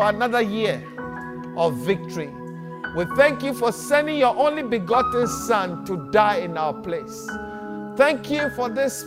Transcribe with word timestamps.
for 0.00 0.08
another 0.08 0.40
year 0.40 0.82
of 1.58 1.74
victory. 1.76 2.30
We 2.96 3.04
thank 3.16 3.42
you 3.42 3.52
for 3.52 3.70
sending 3.70 4.16
your 4.16 4.34
only 4.34 4.62
begotten 4.62 5.26
Son 5.26 5.84
to 5.84 6.08
die 6.10 6.36
in 6.36 6.56
our 6.56 6.72
place. 6.72 7.28
Thank 7.98 8.30
you 8.30 8.48
for 8.56 8.70
this 8.70 9.04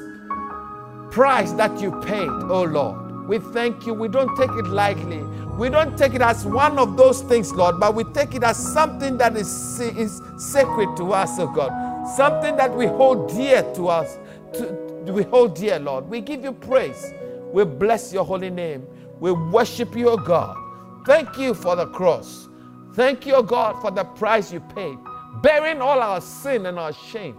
price 1.09 1.51
that 1.53 1.81
you 1.81 1.99
paid, 2.01 2.29
oh 2.29 2.65
Lord. 2.69 3.27
We 3.27 3.39
thank 3.39 3.87
you. 3.87 3.95
We 3.95 4.07
don't 4.07 4.37
take 4.37 4.51
it 4.51 4.67
lightly. 4.67 5.23
We 5.57 5.69
don't 5.69 5.97
take 5.97 6.13
it 6.13 6.21
as 6.21 6.45
one 6.45 6.77
of 6.77 6.95
those 6.95 7.23
things, 7.23 7.51
Lord, 7.51 7.79
but 7.79 7.95
we 7.95 8.03
take 8.03 8.35
it 8.35 8.43
as 8.43 8.55
something 8.55 9.17
that 9.17 9.35
is, 9.35 9.79
is 9.79 10.21
sacred 10.37 10.95
to 10.97 11.11
us, 11.11 11.39
oh 11.39 11.47
God. 11.47 11.71
Something 12.15 12.55
that 12.57 12.71
we 12.71 12.85
hold 12.85 13.29
dear 13.29 13.63
to 13.73 13.87
us, 13.87 14.19
to, 14.53 14.65
we 15.11 15.23
hold 15.23 15.55
dear, 15.55 15.79
Lord. 15.79 16.07
We 16.07 16.21
give 16.21 16.43
you 16.43 16.51
praise. 16.51 17.11
We 17.51 17.63
bless 17.63 18.13
your 18.13 18.25
holy 18.25 18.51
name. 18.51 18.85
We 19.19 19.31
worship 19.31 19.95
you, 19.95 20.09
oh 20.09 20.17
God. 20.17 20.62
Thank 21.05 21.37
you 21.37 21.53
for 21.53 21.75
the 21.75 21.87
cross. 21.87 22.47
Thank 22.93 23.25
you, 23.25 23.41
God, 23.43 23.81
for 23.81 23.91
the 23.91 24.03
price 24.03 24.53
you 24.53 24.59
paid, 24.59 24.97
bearing 25.41 25.81
all 25.81 25.99
our 25.99 26.21
sin 26.21 26.65
and 26.65 26.79
our 26.79 26.93
shame. 26.93 27.37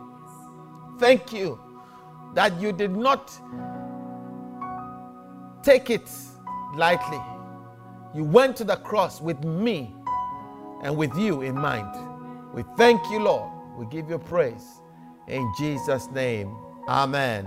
Thank 0.98 1.32
you 1.32 1.58
that 2.34 2.60
you 2.60 2.72
did 2.72 2.90
not 2.90 3.32
take 5.62 5.90
it 5.90 6.10
lightly. 6.74 7.20
You 8.14 8.24
went 8.24 8.56
to 8.58 8.64
the 8.64 8.76
cross 8.76 9.20
with 9.20 9.42
me 9.44 9.94
and 10.82 10.96
with 10.96 11.16
you 11.16 11.42
in 11.42 11.54
mind. 11.56 11.88
We 12.52 12.64
thank 12.76 13.00
you, 13.10 13.20
Lord. 13.20 13.50
We 13.76 13.86
give 13.86 14.10
you 14.10 14.18
praise. 14.18 14.80
In 15.26 15.52
Jesus' 15.58 16.08
name, 16.10 16.54
amen. 16.86 17.46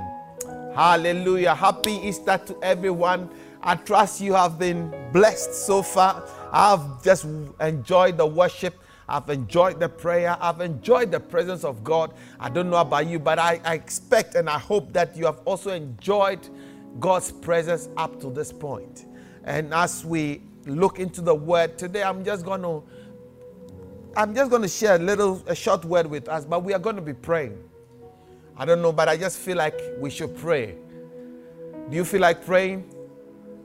Hallelujah. 0.75 1.55
Happy 1.55 1.93
Easter 1.93 2.37
to 2.37 2.57
everyone. 2.61 3.29
I 3.61 3.75
trust 3.75 4.21
you 4.21 4.33
have 4.33 4.59
been 4.59 4.93
blessed 5.11 5.53
so 5.53 5.81
far. 5.81 6.27
I've 6.51 7.03
just 7.03 7.25
enjoyed 7.59 8.17
the 8.17 8.25
worship. 8.25 8.75
I've 9.09 9.29
enjoyed 9.29 9.79
the 9.79 9.89
prayer. 9.89 10.37
I've 10.39 10.61
enjoyed 10.61 11.11
the 11.11 11.19
presence 11.19 11.63
of 11.63 11.83
God. 11.83 12.13
I 12.39 12.49
don't 12.49 12.69
know 12.69 12.77
about 12.77 13.07
you, 13.07 13.19
but 13.19 13.39
I, 13.39 13.61
I, 13.63 13.75
expect 13.75 14.35
and 14.35 14.49
I 14.49 14.59
hope 14.59 14.91
that 14.93 15.15
you 15.15 15.25
have 15.25 15.39
also 15.45 15.71
enjoyed 15.71 16.47
God's 16.99 17.31
presence 17.31 17.89
up 17.95 18.19
to 18.21 18.29
this 18.29 18.51
point. 18.51 19.05
And 19.45 19.73
as 19.73 20.03
we 20.03 20.41
look 20.65 20.99
into 20.99 21.21
the 21.21 21.33
word 21.33 21.77
today, 21.77 22.03
I'm 22.03 22.25
just 22.25 22.45
going 22.45 22.61
to 22.63 22.83
I'm 24.15 24.33
just 24.33 24.49
going 24.49 24.63
to 24.63 24.67
share 24.67 24.95
a 24.95 24.99
little 24.99 25.43
a 25.47 25.55
short 25.55 25.85
word 25.85 26.07
with 26.07 26.27
us, 26.27 26.43
but 26.43 26.63
we 26.63 26.73
are 26.73 26.79
going 26.79 26.95
to 26.95 27.01
be 27.01 27.13
praying. 27.13 27.57
I 28.57 28.65
don't 28.65 28.81
know, 28.81 28.91
but 28.91 29.07
I 29.07 29.15
just 29.15 29.37
feel 29.37 29.57
like 29.57 29.79
we 29.99 30.09
should 30.09 30.35
pray. 30.35 30.75
Do 31.89 31.95
you 31.95 32.03
feel 32.03 32.21
like 32.21 32.43
praying? 32.43 32.91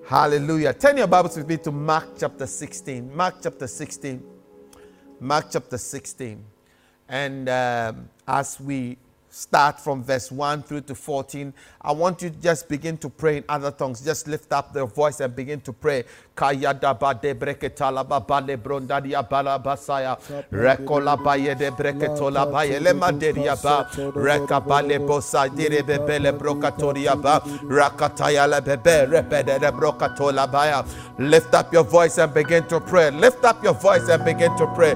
Hallelujah. 0.04 0.74
Turn 0.74 0.96
your 0.96 1.06
Bibles 1.06 1.36
with 1.36 1.48
me 1.48 1.56
to 1.58 1.70
Mark 1.70 2.08
chapter 2.18 2.44
16. 2.44 3.14
Mark 3.14 3.36
chapter 3.40 3.68
16. 3.68 4.20
Mark 5.20 5.46
chapter 5.48 5.78
16. 5.78 6.44
And 7.08 7.48
um, 7.48 8.08
as 8.26 8.58
we 8.58 8.98
start 9.32 9.80
from 9.80 10.04
verse 10.04 10.30
1 10.30 10.62
through 10.62 10.82
to 10.82 10.94
14. 10.94 11.52
I 11.80 11.92
want 11.92 12.20
you 12.22 12.28
to 12.28 12.36
just 12.36 12.68
begin 12.68 12.98
to 12.98 13.08
pray 13.08 13.38
in 13.38 13.44
other 13.48 13.70
tongues. 13.70 14.02
Just 14.04 14.28
lift 14.28 14.52
up 14.52 14.74
your 14.74 14.86
voice 14.86 15.20
and 15.20 15.34
begin 15.34 15.60
to 15.62 15.72
pray. 15.72 16.04
Lift 31.18 31.54
up 31.54 31.72
your 31.72 31.84
voice 31.84 32.18
and 32.18 32.32
begin 32.34 32.64
to 32.68 32.80
pray. 32.80 33.10
Lift 33.10 33.44
up 33.44 33.62
your 33.64 33.74
voice 33.74 34.08
and 34.08 34.24
begin 34.24 34.54
to 34.58 34.66
pray. 34.74 34.94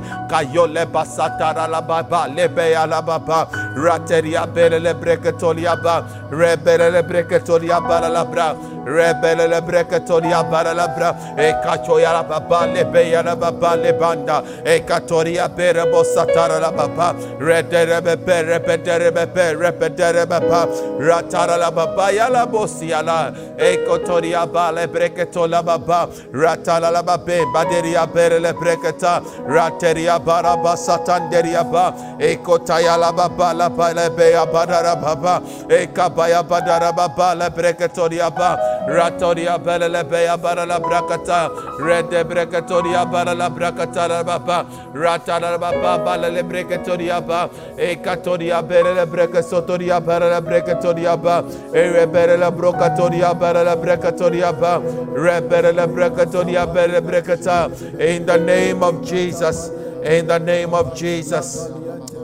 Rateria 4.27 4.47
bele 4.47 4.79
le 4.81 4.95
breketolia 4.95 5.77
ba. 5.77 6.26
Rebele 6.31 6.91
le 6.91 7.03
breketolia 7.03 7.81
ba 7.81 8.09
la 8.09 8.25
bra. 8.25 8.55
Rebele 8.85 9.49
le 9.49 9.61
breketolia 9.61 10.43
ba 10.51 10.63
la 10.63 10.89
bra. 10.89 11.15
E 11.37 11.53
kachoya 11.63 12.13
la 12.13 12.23
baba 12.23 12.67
le 12.67 12.85
be 12.85 13.11
ya 13.11 13.23
la 13.23 13.35
baba 13.37 13.77
le 13.77 13.93
banda. 13.93 14.43
E 14.65 14.81
katoria 14.81 15.49
bere 15.49 15.85
bosatara 15.87 16.61
la 16.61 16.71
baba. 16.71 17.15
Redere 17.39 18.01
bebe 18.03 18.43
repedere 18.43 19.13
bebe 19.13 19.55
repedere 19.55 20.27
baba. 20.27 20.67
Ratara 20.99 21.57
la 21.57 21.71
baba 21.71 22.11
ya 22.11 22.29
la 22.29 22.47
bosia 22.47 23.03
la. 23.03 23.33
E 23.59 23.85
kotoria 23.87 24.47
ba 24.47 24.71
le 24.73 24.87
breketola 24.87 25.63
baba. 25.65 26.09
Ratala 26.33 26.91
la 26.91 27.03
babe 27.03 27.45
baderia 27.53 28.07
bere 28.07 28.39
le 28.41 28.53
breketa. 28.53 29.23
Rateria 29.47 30.19
baraba 30.19 30.77
satanderia 30.77 31.65
ba. 31.65 31.95
E 32.19 32.37
kotaya 32.37 32.97
la 32.99 33.13
baba 33.13 33.53
la 33.53 33.69
ba 33.69 33.93
le 33.93 34.11
be 34.11 34.31
ya 34.33 34.47
badara 34.47 34.97
baba. 35.01 35.43
E 35.69 35.87
kabaya 36.17 36.43
badara 36.43 36.93
baba 36.93 37.35
le 37.35 37.51
breketoria 37.51 38.31
ba. 38.35 38.57
Ratoria 38.89 39.59
bele 39.63 39.89
le 39.89 40.05
be 40.05 40.25
ya 40.25 40.37
bara 40.37 40.65
la 40.65 40.81
brakata. 40.81 41.51
Rede 41.79 42.25
breketoria 42.25 43.11
bara 43.11 43.35
la 43.35 43.51
brakata 43.51 44.09
la 44.09 44.23
baba. 44.25 44.67
Ratala 44.95 45.53
la 45.53 45.59
baba 45.59 46.05
bala 46.05 46.31
le 46.31 46.43
breketoria 46.43 47.21
ba. 47.27 47.51
E 47.79 47.97
katoria 47.97 48.63
bere 48.67 48.95
le 48.95 49.07
brekesotoria 49.07 50.01
bara 50.05 50.29
la 50.29 50.41
breketoria 50.41 51.17
ba. 51.21 51.45
E 51.75 51.91
rebere 51.93 52.39
la 52.39 52.51
brokatoria 52.51 53.39
bara 53.39 53.63
la 53.63 53.77
breketoria 53.77 54.53
ba. 54.59 54.81
Rebere 55.15 55.73
le 55.73 55.87
breketoria 55.87 56.67
bere 56.67 57.01
breketa. 57.01 57.69
In 58.01 58.25
the 58.25 58.39
name 58.39 58.83
of 58.83 59.05
Jesus. 59.05 59.71
In 60.03 60.27
the 60.27 60.39
name 60.39 60.73
of 60.73 60.97
Jesus. 60.97 61.69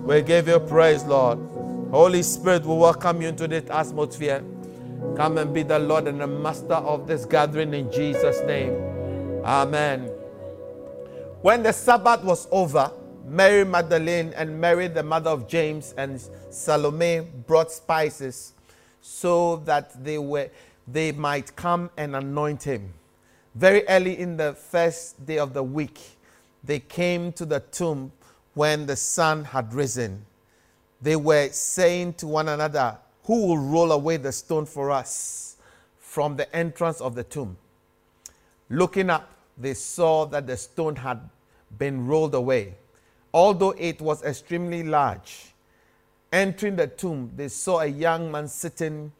We 0.04 0.22
give 0.22 0.48
you 0.48 0.58
praise, 0.60 1.04
Lord. 1.04 1.51
Holy 1.92 2.22
Spirit, 2.22 2.64
we 2.64 2.74
welcome 2.74 3.20
you 3.20 3.28
into 3.28 3.46
this 3.46 3.68
atmosphere. 3.68 4.42
Come 5.14 5.36
and 5.36 5.52
be 5.52 5.62
the 5.62 5.78
Lord 5.78 6.08
and 6.08 6.22
the 6.22 6.26
master 6.26 6.72
of 6.72 7.06
this 7.06 7.26
gathering 7.26 7.74
in 7.74 7.92
Jesus' 7.92 8.40
name. 8.46 8.72
Amen. 9.44 10.06
When 11.42 11.62
the 11.62 11.70
Sabbath 11.70 12.24
was 12.24 12.48
over, 12.50 12.90
Mary 13.26 13.66
Magdalene 13.66 14.32
and 14.36 14.58
Mary, 14.58 14.88
the 14.88 15.02
mother 15.02 15.28
of 15.28 15.46
James, 15.46 15.92
and 15.98 16.18
Salome 16.48 17.26
brought 17.46 17.70
spices 17.70 18.54
so 19.02 19.56
that 19.66 20.02
they, 20.02 20.16
were, 20.16 20.48
they 20.88 21.12
might 21.12 21.54
come 21.56 21.90
and 21.98 22.16
anoint 22.16 22.62
him. 22.62 22.90
Very 23.54 23.86
early 23.86 24.18
in 24.18 24.38
the 24.38 24.54
first 24.54 25.26
day 25.26 25.36
of 25.36 25.52
the 25.52 25.62
week, 25.62 26.00
they 26.64 26.80
came 26.80 27.32
to 27.32 27.44
the 27.44 27.60
tomb 27.60 28.12
when 28.54 28.86
the 28.86 28.96
sun 28.96 29.44
had 29.44 29.74
risen. 29.74 30.24
They 31.02 31.16
were 31.16 31.48
saying 31.50 32.14
to 32.14 32.28
one 32.28 32.48
another, 32.48 32.96
Who 33.24 33.48
will 33.48 33.58
roll 33.58 33.90
away 33.90 34.18
the 34.18 34.30
stone 34.30 34.66
for 34.66 34.92
us 34.92 35.56
from 35.98 36.36
the 36.36 36.54
entrance 36.54 37.00
of 37.00 37.16
the 37.16 37.24
tomb? 37.24 37.56
Looking 38.70 39.10
up, 39.10 39.28
they 39.58 39.74
saw 39.74 40.24
that 40.26 40.46
the 40.46 40.56
stone 40.56 40.96
had 40.96 41.20
been 41.76 42.06
rolled 42.06 42.34
away, 42.34 42.76
although 43.34 43.72
it 43.72 44.00
was 44.00 44.22
extremely 44.22 44.84
large. 44.84 45.52
Entering 46.32 46.76
the 46.76 46.86
tomb, 46.86 47.30
they 47.36 47.48
saw 47.48 47.80
a 47.80 47.86
young 47.86 48.30
man 48.30 48.48
sitting 48.48 49.12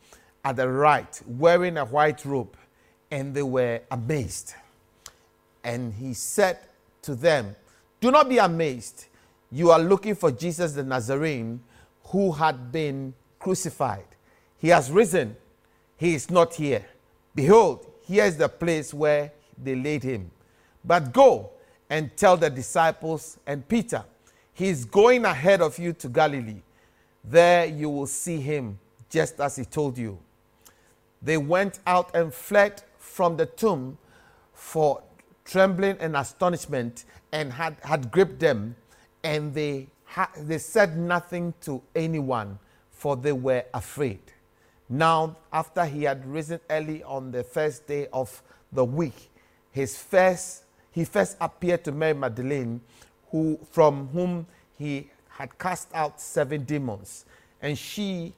at 0.44 0.56
the 0.56 0.68
right, 0.68 1.20
wearing 1.26 1.76
a 1.76 1.84
white 1.84 2.24
robe, 2.24 2.56
and 3.10 3.34
they 3.34 3.42
were 3.42 3.80
amazed. 3.90 4.54
And 5.64 5.92
he 5.92 6.14
said 6.14 6.58
to 7.02 7.14
them, 7.14 7.54
Do 8.00 8.10
not 8.10 8.28
be 8.28 8.38
amazed. 8.38 9.06
You 9.50 9.70
are 9.70 9.78
looking 9.78 10.14
for 10.14 10.30
Jesus 10.30 10.72
the 10.72 10.82
Nazarene 10.82 11.60
who 12.12 12.30
had 12.30 12.70
been 12.70 13.14
crucified. 13.38 14.04
He 14.58 14.68
has 14.68 14.90
risen. 14.90 15.34
He 15.96 16.14
is 16.14 16.30
not 16.30 16.54
here. 16.54 16.84
Behold, 17.34 17.86
here 18.06 18.24
is 18.24 18.36
the 18.36 18.48
place 18.48 18.92
where 18.92 19.32
they 19.62 19.74
laid 19.74 20.02
him. 20.02 20.30
But 20.84 21.12
go 21.12 21.50
and 21.88 22.14
tell 22.16 22.36
the 22.36 22.50
disciples 22.50 23.38
and 23.46 23.66
Peter, 23.66 24.04
he 24.52 24.68
is 24.68 24.84
going 24.84 25.24
ahead 25.24 25.62
of 25.62 25.78
you 25.78 25.94
to 25.94 26.08
Galilee. 26.08 26.62
There 27.24 27.64
you 27.64 27.88
will 27.88 28.06
see 28.06 28.38
him, 28.40 28.78
just 29.08 29.40
as 29.40 29.56
he 29.56 29.64
told 29.64 29.96
you. 29.96 30.18
They 31.22 31.38
went 31.38 31.78
out 31.86 32.14
and 32.14 32.32
fled 32.32 32.82
from 32.98 33.36
the 33.36 33.46
tomb, 33.46 33.96
for 34.52 35.02
trembling 35.44 35.96
and 35.98 36.16
astonishment 36.16 37.04
and 37.32 37.52
had, 37.52 37.76
had 37.82 38.10
gripped 38.10 38.38
them, 38.38 38.76
and 39.24 39.54
they, 39.54 39.88
they 40.38 40.58
said 40.58 40.96
nothing 40.96 41.54
to 41.62 41.82
anyone, 41.94 42.58
for 42.90 43.16
they 43.16 43.32
were 43.32 43.64
afraid. 43.72 44.20
Now, 44.88 45.36
after 45.52 45.84
he 45.84 46.02
had 46.04 46.26
risen 46.26 46.60
early 46.68 47.02
on 47.02 47.30
the 47.30 47.42
first 47.42 47.86
day 47.86 48.08
of 48.12 48.42
the 48.72 48.84
week, 48.84 49.30
his 49.70 49.96
first, 49.96 50.64
he 50.90 51.04
first 51.04 51.36
appeared 51.40 51.84
to 51.84 51.92
Mary 51.92 52.14
Magdalene, 52.14 52.80
who, 53.30 53.58
from 53.70 54.08
whom 54.08 54.46
he 54.78 55.08
had 55.28 55.58
cast 55.58 55.88
out 55.94 56.20
seven 56.20 56.64
demons. 56.64 57.24
And 57.62 57.78
she 57.78 58.34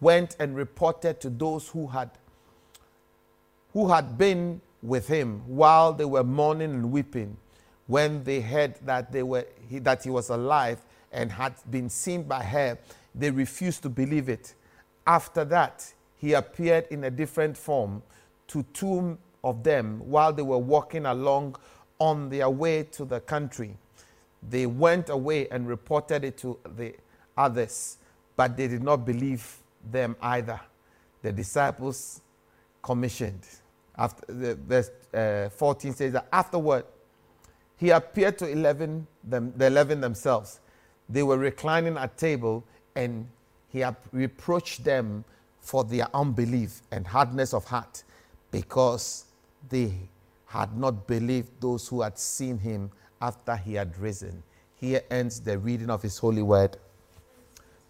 went 0.00 0.36
and 0.40 0.56
reported 0.56 1.20
to 1.20 1.30
those 1.30 1.68
who 1.68 1.86
had, 1.86 2.10
who 3.72 3.88
had 3.88 4.16
been 4.16 4.60
with 4.82 5.08
him 5.08 5.42
while 5.46 5.92
they 5.92 6.04
were 6.04 6.24
mourning 6.24 6.70
and 6.70 6.90
weeping 6.90 7.36
when 7.88 8.22
they 8.22 8.40
heard 8.40 8.74
that, 8.84 9.10
they 9.10 9.22
were, 9.22 9.46
he, 9.68 9.78
that 9.80 10.04
he 10.04 10.10
was 10.10 10.28
alive 10.28 10.78
and 11.12 11.30
had 11.30 11.54
been 11.70 11.88
seen 11.88 12.22
by 12.22 12.42
her. 12.42 12.78
They 13.14 13.30
refused 13.30 13.82
to 13.82 13.88
believe 13.88 14.28
it. 14.28 14.54
After 15.06 15.44
that, 15.46 15.92
he 16.16 16.34
appeared 16.34 16.86
in 16.90 17.04
a 17.04 17.10
different 17.10 17.56
form 17.56 18.02
to 18.48 18.62
two 18.72 19.16
of 19.44 19.62
them 19.62 20.00
while 20.00 20.32
they 20.32 20.42
were 20.42 20.58
walking 20.58 21.06
along 21.06 21.56
on 21.98 22.28
their 22.28 22.50
way 22.50 22.82
to 22.84 23.04
the 23.04 23.20
country. 23.20 23.76
They 24.48 24.66
went 24.66 25.08
away 25.08 25.48
and 25.48 25.66
reported 25.66 26.24
it 26.24 26.36
to 26.38 26.58
the 26.76 26.94
others, 27.36 27.98
but 28.36 28.56
they 28.56 28.68
did 28.68 28.82
not 28.82 29.04
believe 29.04 29.58
them 29.90 30.16
either. 30.20 30.60
The 31.22 31.32
disciples 31.32 32.20
commissioned. 32.82 33.46
After 33.96 34.32
the 34.32 34.54
verse 34.54 34.90
uh, 35.12 35.48
14 35.50 35.92
says 35.92 36.12
that 36.12 36.28
afterward 36.32 36.84
he 37.76 37.90
appeared 37.90 38.38
to 38.38 38.48
11 38.48 39.06
them, 39.24 39.52
the 39.56 39.66
11 39.66 40.00
themselves. 40.00 40.60
They 41.08 41.22
were 41.22 41.38
reclining 41.38 41.96
at 41.96 42.18
table 42.18 42.64
and 42.94 43.26
he 43.70 43.84
reproached 44.12 44.84
them 44.84 45.24
for 45.60 45.84
their 45.84 46.08
unbelief 46.14 46.82
and 46.90 47.06
hardness 47.06 47.52
of 47.54 47.64
heart 47.64 48.02
because 48.50 49.24
they 49.68 49.92
had 50.46 50.76
not 50.76 51.06
believed 51.06 51.60
those 51.60 51.86
who 51.88 52.00
had 52.02 52.18
seen 52.18 52.58
him 52.58 52.90
after 53.20 53.56
he 53.56 53.74
had 53.74 53.96
risen. 53.98 54.42
Here 54.76 55.02
ends 55.10 55.40
the 55.40 55.58
reading 55.58 55.90
of 55.90 56.02
his 56.02 56.18
holy 56.18 56.42
word. 56.42 56.76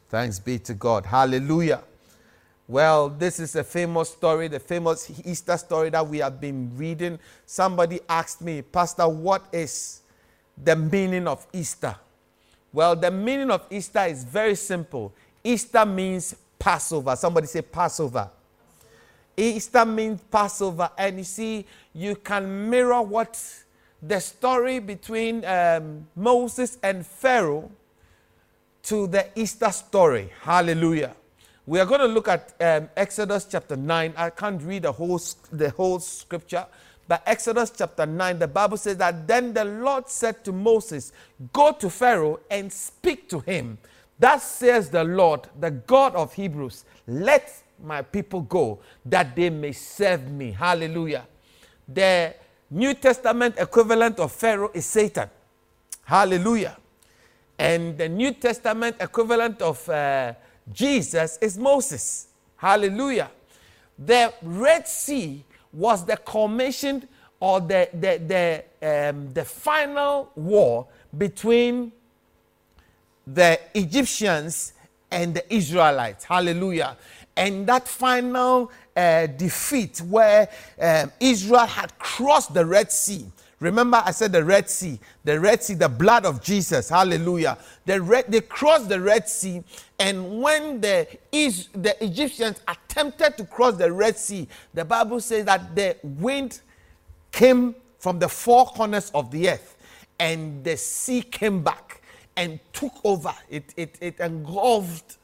Thanks 0.09 0.39
be 0.39 0.59
to 0.61 0.75
God. 0.75 1.07
Hallelujah. 1.07 1.83
Well, 2.67 3.09
this 3.09 3.41
is 3.41 3.57
a 3.57 3.65
famous 3.65 4.11
story, 4.11 4.49
the 4.49 4.61
famous 4.61 5.11
Easter 5.25 5.57
story 5.57 5.91
that 5.91 6.07
we 6.07 6.19
have 6.19 6.41
been 6.41 6.71
reading. 6.77 7.19
Somebody 7.47 8.01
asked 8.09 8.43
me, 8.43 8.63
Pastor, 8.63 9.09
what 9.09 9.47
is 9.53 10.03
the 10.63 10.77
meaning 10.77 11.27
of 11.27 11.47
Easter? 11.53 11.97
Well, 12.73 12.95
the 12.97 13.11
meaning 13.11 13.51
of 13.51 13.67
Easter 13.71 14.05
is 14.05 14.25
very 14.25 14.55
simple. 14.55 15.13
Easter 15.43 15.87
means 15.87 16.35
Passover. 16.59 17.17
Somebody 17.17 17.47
say 17.47 17.63
Passover. 17.63 18.31
Easter 19.37 19.85
means 19.87 20.21
Passover. 20.31 20.91
And 20.99 21.19
you 21.19 21.25
see, 21.25 21.65
you 21.95 22.17
can 22.17 22.69
mirror 22.69 23.03
what 23.03 23.43
the 24.03 24.21
story 24.21 24.79
between 24.79 25.45
um, 25.45 26.07
Moses 26.15 26.79
and 26.83 27.07
Pharaoh 27.07 27.71
to 28.85 29.07
the 29.07 29.27
Easter 29.35 29.71
story. 29.71 30.31
Hallelujah. 30.43 31.15
We 31.67 31.81
are 31.81 31.87
going 31.87 32.01
to 32.01 32.07
look 32.07 32.29
at 32.29 32.55
um, 32.61 32.89
Exodus 32.97 33.45
chapter 33.45 33.77
9. 33.77 34.15
I 34.17 34.31
can't 34.31 34.63
read 34.63 34.83
the 34.83 34.93
whole, 34.93 35.21
the 35.53 35.71
whole 35.71 35.99
scripture, 35.99 36.67
but 37.09 37.23
Exodus 37.25 37.73
chapter 37.75 38.05
9, 38.05 38.39
the 38.39 38.47
Bible 38.47 38.77
says 38.77 38.99
that 38.99 39.27
then 39.27 39.55
the 39.55 39.65
Lord 39.65 40.09
said 40.11 40.45
to 40.45 40.53
Moses, 40.53 41.11
Go 41.55 41.73
to 41.73 41.89
Pharaoh 41.89 42.39
and 42.51 42.71
speak 42.71 43.31
to 43.31 43.41
him. 43.41 43.79
That 44.19 44.43
says 44.43 44.91
the 44.91 45.05
Lord, 45.05 45.49
the 45.59 45.71
God 45.71 46.15
of 46.15 46.35
Hebrews, 46.35 46.85
let 47.07 47.51
my 47.83 48.03
people 48.03 48.43
go 48.43 48.81
that 49.07 49.35
they 49.35 49.49
may 49.49 49.73
serve 49.73 50.31
me. 50.31 50.51
Hallelujah. 50.51 51.27
The 51.89 52.35
New 52.71 52.93
Testament 52.93 53.55
equivalent 53.59 54.19
of 54.21 54.31
Pharaoh 54.31 54.71
is 54.75 54.85
Satan. 54.85 55.31
Hallelujah. 56.05 56.77
And 57.59 57.97
the 57.97 58.09
New 58.09 58.33
Testament 58.33 58.97
equivalent 59.01 59.63
of 59.63 59.89
uh, 59.89 60.35
Jesus 60.71 61.39
is 61.41 61.57
Moses. 61.57 62.29
Hallelujah. 62.57 63.31
The 63.99 64.35
Red 64.43 64.87
Sea 64.87 65.45
was 65.73 66.05
the 66.05 66.17
commission 66.17 67.07
or 67.41 67.61
the, 67.61 67.89
the, 67.95 68.65
the, 68.81 69.09
um, 69.11 69.33
the 69.33 69.45
final 69.45 70.31
war 70.35 70.87
between 71.17 71.93
the 73.27 73.61
Egyptians 73.75 74.73
and 75.11 75.35
the 75.35 75.55
Israelites. 75.55 76.25
Hallelujah. 76.25 76.97
And 77.37 77.67
that 77.69 77.87
final 77.87 78.71
uh, 78.97 79.27
defeat 79.27 79.99
where 79.99 80.49
um, 80.81 81.13
Israel 81.21 81.67
had 81.67 81.97
crossed 81.99 82.53
the 82.53 82.67
Red 82.67 82.91
Sea 82.91 83.27
Remember, 83.61 84.01
I 84.05 84.13
said 84.13 84.33
the 84.33 84.45
Red 84.45 84.71
Sea, 84.71 85.01
the 85.25 85.39
Red 85.41 85.63
Sea, 85.63 85.75
the 85.75 85.89
blood 85.89 86.25
of 86.25 86.41
Jesus. 86.43 86.89
Hallelujah. 86.91 87.59
The 87.87 88.01
Red, 88.01 88.27
they 88.29 88.41
crossed 88.41 88.89
the 88.89 89.01
Red 89.01 89.29
Sea, 89.29 89.65
and 89.99 90.41
when 90.41 90.81
the, 90.81 91.09
the 91.33 91.97
Egyptians 92.01 92.61
attempted 92.69 93.37
to 93.37 93.45
cross 93.45 93.75
the 93.75 93.93
Red 93.93 94.17
Sea, 94.17 94.47
the 94.75 94.85
Bible 94.85 95.21
says 95.21 95.45
that 95.47 95.75
the 95.75 95.97
wind 96.05 96.61
came 97.33 97.75
from 97.99 98.21
the 98.21 98.29
four 98.29 98.67
corners 98.67 99.11
of 99.13 99.31
the 99.33 99.51
earth, 99.51 99.77
and 100.21 100.63
the 100.63 100.77
sea 100.77 101.23
came 101.23 101.63
back 101.63 102.01
and 102.37 102.61
took 102.73 102.93
over. 103.03 103.35
It, 103.51 103.75
it, 103.77 103.99
it 104.01 104.21
engulfed 104.21 105.19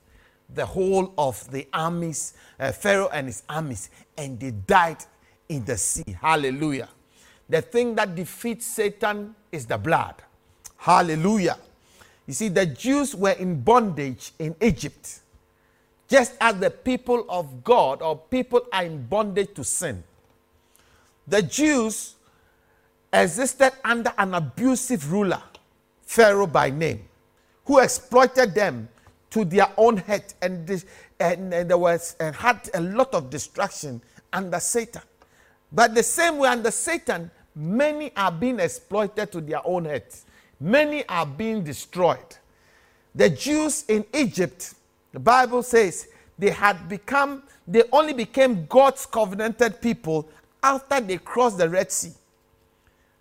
the 0.52 0.66
whole 0.66 1.14
of 1.16 1.48
the 1.52 1.68
armies, 1.72 2.34
uh, 2.58 2.72
Pharaoh 2.72 3.08
and 3.12 3.28
his 3.28 3.44
armies, 3.48 3.90
and 4.18 4.38
they 4.40 4.50
died 4.50 5.04
in 5.48 5.64
the 5.64 5.76
sea. 5.76 6.16
Hallelujah. 6.20 6.88
The 7.48 7.62
thing 7.62 7.94
that 7.96 8.14
defeats 8.14 8.66
Satan 8.66 9.34
is 9.52 9.66
the 9.66 9.78
blood. 9.78 10.14
Hallelujah. 10.76 11.58
You 12.26 12.34
see, 12.34 12.48
the 12.48 12.66
Jews 12.66 13.14
were 13.14 13.32
in 13.32 13.60
bondage 13.60 14.32
in 14.38 14.56
Egypt, 14.60 15.20
just 16.08 16.34
as 16.40 16.58
the 16.58 16.70
people 16.70 17.26
of 17.28 17.62
God 17.62 18.00
or 18.00 18.16
people 18.16 18.66
are 18.72 18.84
in 18.84 19.06
bondage 19.06 19.54
to 19.54 19.64
sin. 19.64 20.02
The 21.26 21.42
Jews 21.42 22.14
existed 23.12 23.72
under 23.84 24.12
an 24.18 24.34
abusive 24.34 25.12
ruler, 25.12 25.42
Pharaoh 26.02 26.46
by 26.46 26.70
name, 26.70 27.04
who 27.64 27.78
exploited 27.78 28.54
them 28.54 28.88
to 29.30 29.44
their 29.44 29.68
own 29.76 29.96
head 29.98 30.32
and, 30.42 30.68
and, 31.18 31.52
and 31.52 31.70
there 31.70 31.78
was 31.78 32.16
and 32.20 32.34
had 32.36 32.70
a 32.74 32.80
lot 32.80 33.14
of 33.14 33.30
destruction 33.30 34.00
under 34.32 34.60
Satan. 34.60 35.02
But 35.74 35.94
the 35.94 36.04
same 36.04 36.38
way 36.38 36.48
under 36.48 36.70
Satan, 36.70 37.30
many 37.54 38.14
are 38.16 38.30
being 38.30 38.60
exploited 38.60 39.32
to 39.32 39.40
their 39.40 39.66
own 39.66 39.86
heads. 39.86 40.24
Many 40.60 41.06
are 41.08 41.26
being 41.26 41.64
destroyed. 41.64 42.36
The 43.14 43.28
Jews 43.28 43.84
in 43.88 44.04
Egypt, 44.14 44.74
the 45.12 45.18
Bible 45.18 45.64
says, 45.64 46.08
they 46.38 46.50
had 46.50 46.88
become, 46.88 47.42
they 47.66 47.82
only 47.92 48.12
became 48.12 48.66
God's 48.66 49.04
covenanted 49.04 49.80
people 49.80 50.28
after 50.62 51.00
they 51.00 51.18
crossed 51.18 51.58
the 51.58 51.68
Red 51.68 51.90
Sea. 51.90 52.12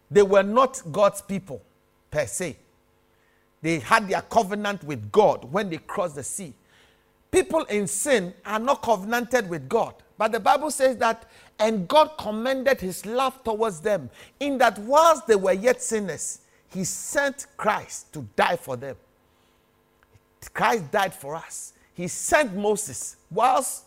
They 0.10 0.24
were 0.24 0.44
not 0.44 0.82
God's 0.92 1.22
people 1.22 1.62
per 2.12 2.28
se. 2.28 2.58
They 3.64 3.80
had 3.80 4.08
their 4.08 4.22
covenant 4.22 4.84
with 4.84 5.12
God 5.12 5.52
when 5.52 5.70
they 5.70 5.78
crossed 5.78 6.16
the 6.16 6.24
sea. 6.24 6.54
People 7.32 7.64
in 7.64 7.88
sin 7.88 8.34
are 8.46 8.60
not 8.60 8.84
covenanted 8.84 9.50
with 9.50 9.68
God. 9.68 9.96
But 10.18 10.32
the 10.32 10.40
Bible 10.40 10.72
says 10.72 10.98
that, 10.98 11.30
and 11.60 11.88
God 11.88 12.12
commended 12.18 12.80
his 12.82 13.06
love 13.06 13.44
towards 13.44 13.80
them, 13.80 14.10
in 14.40 14.58
that 14.60 14.78
whilst 14.80 15.28
they 15.28 15.36
were 15.36 15.54
yet 15.54 15.82
sinners, 15.82 16.40
he 16.70 16.84
sent 16.84 17.48
Christ 17.58 18.14
to 18.14 18.28
die 18.36 18.56
for 18.56 18.76
them. 18.76 18.96
Christ 20.54 20.92
died 20.92 21.14
for 21.14 21.36
us. 21.36 21.74
He 21.94 22.08
sent 22.08 22.56
Moses 22.56 23.18
whilst 23.30 23.86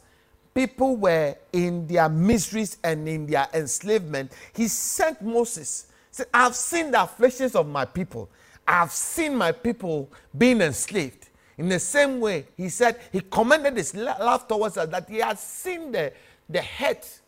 people 0.55 0.97
were 0.97 1.37
in 1.53 1.87
their 1.87 2.09
miseries 2.09 2.79
and 2.83 3.07
in 3.09 3.27
their 3.27 3.47
enslavement. 3.53 4.33
He 4.55 4.69
sent 4.69 5.21
Moses. 5.21 5.87
Said, 6.11 6.27
I've 6.33 6.55
seen 6.55 6.91
the 6.93 7.03
afflictions 7.03 7.55
of 7.55 7.69
my 7.69 7.85
people. 7.85 8.31
I've 8.67 8.91
seen 8.91 9.37
my 9.37 9.53
people 9.53 10.11
being 10.37 10.61
enslaved. 10.61 11.26
In 11.59 11.69
the 11.69 11.79
same 11.79 12.21
way, 12.21 12.47
he 12.57 12.69
said 12.69 13.01
he 13.13 13.21
commended 13.21 13.77
his 13.77 13.95
love 13.95 14.47
towards 14.47 14.77
us 14.77 14.89
that 14.91 15.09
he 15.09 15.19
had 15.19 15.39
seen 15.39 15.93
the, 15.93 16.13
the 16.49 16.61
hate, 16.61 17.21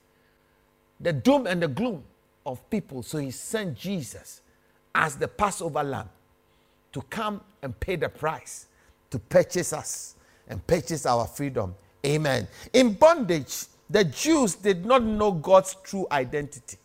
the 1.00 1.12
doom 1.12 1.46
and 1.46 1.62
the 1.62 1.68
gloom 1.68 2.04
of 2.44 2.68
people. 2.68 3.02
So 3.02 3.18
he 3.18 3.30
sent 3.30 3.76
Jesus 3.76 4.42
as 4.94 5.16
the 5.16 5.28
Passover 5.28 5.82
lamb 5.82 6.08
to 6.92 7.02
come 7.02 7.40
and 7.62 7.78
pay 7.78 7.96
the 7.96 8.08
price 8.08 8.66
to 9.10 9.18
purchase 9.18 9.72
us 9.72 10.14
and 10.48 10.64
purchase 10.66 11.06
our 11.06 11.26
freedom. 11.26 11.74
Amen. 12.04 12.46
In 12.72 12.94
bondage, 12.94 13.64
the 13.88 14.04
Jews 14.04 14.54
did 14.54 14.84
not 14.84 15.02
know 15.02 15.32
God's 15.32 15.76
true 15.82 16.06
identity 16.10 16.76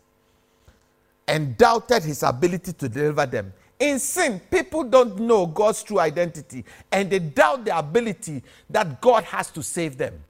and 1.26 1.56
doubted 1.56 2.02
his 2.02 2.22
ability 2.22 2.72
to 2.74 2.88
deliver 2.88 3.26
them. 3.26 3.52
In 3.84 3.98
sin, 3.98 4.40
people 4.50 4.82
don't 4.82 5.18
know 5.18 5.44
God's 5.44 5.82
true 5.82 6.00
identity 6.00 6.64
and 6.90 7.10
they 7.10 7.18
doubt 7.18 7.66
the 7.66 7.76
ability 7.76 8.42
that 8.70 8.98
God 9.02 9.24
has 9.24 9.50
to 9.50 9.62
save 9.62 9.98
them. 9.98 10.24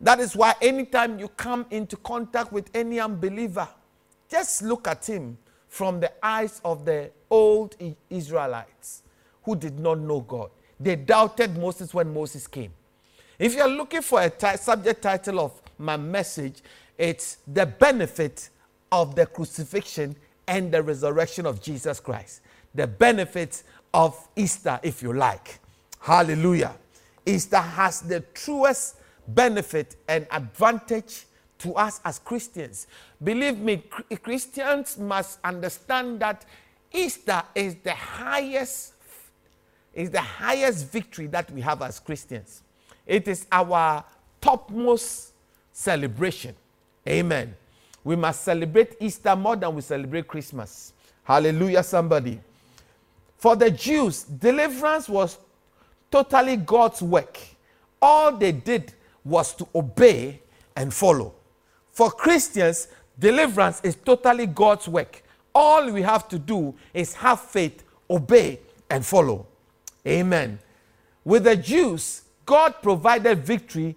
That 0.00 0.20
is 0.20 0.36
why 0.36 0.54
anytime 0.62 1.18
you 1.18 1.26
come 1.26 1.66
into 1.72 1.96
contact 1.96 2.52
with 2.52 2.70
any 2.72 3.00
unbeliever, 3.00 3.66
just 4.30 4.62
look 4.62 4.86
at 4.86 5.04
him 5.04 5.36
from 5.66 5.98
the 5.98 6.12
eyes 6.24 6.60
of 6.64 6.84
the 6.84 7.10
old 7.28 7.74
Israelites 8.08 9.02
who 9.42 9.56
did 9.56 9.80
not 9.80 9.98
know 9.98 10.20
God. 10.20 10.50
They 10.78 10.94
doubted 10.94 11.58
Moses 11.58 11.92
when 11.92 12.14
Moses 12.14 12.46
came. 12.46 12.72
If 13.36 13.56
you're 13.56 13.68
looking 13.68 14.02
for 14.02 14.22
a 14.22 14.30
t- 14.30 14.56
subject 14.58 15.02
title 15.02 15.40
of 15.40 15.60
my 15.76 15.96
message, 15.96 16.62
it's 16.96 17.38
the 17.48 17.66
benefit 17.66 18.48
of 18.92 19.16
the 19.16 19.26
crucifixion 19.26 20.14
and 20.46 20.70
the 20.70 20.80
resurrection 20.84 21.46
of 21.46 21.60
Jesus 21.60 21.98
Christ. 21.98 22.42
The 22.74 22.86
benefits 22.86 23.64
of 23.92 24.16
Easter, 24.36 24.78
if 24.82 25.02
you 25.02 25.12
like. 25.12 25.58
Hallelujah. 26.00 26.74
Easter 27.26 27.58
has 27.58 28.00
the 28.00 28.20
truest 28.34 28.96
benefit 29.28 29.96
and 30.08 30.26
advantage 30.30 31.26
to 31.58 31.74
us 31.74 32.00
as 32.04 32.18
Christians. 32.18 32.86
Believe 33.22 33.58
me, 33.58 33.82
Christians 34.22 34.98
must 34.98 35.38
understand 35.44 36.20
that 36.20 36.44
Easter 36.92 37.42
is 37.54 37.76
the 37.76 37.92
highest 37.92 38.94
is 39.92 40.08
the 40.08 40.20
highest 40.20 40.90
victory 40.90 41.26
that 41.26 41.50
we 41.50 41.60
have 41.60 41.82
as 41.82 41.98
Christians. 41.98 42.62
It 43.06 43.26
is 43.26 43.46
our 43.50 44.04
topmost 44.40 45.32
celebration. 45.72 46.54
Amen. 47.08 47.56
We 48.04 48.14
must 48.14 48.42
celebrate 48.42 48.96
Easter 49.00 49.34
more 49.34 49.56
than 49.56 49.74
we 49.74 49.80
celebrate 49.80 50.28
Christmas. 50.28 50.92
Hallelujah, 51.24 51.82
somebody. 51.82 52.40
For 53.40 53.56
the 53.56 53.70
Jews, 53.70 54.24
deliverance 54.24 55.08
was 55.08 55.38
totally 56.10 56.58
God's 56.58 57.00
work. 57.00 57.38
All 58.02 58.36
they 58.36 58.52
did 58.52 58.92
was 59.24 59.54
to 59.54 59.66
obey 59.74 60.42
and 60.76 60.92
follow. 60.92 61.32
For 61.90 62.10
Christians, 62.10 62.88
deliverance 63.18 63.80
is 63.82 63.94
totally 63.94 64.44
God's 64.44 64.88
work. 64.88 65.22
All 65.54 65.90
we 65.90 66.02
have 66.02 66.28
to 66.28 66.38
do 66.38 66.74
is 66.92 67.14
have 67.14 67.40
faith, 67.40 67.82
obey, 68.10 68.60
and 68.90 69.06
follow. 69.06 69.46
Amen. 70.06 70.58
With 71.24 71.44
the 71.44 71.56
Jews, 71.56 72.20
God 72.44 72.74
provided 72.82 73.38
victory 73.38 73.96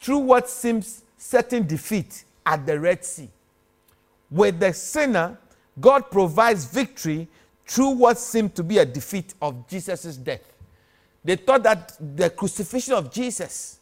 through 0.00 0.20
what 0.20 0.48
seems 0.48 1.02
certain 1.18 1.66
defeat 1.66 2.24
at 2.46 2.64
the 2.64 2.80
Red 2.80 3.04
Sea. 3.04 3.28
With 4.30 4.58
the 4.58 4.72
sinner, 4.72 5.36
God 5.78 6.10
provides 6.10 6.64
victory 6.64 7.28
through 7.68 7.90
what 7.90 8.18
seemed 8.18 8.54
to 8.56 8.62
be 8.62 8.78
a 8.78 8.84
defeat 8.84 9.34
of 9.42 9.68
Jesus' 9.68 10.16
death. 10.16 10.40
They 11.22 11.36
thought 11.36 11.62
that 11.64 11.96
the 12.16 12.30
crucifixion 12.30 12.94
of 12.94 13.12
Jesus 13.12 13.78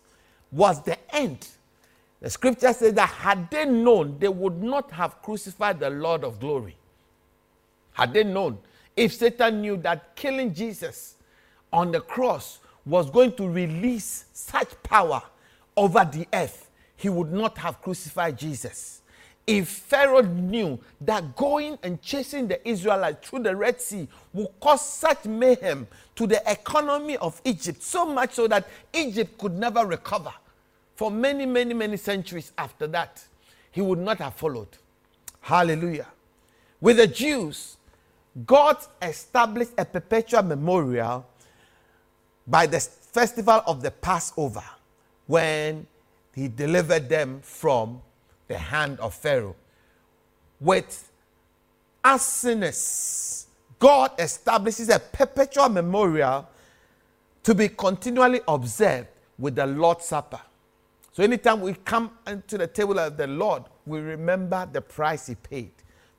was 0.50 0.83
the 0.83 0.99
end. 1.14 1.47
The 2.21 2.28
scripture 2.28 2.73
says 2.73 2.95
that 2.95 3.09
had 3.09 3.49
they 3.49 3.64
known, 3.64 4.19
they 4.19 4.28
would 4.28 4.61
not 4.61 4.90
have 4.90 5.23
crucified 5.23 5.78
the 5.78 5.90
Lord 5.90 6.25
of 6.25 6.40
glory. 6.40 6.76
Had 7.93 8.12
they 8.12 8.25
known, 8.25 8.59
if 8.97 9.14
Satan 9.14 9.61
knew 9.61 9.76
that 9.78 10.16
killing 10.16 10.52
Jesus 10.52 11.14
on 11.73 11.93
the 11.93 12.00
cross 12.00 12.59
was 12.85 13.09
going 13.11 13.35
to 13.35 13.49
release 13.49 14.25
such 14.33 14.83
power 14.83 15.23
over 15.76 16.09
the 16.11 16.26
earth, 16.33 16.71
he 16.97 17.09
would 17.09 17.33
not 17.33 17.57
have 17.59 17.81
crucified 17.81 18.37
Jesus. 18.37 19.02
If 19.47 19.69
Pharaoh 19.69 20.23
knew 20.23 20.79
that 21.03 21.37
going 21.37 21.79
and 21.83 22.03
chasing 22.03 22.49
the 22.49 22.69
Israelites 22.69 23.29
through 23.29 23.45
the 23.45 23.55
Red 23.55 23.81
Sea 23.81 24.09
would 24.33 24.49
cause 24.61 24.85
such 24.85 25.25
mayhem 25.25 25.87
to 26.17 26.26
the 26.26 26.43
economy 26.50 27.17
of 27.19 27.41
Egypt, 27.45 27.83
so 27.83 28.05
much 28.07 28.33
so 28.33 28.49
that 28.49 28.67
Egypt 28.93 29.38
could 29.38 29.53
never 29.53 29.87
recover 29.87 30.33
for 30.97 31.11
many, 31.11 31.45
many, 31.47 31.75
many 31.75 31.99
centuries 31.99 32.53
after 32.57 32.87
that, 32.88 33.23
he 33.71 33.83
would 33.83 33.99
not 33.99 34.19
have 34.19 34.35
followed. 34.35 34.69
Hallelujah. 35.43 36.07
With 36.81 36.97
the 36.97 37.07
Jews, 37.07 37.76
God 38.47 38.79
established 39.00 39.73
a 39.79 39.85
perpetual 39.85 40.43
memorial 40.43 41.26
by 42.47 42.67
the 42.67 42.81
festival 42.81 43.62
of 43.67 43.83
the 43.83 43.91
Passover 43.91 44.65
when 45.26 45.87
he 46.35 46.49
delivered 46.49 47.09
them 47.09 47.41
from 47.43 48.00
the 48.49 48.59
hand 48.59 48.99
of 49.00 49.15
Pharaoh. 49.15 49.57
With 50.61 51.11
asinus, 52.05 53.47
God 53.79 54.12
establishes 54.19 54.88
a 54.88 54.99
perpetual 54.99 55.69
memorial 55.69 56.49
to 57.43 57.55
be 57.55 57.69
continually 57.69 58.41
observed 58.49 59.09
with 59.38 59.55
the 59.55 59.67
Lord's 59.67 60.07
Supper. 60.07 60.41
So 61.12 61.23
anytime 61.23 61.61
we 61.61 61.75
come 61.75 62.11
to 62.47 62.59
the 62.59 62.67
table 62.67 62.99
of 62.99 63.17
the 63.17 63.26
Lord, 63.26 63.65
we 63.87 64.00
remember 64.00 64.69
the 64.71 64.81
price 64.81 65.26
he 65.26 65.35
paid. 65.35 65.71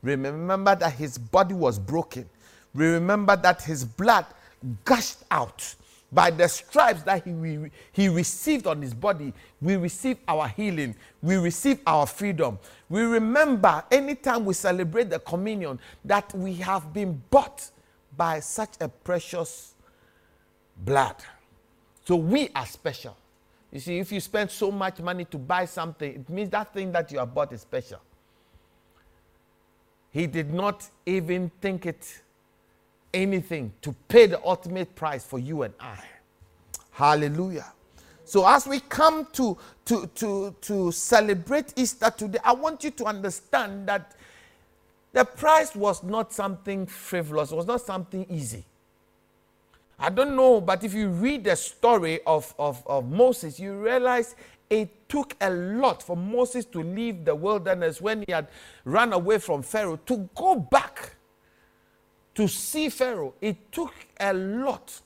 Remember 0.01 0.75
that 0.75 0.93
his 0.93 1.17
body 1.17 1.53
was 1.53 1.79
broken. 1.79 2.29
We 2.73 2.85
remember 2.87 3.35
that 3.35 3.63
his 3.63 3.83
blood 3.83 4.25
gushed 4.85 5.23
out 5.31 5.75
by 6.11 6.29
the 6.31 6.47
stripes 6.47 7.03
that 7.03 7.25
he, 7.25 7.69
he 7.91 8.07
received 8.07 8.65
on 8.65 8.81
his 8.81 8.93
body, 8.93 9.33
we 9.61 9.75
receive 9.75 10.17
our 10.27 10.47
healing, 10.47 10.95
we 11.21 11.35
receive 11.35 11.79
our 11.85 12.05
freedom. 12.05 12.57
We 12.87 13.01
remember 13.01 13.83
anytime 13.91 14.45
we 14.45 14.53
celebrate 14.53 15.09
the 15.09 15.19
communion 15.19 15.79
that 16.05 16.33
we 16.33 16.53
have 16.55 16.93
been 16.93 17.21
bought 17.29 17.69
by 18.15 18.39
such 18.39 18.75
a 18.79 18.87
precious 18.87 19.73
blood. 20.77 21.15
So 22.05 22.15
we 22.15 22.49
are 22.55 22.65
special. 22.65 23.17
You 23.71 23.81
see, 23.81 23.99
if 23.99 24.11
you 24.11 24.21
spend 24.21 24.49
so 24.49 24.71
much 24.71 24.99
money 24.99 25.25
to 25.25 25.37
buy 25.37 25.65
something, 25.65 26.15
it 26.15 26.29
means 26.29 26.49
that 26.51 26.73
thing 26.73 26.91
that 26.93 27.11
you 27.11 27.19
have 27.19 27.33
bought 27.33 27.51
is 27.51 27.61
special. 27.61 27.99
He 30.11 30.25
did 30.25 30.53
not 30.53 30.89
even 31.05 31.51
think 31.61 31.85
it 31.85 32.21
anything 33.13 33.73
to 33.81 33.95
pay 34.07 34.27
the 34.27 34.43
ultimate 34.43 34.95
price 34.95 35.23
for 35.23 35.39
you 35.39 35.63
and 35.63 35.73
I. 35.79 35.99
Hallelujah. 36.91 37.73
So 38.25 38.45
as 38.47 38.67
we 38.67 38.81
come 38.81 39.27
to, 39.33 39.57
to, 39.85 40.07
to, 40.15 40.55
to 40.61 40.91
celebrate 40.91 41.73
Easter 41.77 42.11
today, 42.15 42.39
I 42.43 42.53
want 42.53 42.83
you 42.83 42.91
to 42.91 43.05
understand 43.05 43.87
that 43.87 44.15
the 45.13 45.23
price 45.23 45.75
was 45.75 46.03
not 46.03 46.33
something 46.33 46.85
frivolous, 46.85 47.51
it 47.51 47.55
was 47.55 47.67
not 47.67 47.81
something 47.81 48.25
easy. 48.29 48.65
I 49.99 50.09
don't 50.09 50.35
know, 50.35 50.61
but 50.61 50.83
if 50.83 50.93
you 50.93 51.09
read 51.09 51.45
the 51.45 51.55
story 51.55 52.19
of, 52.27 52.53
of, 52.59 52.85
of 52.85 53.09
Moses, 53.09 53.59
you 53.59 53.73
realize 53.73 54.35
it 54.69 55.09
took 55.09 55.35
a 55.41 55.49
lot 55.49 56.03
for 56.03 56.15
Moses 56.15 56.65
to 56.65 56.83
leave 56.83 57.25
the 57.25 57.33
wilderness 57.33 58.01
when 58.01 58.23
he 58.27 58.31
had 58.31 58.47
run 58.83 59.13
away 59.13 59.39
from 59.39 59.63
Pharaoh 59.63 59.97
to 60.05 60.29
go 60.35 60.55
back 60.55 61.16
to 62.37 62.47
see 62.47 62.87
Pharaoh, 62.89 63.33
it 63.41 63.71
took 63.71 63.91
a 64.19 64.31
lot. 64.31 65.01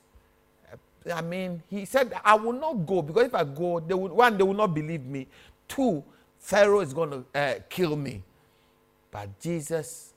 I 1.10 1.22
mean, 1.22 1.62
he 1.70 1.86
said, 1.86 2.12
I 2.22 2.34
will 2.34 2.52
not 2.52 2.86
go 2.86 3.00
because 3.00 3.24
if 3.24 3.34
I 3.34 3.42
go, 3.42 3.80
they 3.80 3.94
would, 3.94 4.12
one, 4.12 4.36
they 4.36 4.44
will 4.44 4.52
not 4.52 4.74
believe 4.74 5.06
me. 5.06 5.26
Two, 5.66 6.04
Pharaoh 6.38 6.80
is 6.80 6.92
going 6.92 7.10
to 7.10 7.24
uh, 7.34 7.54
kill 7.70 7.96
me. 7.96 8.22
But 9.10 9.40
Jesus 9.40 10.12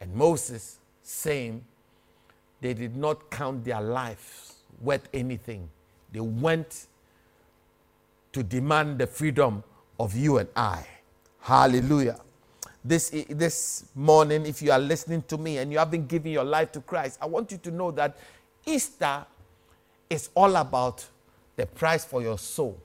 and 0.00 0.12
Moses, 0.12 0.80
same, 1.00 1.64
they 2.60 2.74
did 2.74 2.96
not 2.96 3.30
count 3.30 3.64
their 3.64 3.80
lives 3.80 4.54
worth 4.80 5.08
anything. 5.14 5.70
They 6.10 6.20
went 6.20 6.88
to 8.32 8.42
demand 8.42 8.98
the 8.98 9.06
freedom 9.06 9.62
of 10.00 10.16
you 10.16 10.38
and 10.38 10.48
I. 10.56 10.84
Hallelujah 11.40 12.18
this, 12.88 13.10
this 13.28 13.84
morning, 13.94 14.46
if 14.46 14.62
you 14.62 14.72
are 14.72 14.78
listening 14.78 15.22
to 15.28 15.36
me 15.36 15.58
and 15.58 15.70
you 15.70 15.78
haven't 15.78 16.08
given 16.08 16.32
your 16.32 16.44
life 16.44 16.72
to 16.72 16.80
Christ, 16.80 17.18
I 17.20 17.26
want 17.26 17.52
you 17.52 17.58
to 17.58 17.70
know 17.70 17.90
that 17.92 18.16
Easter 18.64 19.26
is 20.08 20.30
all 20.34 20.56
about 20.56 21.06
the 21.56 21.66
price 21.66 22.04
for 22.04 22.22
your 22.22 22.38
soul. 22.38 22.80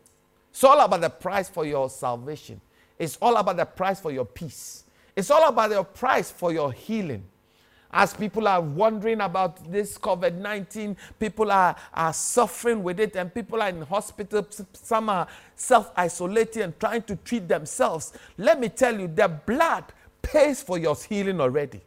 It's 0.51 0.63
all 0.63 0.79
about 0.81 1.01
the 1.01 1.09
price 1.09 1.49
for 1.49 1.65
your 1.65 1.89
salvation. 1.89 2.59
It's 2.99 3.17
all 3.21 3.37
about 3.37 3.57
the 3.57 3.65
price 3.65 3.99
for 3.99 4.11
your 4.11 4.25
peace. 4.25 4.83
It's 5.15 5.31
all 5.31 5.47
about 5.47 5.69
the 5.69 5.83
price 5.83 6.29
for 6.31 6.51
your 6.51 6.71
healing. 6.71 7.23
As 7.95 8.11
people 8.11 8.47
are 8.47 8.59
wondering 8.59 9.21
about 9.21 9.71
this 9.71 9.99
COVID 9.99 10.33
19, 10.33 10.97
people 11.19 11.51
are, 11.51 11.75
are 11.93 12.11
suffering 12.11 12.81
with 12.81 12.99
it, 12.99 13.15
and 13.15 13.31
people 13.31 13.61
are 13.61 13.69
in 13.69 13.83
hospital. 13.83 14.47
Some 14.73 15.09
are 15.09 15.27
self 15.55 15.91
isolating 15.95 16.63
and 16.63 16.79
trying 16.79 17.03
to 17.03 17.15
treat 17.17 17.47
themselves. 17.47 18.13
Let 18.39 18.59
me 18.59 18.69
tell 18.69 18.99
you, 18.99 19.07
the 19.07 19.27
blood 19.27 19.83
pays 20.23 20.63
for 20.63 20.79
your 20.79 20.95
healing 20.95 21.39
already. 21.39 21.81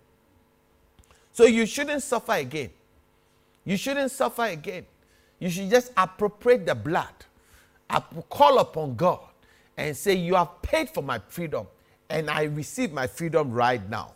So 1.32 1.44
you 1.44 1.66
shouldn't 1.66 2.04
suffer 2.04 2.34
again. 2.34 2.70
You 3.64 3.76
shouldn't 3.76 4.12
suffer 4.12 4.44
again. 4.44 4.86
You 5.40 5.50
should 5.50 5.68
just 5.68 5.92
appropriate 5.96 6.66
the 6.66 6.76
blood, 6.76 7.12
call 8.30 8.60
upon 8.60 8.94
God, 8.94 9.20
and 9.76 9.96
say, 9.96 10.14
You 10.14 10.36
have 10.36 10.62
paid 10.62 10.88
for 10.88 11.02
my 11.02 11.18
freedom, 11.26 11.66
and 12.08 12.30
I 12.30 12.44
receive 12.44 12.92
my 12.92 13.08
freedom 13.08 13.50
right 13.50 13.86
now 13.90 14.12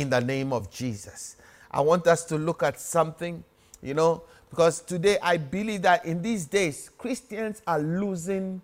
in 0.00 0.10
the 0.10 0.20
name 0.20 0.52
of 0.52 0.70
Jesus. 0.70 1.36
I 1.70 1.80
want 1.80 2.06
us 2.06 2.24
to 2.26 2.36
look 2.36 2.62
at 2.62 2.80
something, 2.80 3.42
you 3.82 3.94
know, 3.94 4.22
because 4.50 4.80
today 4.80 5.18
I 5.22 5.36
believe 5.36 5.82
that 5.82 6.04
in 6.04 6.20
these 6.20 6.46
days, 6.46 6.90
Christians 6.98 7.62
are 7.66 7.78
losing 7.78 8.60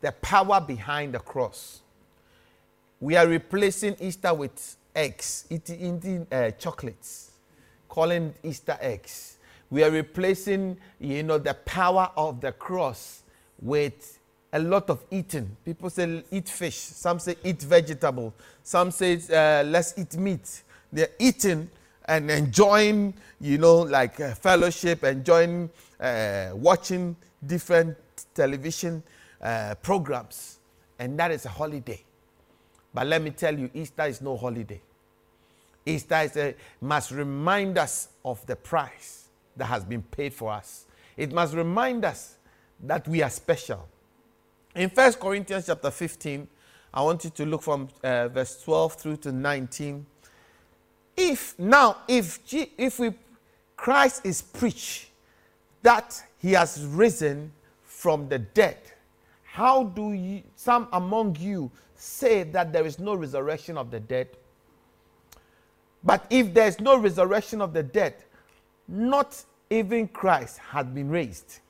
the 0.00 0.12
power 0.12 0.60
behind 0.60 1.14
the 1.14 1.18
cross. 1.18 1.80
We 3.00 3.16
are 3.16 3.26
replacing 3.26 3.96
Easter 4.00 4.32
with 4.32 4.76
eggs, 4.94 5.46
eating, 5.50 5.96
eating 5.96 6.26
uh, 6.32 6.50
chocolates, 6.52 7.32
calling 7.88 8.34
Easter 8.42 8.78
eggs. 8.80 9.36
We 9.70 9.82
are 9.82 9.90
replacing, 9.90 10.78
you 11.00 11.22
know, 11.22 11.38
the 11.38 11.54
power 11.54 12.10
of 12.16 12.40
the 12.40 12.52
cross 12.52 13.22
with 13.60 14.18
a 14.54 14.58
lot 14.60 14.88
of 14.88 15.04
eating. 15.10 15.56
People 15.64 15.90
say 15.90 16.22
eat 16.30 16.48
fish, 16.48 16.76
some 16.76 17.18
say 17.18 17.34
eat 17.42 17.60
vegetable, 17.60 18.32
some 18.62 18.92
say 18.92 19.14
uh, 19.32 19.64
let's 19.64 19.94
eat 19.98 20.16
meat. 20.16 20.62
They're 20.92 21.08
eating 21.18 21.68
and 22.06 22.30
enjoying, 22.30 23.14
you 23.40 23.58
know, 23.58 23.78
like 23.78 24.20
uh, 24.20 24.34
fellowship, 24.34 25.02
enjoying 25.02 25.70
uh, 25.98 26.50
watching 26.54 27.16
different 27.44 27.96
television 28.32 29.02
uh, 29.42 29.74
programs, 29.82 30.60
and 31.00 31.18
that 31.18 31.32
is 31.32 31.44
a 31.46 31.48
holiday. 31.48 32.00
But 32.92 33.08
let 33.08 33.22
me 33.22 33.30
tell 33.30 33.58
you, 33.58 33.68
Easter 33.74 34.04
is 34.04 34.22
no 34.22 34.36
holiday. 34.36 34.80
Easter 35.84 36.20
is 36.20 36.36
a, 36.36 36.54
must 36.80 37.10
remind 37.10 37.76
us 37.76 38.08
of 38.24 38.46
the 38.46 38.54
price 38.54 39.24
that 39.56 39.66
has 39.66 39.84
been 39.84 40.02
paid 40.02 40.32
for 40.32 40.52
us. 40.52 40.86
It 41.16 41.32
must 41.32 41.54
remind 41.54 42.04
us 42.04 42.36
that 42.84 43.08
we 43.08 43.20
are 43.20 43.30
special. 43.30 43.88
In 44.74 44.90
1 44.90 45.12
Corinthians 45.14 45.66
chapter 45.66 45.90
15, 45.90 46.48
I 46.92 47.02
want 47.02 47.22
you 47.22 47.30
to 47.30 47.46
look 47.46 47.62
from 47.62 47.88
uh, 48.02 48.28
verse 48.28 48.60
12 48.62 48.94
through 48.94 49.16
to 49.18 49.32
19. 49.32 50.04
If 51.16 51.56
now, 51.58 51.98
if, 52.08 52.40
if 52.52 52.98
we, 52.98 53.14
Christ 53.76 54.26
is 54.26 54.42
preached 54.42 55.10
that 55.82 56.20
he 56.38 56.52
has 56.52 56.84
risen 56.86 57.52
from 57.84 58.28
the 58.28 58.40
dead, 58.40 58.78
how 59.44 59.84
do 59.84 60.12
you, 60.12 60.42
some 60.56 60.88
among 60.92 61.36
you 61.38 61.70
say 61.94 62.42
that 62.42 62.72
there 62.72 62.84
is 62.84 62.98
no 62.98 63.14
resurrection 63.14 63.78
of 63.78 63.92
the 63.92 64.00
dead? 64.00 64.28
But 66.02 66.26
if 66.30 66.52
there 66.52 66.66
is 66.66 66.80
no 66.80 66.98
resurrection 66.98 67.60
of 67.60 67.72
the 67.72 67.84
dead, 67.84 68.14
not 68.88 69.44
even 69.70 70.08
Christ 70.08 70.58
had 70.58 70.92
been 70.92 71.08
raised. 71.08 71.60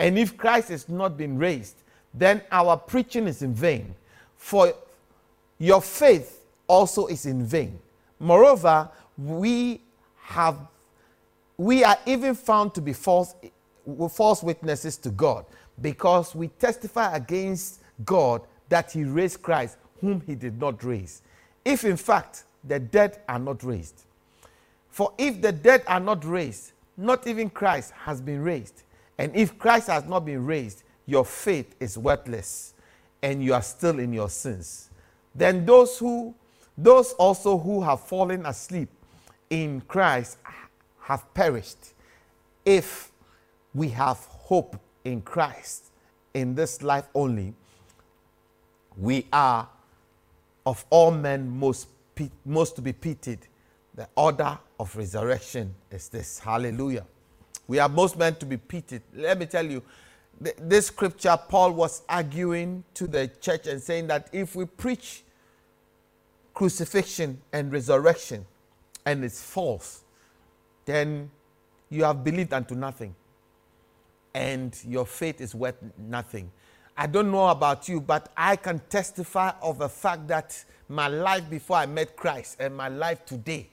And 0.00 0.18
if 0.18 0.36
Christ 0.36 0.70
has 0.70 0.88
not 0.88 1.16
been 1.16 1.38
raised, 1.38 1.76
then 2.12 2.42
our 2.50 2.76
preaching 2.76 3.26
is 3.26 3.42
in 3.42 3.54
vain. 3.54 3.94
For 4.36 4.72
your 5.58 5.80
faith 5.80 6.44
also 6.66 7.06
is 7.06 7.26
in 7.26 7.44
vain. 7.44 7.78
Moreover, 8.18 8.88
we 9.16 9.80
have 10.22 10.56
we 11.56 11.84
are 11.84 11.98
even 12.06 12.34
found 12.34 12.74
to 12.74 12.80
be 12.80 12.92
false 12.92 13.34
false 14.10 14.42
witnesses 14.42 14.96
to 14.98 15.10
God 15.10 15.44
because 15.80 16.34
we 16.34 16.48
testify 16.48 17.14
against 17.14 17.80
God 18.04 18.42
that 18.68 18.92
he 18.92 19.04
raised 19.04 19.42
Christ 19.42 19.76
whom 20.00 20.22
he 20.22 20.34
did 20.34 20.58
not 20.58 20.82
raise. 20.82 21.22
If 21.64 21.84
in 21.84 21.96
fact 21.96 22.44
the 22.64 22.78
dead 22.78 23.20
are 23.28 23.38
not 23.38 23.62
raised. 23.62 24.04
For 24.90 25.12
if 25.18 25.40
the 25.40 25.52
dead 25.52 25.82
are 25.86 26.00
not 26.00 26.24
raised, 26.24 26.72
not 26.96 27.26
even 27.26 27.48
Christ 27.50 27.92
has 27.92 28.20
been 28.20 28.42
raised. 28.42 28.82
And 29.18 29.34
if 29.34 29.58
Christ 29.58 29.88
has 29.88 30.04
not 30.04 30.24
been 30.24 30.44
raised, 30.44 30.82
your 31.10 31.24
faith 31.24 31.74
is 31.80 31.98
worthless 31.98 32.74
and 33.22 33.42
you 33.42 33.52
are 33.52 33.62
still 33.62 33.98
in 33.98 34.12
your 34.12 34.30
sins. 34.30 34.90
Then 35.34 35.66
those 35.66 35.98
who 35.98 36.34
those 36.78 37.12
also 37.14 37.58
who 37.58 37.82
have 37.82 38.00
fallen 38.00 38.46
asleep 38.46 38.88
in 39.50 39.82
Christ 39.82 40.38
have 41.02 41.32
perished. 41.34 41.92
If 42.64 43.10
we 43.74 43.88
have 43.88 44.16
hope 44.18 44.80
in 45.04 45.20
Christ 45.20 45.86
in 46.32 46.54
this 46.54 46.82
life 46.82 47.06
only, 47.14 47.52
we 48.96 49.26
are 49.32 49.68
of 50.64 50.84
all 50.90 51.10
men 51.10 51.50
most, 51.58 51.88
most 52.46 52.76
to 52.76 52.82
be 52.82 52.92
pitied. 52.92 53.40
The 53.94 54.08
order 54.14 54.58
of 54.78 54.96
resurrection 54.96 55.74
is 55.90 56.08
this. 56.08 56.38
Hallelujah. 56.38 57.04
We 57.66 57.78
are 57.78 57.88
most 57.88 58.16
men 58.16 58.36
to 58.36 58.46
be 58.46 58.56
pitied. 58.56 59.02
Let 59.14 59.38
me 59.38 59.46
tell 59.46 59.66
you, 59.66 59.82
this 60.40 60.86
scripture, 60.86 61.38
Paul 61.48 61.72
was 61.72 62.02
arguing 62.08 62.84
to 62.94 63.06
the 63.06 63.30
church 63.40 63.66
and 63.66 63.80
saying 63.80 64.06
that 64.06 64.28
if 64.32 64.56
we 64.56 64.64
preach 64.64 65.22
crucifixion 66.54 67.40
and 67.52 67.70
resurrection 67.72 68.46
and 69.04 69.24
it's 69.24 69.42
false, 69.42 70.02
then 70.86 71.30
you 71.90 72.04
have 72.04 72.24
believed 72.24 72.52
unto 72.52 72.74
nothing 72.74 73.14
and 74.34 74.78
your 74.86 75.06
faith 75.06 75.40
is 75.40 75.54
worth 75.54 75.76
nothing. 75.98 76.50
I 76.96 77.06
don't 77.06 77.30
know 77.30 77.48
about 77.48 77.88
you, 77.88 78.00
but 78.00 78.30
I 78.36 78.56
can 78.56 78.80
testify 78.88 79.52
of 79.62 79.78
the 79.78 79.88
fact 79.88 80.28
that 80.28 80.62
my 80.88 81.08
life 81.08 81.48
before 81.48 81.76
I 81.76 81.86
met 81.86 82.16
Christ 82.16 82.56
and 82.60 82.76
my 82.76 82.88
life 82.88 83.24
today, 83.24 83.68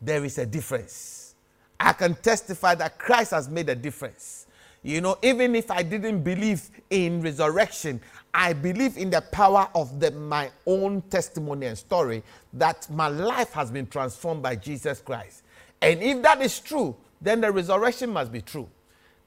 there 0.00 0.24
is 0.24 0.38
a 0.38 0.46
difference. 0.46 1.34
I 1.78 1.92
can 1.92 2.14
testify 2.14 2.74
that 2.76 2.98
Christ 2.98 3.32
has 3.32 3.48
made 3.48 3.68
a 3.68 3.74
difference. 3.74 4.45
You 4.86 5.00
know, 5.00 5.18
even 5.20 5.56
if 5.56 5.68
I 5.68 5.82
didn't 5.82 6.22
believe 6.22 6.70
in 6.90 7.20
resurrection, 7.20 8.00
I 8.32 8.52
believe 8.52 8.96
in 8.96 9.10
the 9.10 9.20
power 9.20 9.68
of 9.74 9.98
the, 9.98 10.12
my 10.12 10.48
own 10.64 11.02
testimony 11.10 11.66
and 11.66 11.76
story 11.76 12.22
that 12.52 12.88
my 12.88 13.08
life 13.08 13.52
has 13.52 13.72
been 13.72 13.88
transformed 13.88 14.44
by 14.44 14.54
Jesus 14.54 15.00
Christ. 15.00 15.42
And 15.82 16.00
if 16.00 16.22
that 16.22 16.40
is 16.40 16.60
true, 16.60 16.94
then 17.20 17.40
the 17.40 17.50
resurrection 17.50 18.10
must 18.10 18.30
be 18.30 18.40
true. 18.40 18.68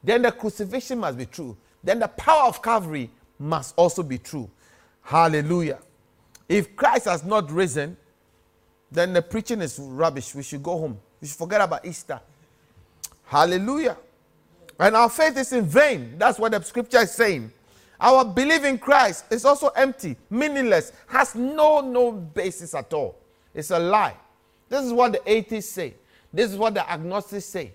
Then 0.01 0.21
the 0.21 0.31
crucifixion 0.31 0.97
must 0.97 1.17
be 1.17 1.25
true. 1.25 1.57
Then 1.83 1.99
the 1.99 2.07
power 2.07 2.47
of 2.47 2.61
Calvary 2.61 3.09
must 3.37 3.73
also 3.75 4.01
be 4.01 4.17
true. 4.17 4.49
Hallelujah. 5.01 5.79
If 6.47 6.73
Christ 6.77 7.03
has 7.03 7.25
not 7.25 7.51
risen, 7.51 7.97
then 8.89 9.11
the 9.11 9.21
preaching 9.21 9.59
is 9.59 9.77
rubbish. 9.77 10.33
We 10.33 10.43
should 10.43 10.63
go 10.63 10.77
home. 10.77 10.97
We 11.19 11.27
should 11.27 11.37
forget 11.37 11.59
about 11.59 11.85
Easter. 11.85 12.21
Hallelujah. 13.25 13.97
And 14.79 14.95
our 14.95 15.09
faith 15.09 15.37
is 15.37 15.51
in 15.51 15.65
vain. 15.65 16.15
That's 16.17 16.39
what 16.39 16.53
the 16.53 16.61
scripture 16.61 16.99
is 16.99 17.11
saying. 17.11 17.51
Our 17.99 18.23
belief 18.23 18.63
in 18.63 18.77
Christ 18.77 19.25
is 19.29 19.43
also 19.43 19.67
empty, 19.69 20.15
meaningless, 20.29 20.93
has 21.07 21.35
no 21.35 21.81
no 21.81 22.13
basis 22.13 22.73
at 22.73 22.93
all. 22.93 23.17
It's 23.53 23.71
a 23.71 23.79
lie. 23.79 24.15
This 24.69 24.85
is 24.85 24.93
what 24.93 25.11
the 25.11 25.21
atheists 25.29 25.73
say. 25.73 25.95
This 26.31 26.51
is 26.51 26.57
what 26.57 26.75
the 26.75 26.89
agnostics 26.89 27.45
say. 27.45 27.73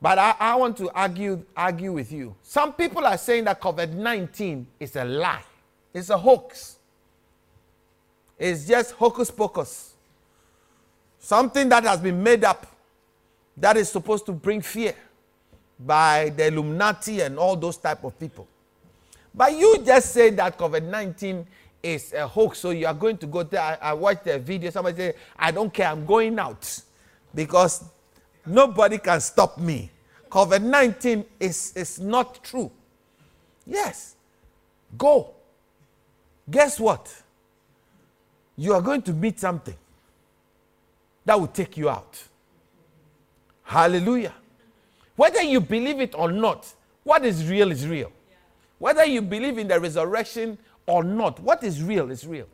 But 0.00 0.18
I, 0.18 0.34
I, 0.38 0.54
want 0.56 0.76
to 0.76 0.90
argue, 0.90 1.42
argue 1.56 1.92
with 1.92 2.12
you. 2.12 2.34
Some 2.42 2.74
people 2.74 3.06
are 3.06 3.16
saying 3.16 3.44
that 3.44 3.60
COVID 3.60 3.94
19 3.94 4.66
is 4.78 4.94
a 4.96 5.04
lie, 5.04 5.42
it's 5.92 6.10
a 6.10 6.18
hoax. 6.18 6.76
It's 8.38 8.66
just 8.66 8.92
hocus 8.92 9.30
pocus. 9.30 9.94
Something 11.18 11.68
that 11.68 11.84
has 11.84 12.00
been 12.00 12.22
made 12.22 12.44
up 12.44 12.66
that 13.56 13.76
is 13.76 13.88
supposed 13.88 14.26
to 14.26 14.32
bring 14.32 14.60
fear 14.60 14.94
by 15.86 16.30
the 16.30 16.46
Illuminati 16.46 17.20
and 17.20 17.38
all 17.38 17.56
those 17.56 17.76
type 17.76 18.04
of 18.04 18.18
people. 18.18 18.46
But 19.34 19.52
you 19.52 19.82
just 19.84 20.12
say 20.12 20.30
that 20.30 20.56
COVID 20.56 20.84
19 20.84 21.46
is 21.82 22.12
a 22.12 22.26
hoax, 22.26 22.58
so 22.58 22.70
you 22.70 22.86
are 22.86 22.94
going 22.94 23.18
to 23.18 23.26
go 23.26 23.42
there. 23.42 23.60
I, 23.60 23.90
I 23.90 23.92
watched 23.92 24.24
the 24.24 24.38
video, 24.38 24.70
somebody 24.70 24.96
said, 24.96 25.14
I 25.36 25.50
don't 25.50 25.72
care, 25.72 25.88
I'm 25.88 26.06
going 26.06 26.38
out 26.38 26.80
because 27.34 27.84
nobody 28.46 28.98
can 28.98 29.20
stop 29.20 29.58
me. 29.58 29.90
COVID 30.30 30.62
19 30.62 31.24
is, 31.40 31.72
is 31.76 32.00
not 32.00 32.42
true. 32.42 32.70
Yes. 33.66 34.16
Go. 34.96 35.34
Guess 36.50 36.78
what? 36.78 37.22
You 38.56 38.74
are 38.74 38.82
going 38.82 39.02
to 39.02 39.12
meet 39.12 39.40
something 39.40 39.76
that 41.24 41.38
will 41.38 41.48
take 41.48 41.76
you 41.76 41.88
out. 41.88 42.22
Hallelujah. 43.62 44.34
Whether 45.16 45.42
you 45.42 45.60
believe 45.60 46.00
it 46.00 46.14
or 46.14 46.32
not, 46.32 46.72
what 47.04 47.24
is 47.24 47.46
real 47.48 47.70
is 47.70 47.86
real. 47.86 48.10
Whether 48.78 49.04
you 49.04 49.22
believe 49.22 49.58
in 49.58 49.68
the 49.68 49.78
resurrection 49.78 50.58
or 50.86 51.04
not, 51.04 51.40
what 51.40 51.62
is 51.62 51.82
real 51.82 52.10
is 52.10 52.26
real. 52.26 52.48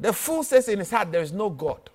The 0.00 0.12
fool 0.12 0.44
says 0.44 0.68
in 0.68 0.78
his 0.78 0.90
heart, 0.90 1.10
There 1.10 1.22
is 1.22 1.32
no 1.32 1.50
God. 1.50 1.90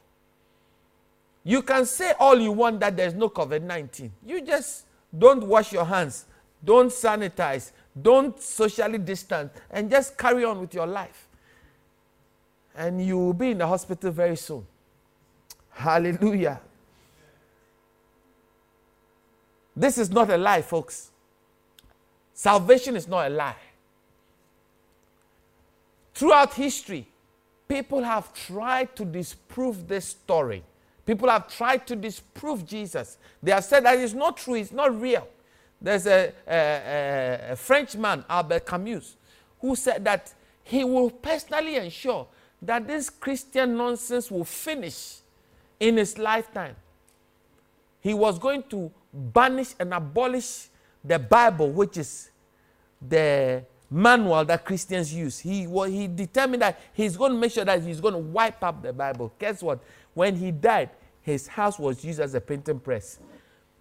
You 1.43 1.61
can 1.61 1.85
say 1.85 2.13
all 2.19 2.39
you 2.39 2.51
want 2.51 2.79
that 2.79 2.95
there's 2.95 3.13
no 3.13 3.29
COVID 3.29 3.63
19. 3.63 4.11
You 4.25 4.41
just 4.41 4.85
don't 5.17 5.45
wash 5.45 5.73
your 5.73 5.85
hands, 5.85 6.25
don't 6.63 6.89
sanitize, 6.89 7.71
don't 8.01 8.39
socially 8.41 8.97
distance, 8.97 9.51
and 9.69 9.89
just 9.89 10.17
carry 10.17 10.43
on 10.45 10.59
with 10.61 10.73
your 10.73 10.87
life. 10.87 11.27
And 12.75 13.05
you 13.05 13.17
will 13.17 13.33
be 13.33 13.51
in 13.51 13.59
the 13.59 13.67
hospital 13.67 14.11
very 14.11 14.35
soon. 14.35 14.65
Hallelujah. 15.69 16.59
This 19.75 19.97
is 19.97 20.09
not 20.09 20.29
a 20.29 20.37
lie, 20.37 20.61
folks. 20.61 21.11
Salvation 22.33 22.95
is 22.95 23.07
not 23.07 23.27
a 23.27 23.29
lie. 23.29 23.55
Throughout 26.13 26.53
history, 26.53 27.07
people 27.67 28.03
have 28.03 28.33
tried 28.33 28.95
to 28.95 29.05
disprove 29.05 29.87
this 29.87 30.05
story. 30.05 30.63
People 31.05 31.29
have 31.29 31.47
tried 31.47 31.85
to 31.87 31.95
disprove 31.95 32.65
Jesus. 32.65 33.17
They 33.41 33.51
have 33.51 33.63
said 33.63 33.83
that 33.85 33.97
it's 33.99 34.13
not 34.13 34.37
true, 34.37 34.55
it's 34.55 34.71
not 34.71 34.99
real. 34.99 35.27
There's 35.81 36.07
a, 36.07 36.31
a, 36.47 37.51
a, 37.51 37.55
Frenchman, 37.55 38.23
Albert 38.29 38.65
Camus, 38.65 39.17
who 39.59 39.75
said 39.75 40.05
that 40.05 40.33
he 40.63 40.85
will 40.85 41.09
personally 41.09 41.75
ensure 41.75 42.25
that 42.61 42.87
this 42.87 43.09
Christian 43.09 43.75
nonsense 43.75 44.31
will 44.31 44.45
finish 44.45 45.17
in 45.79 45.97
his 45.97 46.17
lifetime. 46.17 46.77
He 47.99 48.13
was 48.13 48.39
going 48.39 48.63
to 48.69 48.89
banish 49.13 49.75
and 49.79 49.93
abolish 49.93 50.69
the 51.03 51.19
Bible, 51.19 51.71
which 51.71 51.97
is 51.97 52.31
the 53.01 53.63
manual 53.89 54.43
that 54.45 54.65
Christians 54.65 55.13
use. 55.13 55.39
He, 55.39 55.67
well, 55.67 55.89
he 55.89 56.07
determined 56.07 56.61
that 56.61 56.79
he's 56.93 57.15
going 57.15 57.33
to 57.33 57.37
make 57.37 57.51
sure 57.51 57.65
that 57.65 57.81
he's 57.83 58.01
going 58.01 58.13
to 58.13 58.19
wipe 58.19 58.63
up 58.63 58.81
the 58.81 58.91
Bible. 58.91 59.31
Guess 59.37 59.61
what? 59.61 59.79
When 60.13 60.35
he 60.35 60.51
died, 60.51 60.89
his 61.21 61.47
house 61.47 61.77
was 61.77 62.03
used 62.03 62.19
as 62.19 62.33
a 62.33 62.41
printing 62.41 62.79
press 62.79 63.19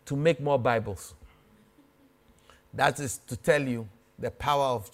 to 0.06 0.16
make 0.16 0.40
more 0.40 0.58
Bibles. 0.58 1.14
That 2.74 2.98
is 3.00 3.18
to 3.26 3.36
tell 3.36 3.62
you 3.62 3.88
the 4.18 4.30
power 4.30 4.64
of 4.64 4.90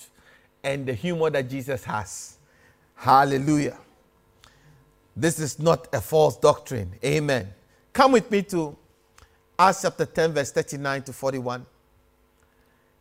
and 0.63 0.87
the 0.87 0.95
humor 0.95 1.31
that 1.31 1.49
Jesus 1.49 1.85
has. 1.85 2.39
Hallelujah. 2.95 3.79
This 5.17 5.39
is 5.39 5.59
not 5.59 5.89
a 5.93 6.01
false 6.01 6.37
doctrine. 6.37 6.93
Amen. 7.05 7.49
Come 7.93 8.13
with 8.13 8.31
me 8.31 8.43
to 8.43 8.77
Acts 9.61 9.83
chapter 9.83 10.07
10, 10.07 10.35
verse 10.35 10.53
39 10.53 11.03
to 11.03 11.13
41. 11.13 11.67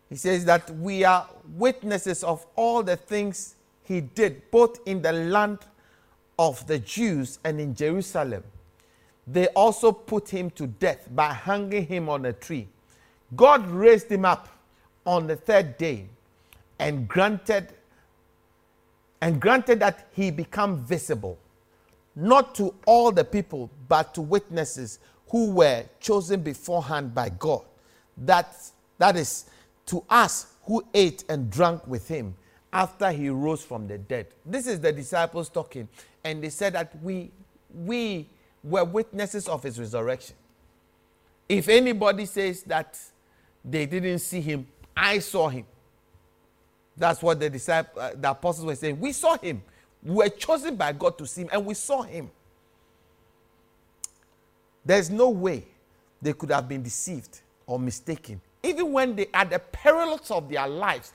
He 0.10 0.16
says 0.16 0.44
that 0.46 0.68
we 0.78 1.04
are 1.04 1.30
witnesses 1.56 2.24
of 2.24 2.48
all 2.56 2.82
the 2.82 2.96
things 2.96 3.56
he 3.84 4.02
did, 4.02 4.50
both 4.50 4.80
in 4.88 5.04
the 5.04 5.12
land 5.12 5.60
of 6.40 6.66
the 6.66 6.80
Jews 6.80 7.38
and 7.44 7.60
in 7.60 7.76
Jerusalem. 7.76 8.44
They 9.28 9.48
also 9.50 9.92
put 9.92 10.30
him 10.30 10.50
to 10.52 10.66
death 10.66 11.08
by 11.14 11.34
hanging 11.34 11.86
him 11.86 12.10
on 12.10 12.26
a 12.26 12.34
tree. 12.34 12.68
God 13.36 13.70
raised 13.70 14.12
him 14.12 14.26
up 14.26 14.48
on 15.06 15.28
the 15.28 15.36
third 15.36 15.78
day 15.78 16.08
and 16.80 17.08
granted 17.08 17.74
and 19.22 19.40
granted 19.40 19.80
that 19.82 20.08
he 20.12 20.32
become 20.32 20.78
visible 20.86 21.38
not 22.16 22.56
to 22.56 22.74
all 22.86 23.12
the 23.12 23.24
people 23.24 23.70
but 23.88 24.14
to 24.14 24.22
witnesses 24.22 25.00
who 25.30 25.52
were 25.52 25.84
chosen 26.00 26.42
beforehand 26.42 27.14
by 27.14 27.30
God 27.30 27.64
that 28.18 28.56
that 28.98 29.16
is 29.16 29.46
to 29.86 30.04
us 30.10 30.54
who 30.64 30.86
ate 30.94 31.24
and 31.30 31.50
drank 31.50 31.86
with 31.88 32.08
him 32.08 32.36
after 32.74 33.12
he 33.12 33.30
rose 33.30 33.64
from 33.64 33.88
the 33.88 33.98
dead 33.98 34.28
this 34.46 34.68
is 34.68 34.80
the 34.80 34.92
disciples 34.92 35.50
talking 35.50 35.88
and 36.24 36.44
they 36.44 36.50
said 36.50 36.74
that 36.74 36.92
we 37.02 37.32
we 37.74 38.28
were 38.64 38.84
witnesses 38.84 39.48
of 39.48 39.64
his 39.64 39.80
resurrection 39.80 40.36
if 41.48 41.70
anybody 41.70 42.26
says 42.26 42.64
that 42.64 43.00
they 43.64 43.86
didn't 43.86 44.20
see 44.20 44.42
him 44.42 44.68
i 44.96 45.20
saw 45.20 45.48
him 45.50 45.66
that's 46.98 47.22
what 47.22 47.40
the 47.40 47.50
disciples, 47.50 47.98
uh, 48.04 48.14
the 48.20 48.32
apostles 48.32 48.66
were 48.66 48.76
saying. 48.76 49.00
We 49.00 49.12
saw 49.12 49.38
him. 49.38 49.62
We 50.04 50.16
were 50.16 50.30
chosen 50.30 50.76
by 50.76 50.94
God 50.94 51.18
to 51.20 51.28
see 51.28 51.42
him, 51.42 51.50
and 51.54 51.66
we 51.66 51.76
saw 51.76 52.02
him. 52.02 52.32
There's 54.88 55.10
no 55.10 55.30
way 55.30 55.66
they 56.22 56.32
could 56.32 56.50
have 56.50 56.70
been 56.70 56.82
deceived 56.82 57.42
or 57.66 57.78
mistaken. 57.78 58.40
Even 58.64 58.94
when 58.94 59.18
they, 59.18 59.28
at 59.34 59.50
the 59.50 59.60
perils 59.60 60.32
of 60.32 60.48
their 60.50 60.66
lives, 60.66 61.12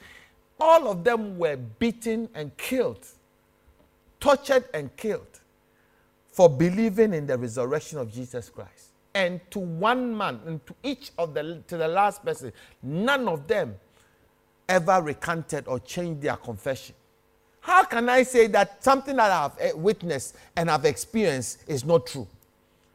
all 0.61 0.89
of 0.89 1.03
them 1.03 1.39
were 1.39 1.57
beaten 1.57 2.29
and 2.35 2.55
killed, 2.59 3.05
tortured 4.21 4.67
and 4.75 4.95
killed 4.97 5.41
for 6.31 6.51
believing 6.51 7.15
in 7.15 7.27
the 7.27 7.37
resurrection 7.37 7.99
of 7.99 8.13
Jesus 8.13 8.51
Christ. 8.51 8.91
And 9.15 9.41
to 9.51 9.59
one 9.59 10.17
man, 10.17 10.41
and 10.47 10.67
to 10.67 10.75
each 10.83 11.11
of 11.17 11.33
the, 11.33 11.63
to 11.67 11.79
the 11.79 11.89
last 11.89 12.23
person, 12.23 12.53
none 12.83 13.27
of 13.27 13.47
them 13.49 13.75
ever 14.69 15.01
recanted 15.01 15.67
or 15.67 15.81
changed 15.81 16.21
their 16.21 16.37
confession. 16.37 16.95
How 17.61 17.85
can 17.85 18.09
I 18.11 18.23
say 18.23 18.49
that 18.49 18.85
something 18.85 19.17
that 19.17 19.31
I've 19.31 19.59
eh, 19.59 19.73
witnessed 19.75 20.37
and 20.57 20.71
I've 20.71 20.85
experienced 20.85 21.65
is 21.67 21.85
not 21.85 22.07
true? 22.07 22.29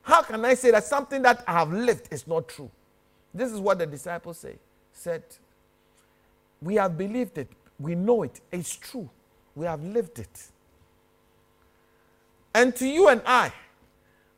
How 0.07 0.21
can 0.21 0.45
I 0.45 0.53
say 0.53 0.71
that 0.71 0.85
something 0.85 1.21
that 1.23 1.43
I 1.45 1.51
have 1.51 1.73
lived 1.73 2.07
is 2.11 2.25
not 2.25 2.47
true? 2.47 2.71
This 3.33 3.51
is 3.51 3.59
what 3.59 3.79
the 3.79 3.85
disciples 3.85 4.37
say. 4.37 4.55
Said, 4.93 5.21
We 6.61 6.75
have 6.75 6.97
believed 6.97 7.37
it. 7.37 7.49
We 7.77 7.93
know 7.93 8.23
it. 8.23 8.39
It's 8.49 8.73
true. 8.73 9.09
We 9.53 9.65
have 9.65 9.83
lived 9.83 10.19
it. 10.19 10.47
And 12.55 12.73
to 12.77 12.87
you 12.87 13.09
and 13.09 13.21
I, 13.25 13.51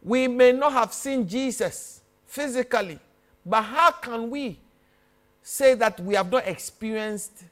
we 0.01 0.27
may 0.27 0.53
not 0.53 0.73
have 0.73 0.91
seen 0.91 1.27
Jesus 1.27 2.01
physically, 2.25 2.97
but 3.45 3.61
how 3.61 3.91
can 3.91 4.31
we 4.31 4.57
say 5.43 5.75
that 5.75 5.99
we 5.99 6.15
have 6.15 6.31
not 6.31 6.47
experienced 6.47 7.43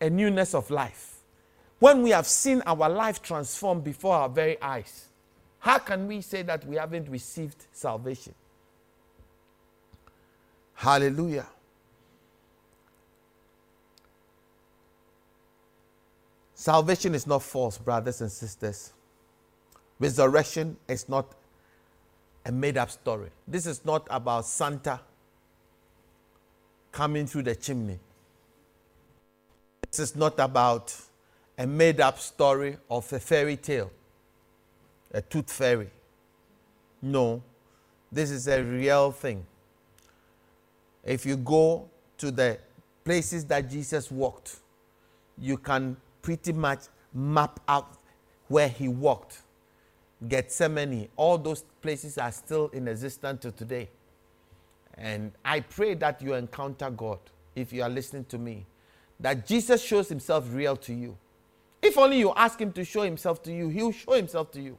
a 0.00 0.10
newness 0.10 0.56
of 0.56 0.70
life 0.70 1.18
when 1.78 2.02
we 2.02 2.10
have 2.10 2.26
seen 2.26 2.64
our 2.66 2.88
life 2.90 3.22
transformed 3.22 3.84
before 3.84 4.16
our 4.16 4.28
very 4.28 4.60
eyes? 4.60 5.06
How 5.64 5.78
can 5.78 6.06
we 6.06 6.20
say 6.20 6.42
that 6.42 6.66
we 6.66 6.76
haven't 6.76 7.08
received 7.08 7.64
salvation? 7.72 8.34
Hallelujah. 10.74 11.46
Salvation 16.54 17.14
is 17.14 17.26
not 17.26 17.42
false, 17.42 17.78
brothers 17.78 18.20
and 18.20 18.30
sisters. 18.30 18.92
Resurrection 19.98 20.76
is 20.86 21.08
not 21.08 21.34
a 22.44 22.52
made 22.52 22.76
up 22.76 22.90
story. 22.90 23.30
This 23.48 23.64
is 23.64 23.86
not 23.86 24.06
about 24.10 24.44
Santa 24.44 25.00
coming 26.92 27.26
through 27.26 27.44
the 27.44 27.54
chimney. 27.54 27.98
This 29.90 30.10
is 30.10 30.14
not 30.14 30.38
about 30.38 30.94
a 31.56 31.66
made 31.66 32.02
up 32.02 32.18
story 32.18 32.76
of 32.90 33.10
a 33.14 33.18
fairy 33.18 33.56
tale, 33.56 33.90
a 35.14 35.22
tooth 35.22 35.50
fairy. 35.50 35.88
No, 37.00 37.42
this 38.10 38.30
is 38.30 38.48
a 38.48 38.62
real 38.62 39.12
thing. 39.12 39.46
If 41.04 41.24
you 41.24 41.36
go 41.36 41.88
to 42.18 42.30
the 42.30 42.58
places 43.04 43.44
that 43.46 43.70
Jesus 43.70 44.10
walked, 44.10 44.56
you 45.38 45.56
can 45.56 45.96
pretty 46.20 46.52
much 46.52 46.80
map 47.12 47.60
out 47.68 47.96
where 48.48 48.68
he 48.68 48.88
walked. 48.88 49.42
Gethsemane, 50.26 51.08
all 51.16 51.38
those 51.38 51.64
places 51.80 52.18
are 52.18 52.32
still 52.32 52.68
in 52.68 52.88
existence 52.88 53.42
to 53.42 53.52
today. 53.52 53.88
And 54.96 55.32
I 55.44 55.60
pray 55.60 55.94
that 55.94 56.22
you 56.22 56.34
encounter 56.34 56.90
God 56.90 57.18
if 57.54 57.72
you 57.72 57.82
are 57.82 57.88
listening 57.88 58.24
to 58.26 58.38
me. 58.38 58.66
That 59.20 59.46
Jesus 59.46 59.82
shows 59.82 60.08
himself 60.08 60.46
real 60.50 60.76
to 60.78 60.92
you. 60.92 61.16
If 61.82 61.98
only 61.98 62.18
you 62.18 62.32
ask 62.34 62.60
him 62.60 62.72
to 62.72 62.84
show 62.84 63.02
himself 63.02 63.42
to 63.44 63.52
you, 63.52 63.68
he 63.68 63.82
will 63.82 63.92
show 63.92 64.12
himself 64.12 64.50
to 64.52 64.60
you. 64.60 64.78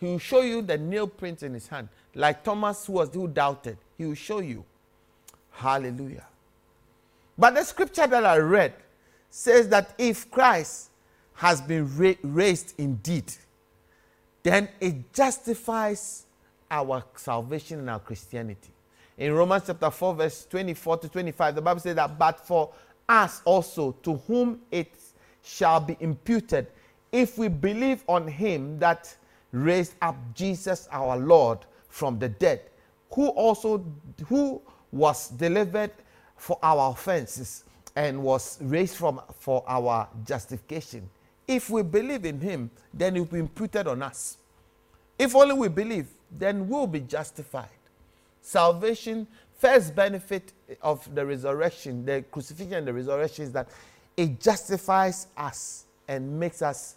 He 0.00 0.06
will 0.06 0.18
show 0.18 0.40
you 0.40 0.62
the 0.62 0.78
nail 0.78 1.06
prints 1.06 1.42
in 1.42 1.54
his 1.54 1.68
hand. 1.68 1.88
Like 2.14 2.42
Thomas 2.42 2.86
who 2.86 2.94
was 2.94 3.12
who 3.12 3.28
doubted. 3.28 3.76
He 3.98 4.06
will 4.06 4.14
show 4.14 4.40
you. 4.40 4.64
Hallelujah. 5.52 6.26
But 7.36 7.54
the 7.54 7.64
scripture 7.64 8.06
that 8.06 8.24
I 8.24 8.38
read 8.38 8.74
says 9.28 9.68
that 9.68 9.94
if 9.98 10.30
Christ 10.30 10.90
has 11.34 11.60
been 11.60 11.96
ra- 11.96 12.14
raised 12.22 12.74
indeed, 12.78 13.32
then 14.42 14.68
it 14.80 15.12
justifies 15.12 16.24
our 16.70 17.04
salvation 17.16 17.80
and 17.80 17.90
our 17.90 18.00
Christianity 18.00 18.70
in 19.20 19.34
Romans 19.34 19.64
chapter 19.66 19.90
4, 19.90 20.14
verse 20.14 20.46
24 20.46 20.96
to 20.96 21.08
25, 21.10 21.54
the 21.54 21.60
Bible 21.60 21.80
says 21.80 21.94
that, 21.94 22.18
but 22.18 22.40
for 22.40 22.70
us 23.06 23.42
also, 23.44 23.92
to 24.02 24.16
whom 24.26 24.60
it 24.70 24.94
shall 25.42 25.78
be 25.78 25.94
imputed, 26.00 26.68
if 27.12 27.36
we 27.36 27.48
believe 27.48 28.02
on 28.08 28.26
him 28.26 28.78
that 28.78 29.14
raised 29.52 29.94
up 30.02 30.16
Jesus 30.34 30.88
our 30.92 31.16
Lord 31.16 31.58
from 31.88 32.18
the 32.18 32.28
dead, 32.28 32.62
who 33.12 33.28
also 33.28 33.84
who 34.26 34.60
was 34.92 35.28
delivered 35.28 35.92
for 36.36 36.58
our 36.62 36.92
offenses 36.92 37.64
and 37.96 38.22
was 38.22 38.58
raised 38.62 38.96
from 38.96 39.20
for 39.38 39.64
our 39.66 40.08
justification. 40.24 41.08
If 41.46 41.68
we 41.68 41.82
believe 41.82 42.24
in 42.24 42.40
him, 42.40 42.70
then 42.94 43.16
it 43.16 43.20
will 43.20 43.26
be 43.26 43.38
imputed 43.40 43.86
on 43.88 44.02
us. 44.02 44.38
If 45.18 45.34
only 45.34 45.54
we 45.54 45.68
believe, 45.68 46.06
then 46.30 46.68
we'll 46.68 46.86
be 46.86 47.00
justified. 47.00 47.68
Salvation, 48.40 49.26
first 49.58 49.94
benefit 49.94 50.52
of 50.80 51.12
the 51.14 51.26
resurrection, 51.26 52.06
the 52.06 52.24
crucifixion 52.30 52.74
and 52.74 52.86
the 52.86 52.92
resurrection 52.92 53.44
is 53.44 53.52
that 53.52 53.68
it 54.16 54.40
justifies 54.40 55.26
us 55.36 55.84
and 56.08 56.38
makes 56.38 56.62
us 56.62 56.96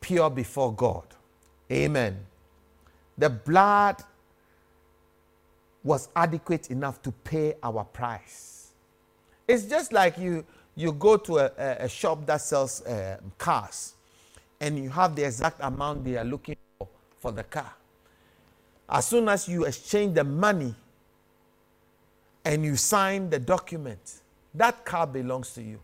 pure 0.00 0.28
before 0.28 0.72
God. 0.74 1.04
Amen. 1.70 2.18
The 3.16 3.30
blood 3.30 4.02
was 5.84 6.08
adequate 6.14 6.70
enough 6.70 7.00
to 7.02 7.12
pay 7.12 7.54
our 7.62 7.84
price. 7.84 8.72
It's 9.46 9.64
just 9.64 9.92
like 9.92 10.18
you, 10.18 10.44
you 10.76 10.92
go 10.92 11.16
to 11.16 11.38
a, 11.38 11.50
a 11.84 11.88
shop 11.88 12.26
that 12.26 12.40
sells 12.40 12.82
uh, 12.82 13.18
cars 13.38 13.94
and 14.60 14.78
you 14.78 14.90
have 14.90 15.16
the 15.16 15.24
exact 15.24 15.58
amount 15.60 16.04
they 16.04 16.16
are 16.16 16.24
looking 16.24 16.56
for 16.78 16.88
for 17.20 17.32
the 17.32 17.44
car. 17.44 17.72
As 18.88 19.06
soon 19.06 19.28
as 19.28 19.46
you 19.46 19.64
exchange 19.64 20.14
the 20.14 20.24
money 20.24 20.74
and 22.44 22.64
you 22.64 22.76
sign 22.76 23.30
the 23.30 23.38
document, 23.38 24.22
that 24.54 24.84
car 24.84 25.06
belongs 25.06 25.52
to 25.54 25.62
you. 25.62 25.78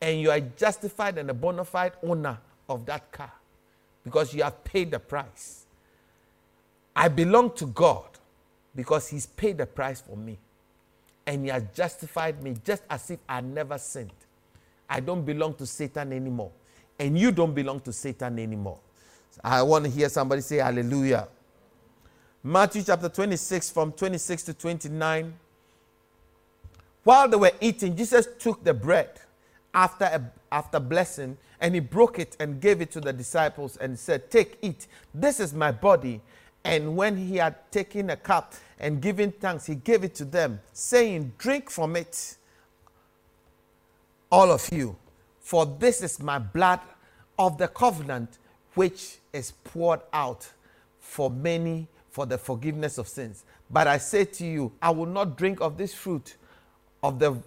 And 0.00 0.20
you 0.20 0.30
are 0.30 0.40
justified 0.40 1.18
and 1.18 1.28
a 1.30 1.34
bona 1.34 1.64
fide 1.64 1.92
owner 2.02 2.38
of 2.68 2.86
that 2.86 3.10
car 3.10 3.32
because 4.04 4.34
you 4.34 4.42
have 4.42 4.62
paid 4.64 4.90
the 4.90 4.98
price. 4.98 5.64
I 6.94 7.08
belong 7.08 7.52
to 7.56 7.66
God 7.66 8.06
because 8.74 9.08
He's 9.08 9.26
paid 9.26 9.58
the 9.58 9.66
price 9.66 10.00
for 10.00 10.16
me. 10.16 10.38
And 11.26 11.44
He 11.44 11.50
has 11.50 11.64
justified 11.74 12.42
me 12.42 12.54
just 12.64 12.82
as 12.88 13.10
if 13.10 13.18
I 13.28 13.40
never 13.40 13.78
sinned. 13.78 14.12
I 14.88 15.00
don't 15.00 15.24
belong 15.24 15.54
to 15.54 15.66
Satan 15.66 16.12
anymore. 16.12 16.50
And 16.98 17.18
you 17.18 17.32
don't 17.32 17.54
belong 17.54 17.80
to 17.80 17.92
Satan 17.92 18.38
anymore. 18.38 18.78
I 19.42 19.62
want 19.62 19.86
to 19.86 19.90
hear 19.90 20.08
somebody 20.08 20.42
say 20.42 20.58
hallelujah. 20.58 21.26
Matthew 22.42 22.82
chapter 22.82 23.08
26, 23.08 23.70
from 23.70 23.90
26 23.92 24.42
to 24.44 24.54
29. 24.54 25.34
While 27.02 27.28
they 27.28 27.36
were 27.36 27.52
eating, 27.60 27.96
Jesus 27.96 28.28
took 28.38 28.62
the 28.62 28.74
bread 28.74 29.10
after, 29.72 30.04
a, 30.04 30.22
after 30.52 30.78
blessing 30.78 31.36
and 31.64 31.74
he 31.74 31.80
broke 31.80 32.18
it 32.18 32.36
and 32.40 32.60
gave 32.60 32.82
it 32.82 32.90
to 32.90 33.00
the 33.00 33.10
disciples 33.10 33.78
and 33.78 33.98
said, 33.98 34.30
Take, 34.30 34.58
eat. 34.60 34.86
This 35.14 35.40
is 35.40 35.54
my 35.54 35.72
body. 35.72 36.20
And 36.62 36.94
when 36.94 37.16
he 37.16 37.38
had 37.38 37.72
taken 37.72 38.10
a 38.10 38.16
cup 38.16 38.52
and 38.78 39.00
given 39.00 39.32
thanks, 39.32 39.64
he 39.64 39.74
gave 39.74 40.04
it 40.04 40.14
to 40.16 40.26
them, 40.26 40.60
saying, 40.74 41.32
Drink 41.38 41.70
from 41.70 41.96
it, 41.96 42.36
all 44.30 44.52
of 44.52 44.70
you, 44.70 44.94
for 45.40 45.64
this 45.64 46.02
is 46.02 46.20
my 46.20 46.38
blood 46.38 46.80
of 47.38 47.56
the 47.56 47.68
covenant, 47.68 48.36
which 48.74 49.16
is 49.32 49.52
poured 49.64 50.00
out 50.12 50.46
for 51.00 51.30
many 51.30 51.88
for 52.10 52.26
the 52.26 52.36
forgiveness 52.36 52.98
of 52.98 53.08
sins. 53.08 53.44
But 53.70 53.86
I 53.86 53.96
say 53.96 54.26
to 54.26 54.44
you, 54.44 54.70
I 54.82 54.90
will 54.90 55.06
not 55.06 55.38
drink 55.38 55.62
of 55.62 55.78
this 55.78 55.94
fruit 55.94 56.36
of 57.02 57.18
the 57.18 57.38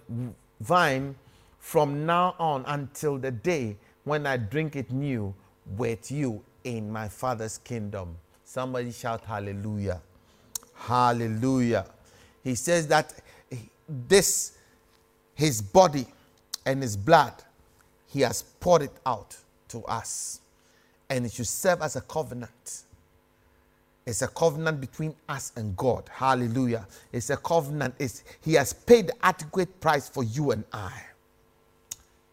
vine 0.58 1.14
from 1.60 2.04
now 2.04 2.34
on 2.40 2.64
until 2.66 3.16
the 3.16 3.30
day 3.30 3.76
when 4.08 4.26
I 4.26 4.36
drink 4.36 4.76
it 4.76 4.90
new 4.90 5.34
with 5.76 6.10
you 6.10 6.42
in 6.64 6.90
my 6.90 7.08
Father's 7.08 7.58
kingdom. 7.58 8.16
Somebody 8.44 8.92
shout 8.92 9.24
hallelujah. 9.24 10.00
Hallelujah. 10.74 11.86
He 12.42 12.54
says 12.54 12.86
that 12.88 13.12
this, 13.88 14.56
his 15.34 15.60
body 15.60 16.06
and 16.64 16.82
his 16.82 16.96
blood, 16.96 17.34
he 18.06 18.20
has 18.22 18.42
poured 18.42 18.82
it 18.82 18.92
out 19.04 19.36
to 19.68 19.84
us. 19.84 20.40
And 21.10 21.26
it 21.26 21.32
should 21.32 21.46
serve 21.46 21.82
as 21.82 21.96
a 21.96 22.00
covenant. 22.02 22.82
It's 24.06 24.22
a 24.22 24.28
covenant 24.28 24.80
between 24.80 25.14
us 25.28 25.52
and 25.56 25.76
God. 25.76 26.08
Hallelujah. 26.10 26.86
It's 27.12 27.28
a 27.28 27.36
covenant. 27.36 27.94
It's, 27.98 28.24
he 28.40 28.54
has 28.54 28.72
paid 28.72 29.08
the 29.08 29.14
adequate 29.22 29.80
price 29.80 30.08
for 30.08 30.24
you 30.24 30.50
and 30.52 30.64
I. 30.72 31.02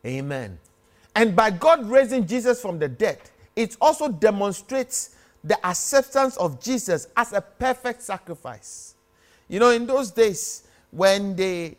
Amen. 0.05 0.57
And 1.15 1.36
by 1.36 1.49
God 1.49 1.89
raising 1.89 2.28
Jesus 2.28 2.62
from 2.62 2.78
the 2.78 2.89
dead, 2.89 3.19
it 3.56 3.78
also 3.80 4.10
demonstrates 4.10 5.15
the 5.43 5.63
acceptance 5.65 6.36
of 6.38 6.62
Jesus 6.62 7.08
as 7.15 7.32
a 7.32 7.41
perfect 7.41 8.01
sacrifice. 8.01 8.95
You 9.47 9.60
know, 9.60 9.69
in 9.69 9.86
those 9.86 10.12
days 10.12 10.63
when 10.91 11.36
they 11.36 11.78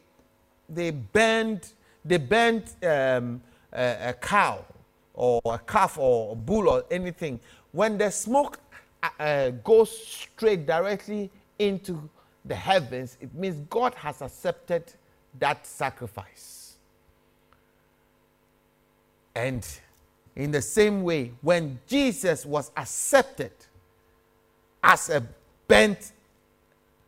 they 0.69 0.91
burned 0.91 1.69
they 2.05 2.17
burned 2.17 2.65
um, 2.85 3.41
a, 3.73 4.11
a, 4.11 4.13
cow 4.15 4.65
or 5.13 5.41
a 5.45 5.59
calf 5.59 5.99
or 5.99 6.33
a 6.33 6.35
bull 6.37 6.69
or 6.69 6.85
anything, 6.91 7.41
when 7.73 7.99
the 7.99 8.11
smoke 8.11 8.61
uh, 9.03 9.09
uh, 9.19 9.51
goes 9.51 9.91
straight 10.07 10.67
directly 10.67 11.31
into 11.59 12.09
the 12.45 12.55
heavens, 12.55 13.17
it 13.21 13.35
means 13.35 13.61
God 13.69 13.95
has 13.95 14.23
accepted 14.23 14.85
that 15.41 15.67
sacrifice. 15.67 16.56
And 19.37 19.69
in 20.35 20.51
the 20.51 20.63
same 20.63 21.03
way, 21.03 21.33
when 21.43 21.79
Jesus 21.87 22.47
was 22.47 22.73
accepted 22.75 23.53
as 24.83 25.11
a 25.11 25.23
burnt 25.69 26.13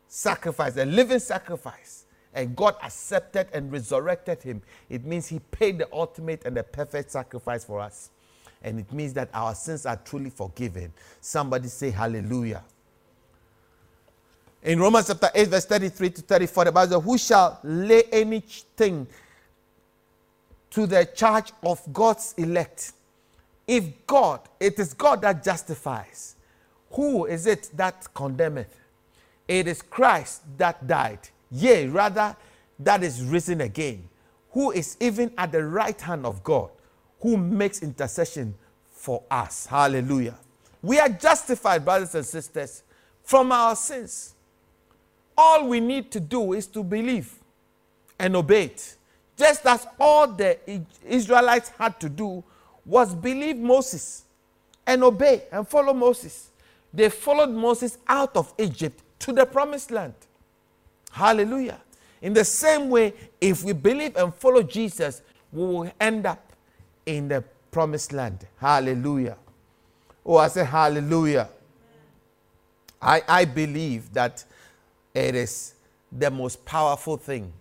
sacrifice, 0.09 0.77
a 0.77 0.85
living 0.85 1.21
sacrifice, 1.21 2.05
and 2.35 2.55
God 2.55 2.77
accepted 2.83 3.49
and 3.55 3.73
resurrected 3.73 4.43
him, 4.43 4.61
it 4.91 5.07
means 5.07 5.27
he 5.27 5.39
paid 5.39 5.79
the 5.79 5.89
ultimate 5.91 6.45
and 6.45 6.55
the 6.55 6.63
perfect 6.63 7.11
sacrifice 7.13 7.65
for 7.65 7.81
us. 7.81 8.11
And 8.63 8.79
it 8.79 8.93
means 8.93 9.15
that 9.15 9.31
our 9.33 9.55
sins 9.55 9.87
are 9.87 9.97
truly 9.97 10.29
forgiven. 10.29 10.93
Somebody 11.23 11.69
say 11.69 11.91
hallelujah. 11.91 12.63
In 14.63 14.79
Romans 14.79 15.07
chapter 15.07 15.31
8, 15.35 15.49
verse 15.49 15.65
33 15.65 16.11
to 16.11 16.23
34, 16.23 16.65
the 16.67 16.73
Bible 16.73 16.93
says, 16.93 17.05
Who 17.05 17.17
shall 17.17 17.59
lay 17.63 18.03
anything 18.13 19.07
to 20.79 20.87
the 20.87 21.05
charge 21.05 21.51
of 21.65 21.83
God's 21.93 22.35
elect? 22.39 22.93
If 23.67 24.07
God, 24.07 24.41
it 24.61 24.79
is 24.79 24.95
God 24.95 25.23
that 25.23 25.43
justifies, 25.43 26.37
who 26.93 27.27
is 27.27 27.49
it 27.49 27.69
that 27.75 28.07
condemneth? 28.15 28.79
It 29.49 29.67
is 29.67 29.83
Christ 29.83 30.43
that 30.57 30.87
died 30.87 31.19
Yea, 31.51 31.89
rather, 31.89 32.37
that 32.79 33.03
is 33.03 33.23
risen 33.25 33.63
again, 33.63 34.09
who 34.53 34.71
is 34.71 34.97
even 35.01 35.33
at 35.37 35.51
the 35.51 35.65
right 35.65 36.01
hand 36.01 36.25
of 36.27 36.45
God, 36.45 36.71
who 37.21 37.37
makes 37.37 37.83
intercession 37.83 38.55
for 38.93 39.25
us. 39.31 39.67
Hallelujah. 39.67 40.37
We 40.81 41.01
are 41.01 41.09
justified, 41.09 41.85
brothers 41.85 42.15
and 42.15 42.25
sisters, 42.25 42.85
from 43.25 43.51
our 43.51 43.75
sins. 43.75 44.35
All 45.37 45.67
we 45.67 45.81
need 45.81 46.13
to 46.13 46.21
do 46.21 46.53
is 46.53 46.67
to 46.69 46.85
believe 46.85 47.33
and 48.19 48.37
obey 48.37 48.67
it. 48.67 48.98
Just 49.39 49.65
as 49.67 49.87
all 50.01 50.27
the 50.27 50.59
Israelites 51.07 51.71
had 51.79 52.01
to 52.01 52.09
do 52.09 52.43
was 52.85 53.15
believe 53.15 53.57
Moses 53.57 54.25
and 54.85 55.05
obey 55.05 55.45
and 55.53 55.67
follow 55.67 55.95
Moses. 55.95 56.51
They 56.93 57.09
followed 57.09 57.51
Moses 57.51 57.99
out 58.09 58.37
of 58.37 58.53
Egypt 58.59 59.01
to 59.21 59.33
the 59.33 59.47
promised 59.47 59.93
land. 59.93 60.15
Hallelujah. 61.13 61.81
In 62.21 62.33
the 62.33 62.45
same 62.45 62.91
way, 62.91 63.15
if 63.41 63.63
we 63.63 63.73
believe 63.73 64.17
and 64.17 64.35
follow 64.35 64.63
Jesus, 64.63 65.23
we 65.53 65.65
will 65.65 65.93
end 66.01 66.27
up 66.27 66.53
in 67.07 67.29
the 67.29 67.45
promised 67.71 68.13
land. 68.13 68.45
Hallelujah. 68.57 69.37
Oh, 70.27 70.39
I 70.39 70.49
say 70.49 70.65
hallelujah. 70.65 71.49
I, 73.01 73.23
I 73.29 73.45
believe 73.45 74.13
that 74.15 74.45
it 75.15 75.37
is 75.37 75.75
the 76.11 76.31
most 76.31 76.65
powerful 76.65 77.17
thing 77.17 77.53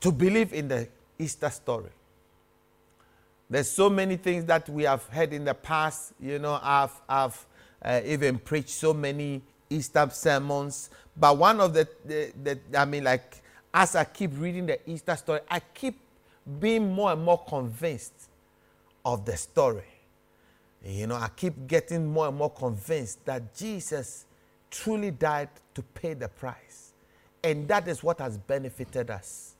to 0.00 0.12
believe 0.12 0.52
in 0.52 0.68
the 0.68 0.88
Easter 1.18 1.50
story. 1.50 1.90
There's 3.48 3.70
so 3.70 3.88
many 3.88 4.16
things 4.16 4.44
that 4.46 4.68
we 4.68 4.82
have 4.84 5.04
heard 5.06 5.32
in 5.32 5.44
the 5.44 5.54
past. 5.54 6.12
You 6.20 6.38
know, 6.38 6.58
I've, 6.62 7.00
I've 7.08 7.46
uh, 7.82 8.00
even 8.04 8.38
preached 8.38 8.70
so 8.70 8.92
many 8.92 9.42
Easter 9.70 10.08
sermons. 10.10 10.90
But 11.16 11.36
one 11.36 11.60
of 11.60 11.72
the, 11.72 11.88
the, 12.04 12.32
the, 12.42 12.58
I 12.78 12.84
mean, 12.84 13.04
like, 13.04 13.42
as 13.72 13.94
I 13.94 14.04
keep 14.04 14.32
reading 14.34 14.66
the 14.66 14.90
Easter 14.90 15.16
story, 15.16 15.40
I 15.48 15.60
keep 15.60 15.98
being 16.60 16.92
more 16.92 17.12
and 17.12 17.22
more 17.22 17.42
convinced 17.44 18.28
of 19.04 19.24
the 19.24 19.36
story. 19.36 19.84
You 20.84 21.06
know, 21.06 21.16
I 21.16 21.28
keep 21.34 21.66
getting 21.66 22.06
more 22.06 22.28
and 22.28 22.36
more 22.36 22.50
convinced 22.50 23.24
that 23.24 23.54
Jesus 23.54 24.24
truly 24.70 25.10
died 25.10 25.48
to 25.74 25.82
pay 25.82 26.14
the 26.14 26.28
price. 26.28 26.92
And 27.42 27.66
that 27.68 27.88
is 27.88 28.02
what 28.02 28.18
has 28.18 28.38
benefited 28.38 29.10
us. 29.10 29.55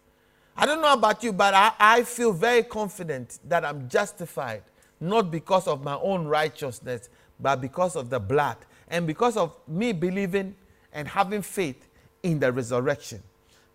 I 0.57 0.65
don't 0.65 0.81
know 0.81 0.93
about 0.93 1.23
you, 1.23 1.33
but 1.33 1.53
I, 1.53 1.73
I 1.79 2.03
feel 2.03 2.33
very 2.33 2.63
confident 2.63 3.39
that 3.47 3.65
I'm 3.65 3.89
justified, 3.89 4.63
not 5.01 5.31
because 5.31 5.69
of 5.69 5.85
my 5.85 5.97
own 5.97 6.27
righteousness, 6.27 7.11
but 7.39 7.61
because 7.61 7.95
of 7.95 8.09
the 8.09 8.19
blood 8.19 8.57
and 8.89 9.07
because 9.07 9.37
of 9.37 9.55
me 9.69 9.93
believing 9.93 10.55
and 10.93 11.07
having 11.07 11.43
faith 11.43 11.89
in 12.23 12.39
the 12.39 12.51
resurrection. 12.51 13.23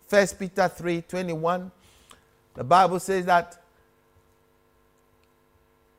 First 0.08 0.38
Peter 0.38 0.68
3 0.68 1.02
21, 1.02 1.70
the 2.54 2.64
Bible 2.64 2.98
says 2.98 3.24
that 3.26 3.62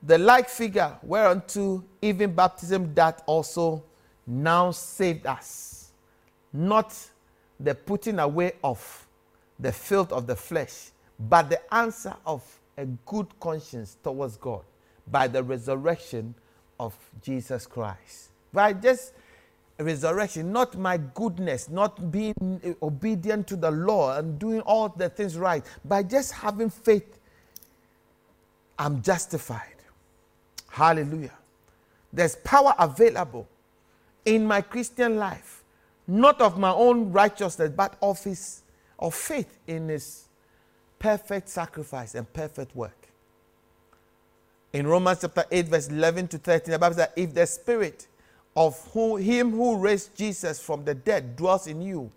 the 0.06 0.18
like 0.18 0.50
figure 0.50 0.98
whereunto 1.02 1.84
even 2.02 2.34
baptism 2.36 2.94
that 2.94 3.24
also 3.26 3.84
now 4.28 4.72
saved 4.72 5.26
us, 5.26 5.92
not 6.52 6.94
the 7.60 7.74
putting 7.74 8.20
away 8.20 8.52
of 8.64 9.08
the 9.60 9.72
filth 9.72 10.12
of 10.12 10.28
the 10.28 10.36
flesh, 10.36 10.92
but 11.20 11.50
the 11.50 11.74
answer 11.74 12.16
of 12.26 12.44
a 12.78 12.86
good 13.06 13.28
conscience 13.40 13.98
towards 14.04 14.38
God 14.38 14.64
by 15.08 15.28
the 15.28 15.44
resurrection 15.44 16.34
of 16.80 16.96
Jesus 17.22 17.66
Christ 17.68 18.30
by 18.54 18.72
just 18.72 19.14
resurrection, 19.80 20.52
not 20.52 20.78
my 20.78 20.98
goodness, 20.98 21.68
not 21.68 22.12
being 22.12 22.78
obedient 22.82 23.48
to 23.48 23.56
the 23.56 23.72
law 23.72 24.18
and 24.18 24.40
doing 24.40 24.62
all 24.62 24.88
the 24.88 25.10
things 25.10 25.38
right, 25.38 25.66
by 25.84 26.04
just 26.04 26.32
having 26.32 26.70
faith, 26.70 27.20
I'm 28.78 29.02
justified. 29.02 29.76
Hallelujah. 30.70 31.34
There's 32.14 32.36
power 32.38 32.74
available 32.78 33.48
in 34.26 34.46
my 34.46 34.62
Christian 34.62 35.18
life, 35.18 35.64
not 36.08 36.40
of 36.40 36.58
my 36.60 36.72
own 36.72 37.12
righteousness, 37.12 37.72
but 37.76 37.98
of 38.02 38.24
his 38.24 38.62
of 39.04 39.14
faith 39.14 39.60
in 39.68 39.90
his 39.90 40.30
perfect 40.98 41.50
sacrifice 41.50 42.16
and 42.16 42.32
perfect 42.32 42.74
work. 42.74 43.10
In 44.72 44.88
Romans 44.88 45.20
chapter 45.22 45.44
8, 45.52 45.68
verse 45.68 45.90
11 45.90 46.30
to 46.30 46.38
13, 46.38 46.72
the 46.72 46.80
Bible 46.80 46.96
says, 46.96 47.10
if 47.18 47.34
the 47.34 47.46
spirit 47.46 48.08
of 48.56 48.80
who, 48.94 49.18
him 49.18 49.52
who 49.52 49.78
raised 49.78 50.16
Jesus 50.16 50.60
from 50.60 50.86
the 50.86 50.96
dead 50.96 51.36
dwells 51.36 51.68
in 51.68 51.82
you, 51.82 52.10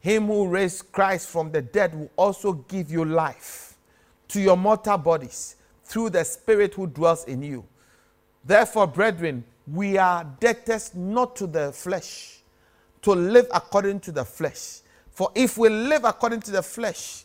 him 0.00 0.26
who 0.26 0.48
raised 0.48 0.90
Christ 0.90 1.28
from 1.28 1.52
the 1.52 1.62
dead 1.62 1.94
will 1.94 2.10
also 2.16 2.54
give 2.54 2.90
you 2.90 3.04
life 3.04 3.76
to 4.28 4.40
your 4.40 4.56
mortal 4.56 4.98
bodies 4.98 5.56
through 5.84 6.10
the 6.10 6.24
Spirit 6.24 6.74
who 6.74 6.86
dwells 6.88 7.24
in 7.26 7.42
you. 7.42 7.64
Therefore, 8.44 8.86
brethren, 8.86 9.44
we 9.70 9.96
are 9.96 10.24
debtors 10.40 10.94
not 10.94 11.36
to 11.36 11.46
the 11.46 11.72
flesh, 11.72 12.40
to 13.02 13.12
live 13.12 13.46
according 13.52 14.00
to 14.00 14.12
the 14.12 14.24
flesh. 14.24 14.80
For 15.12 15.30
if 15.34 15.58
we 15.58 15.68
live 15.68 16.04
according 16.04 16.40
to 16.42 16.50
the 16.50 16.62
flesh, 16.62 17.24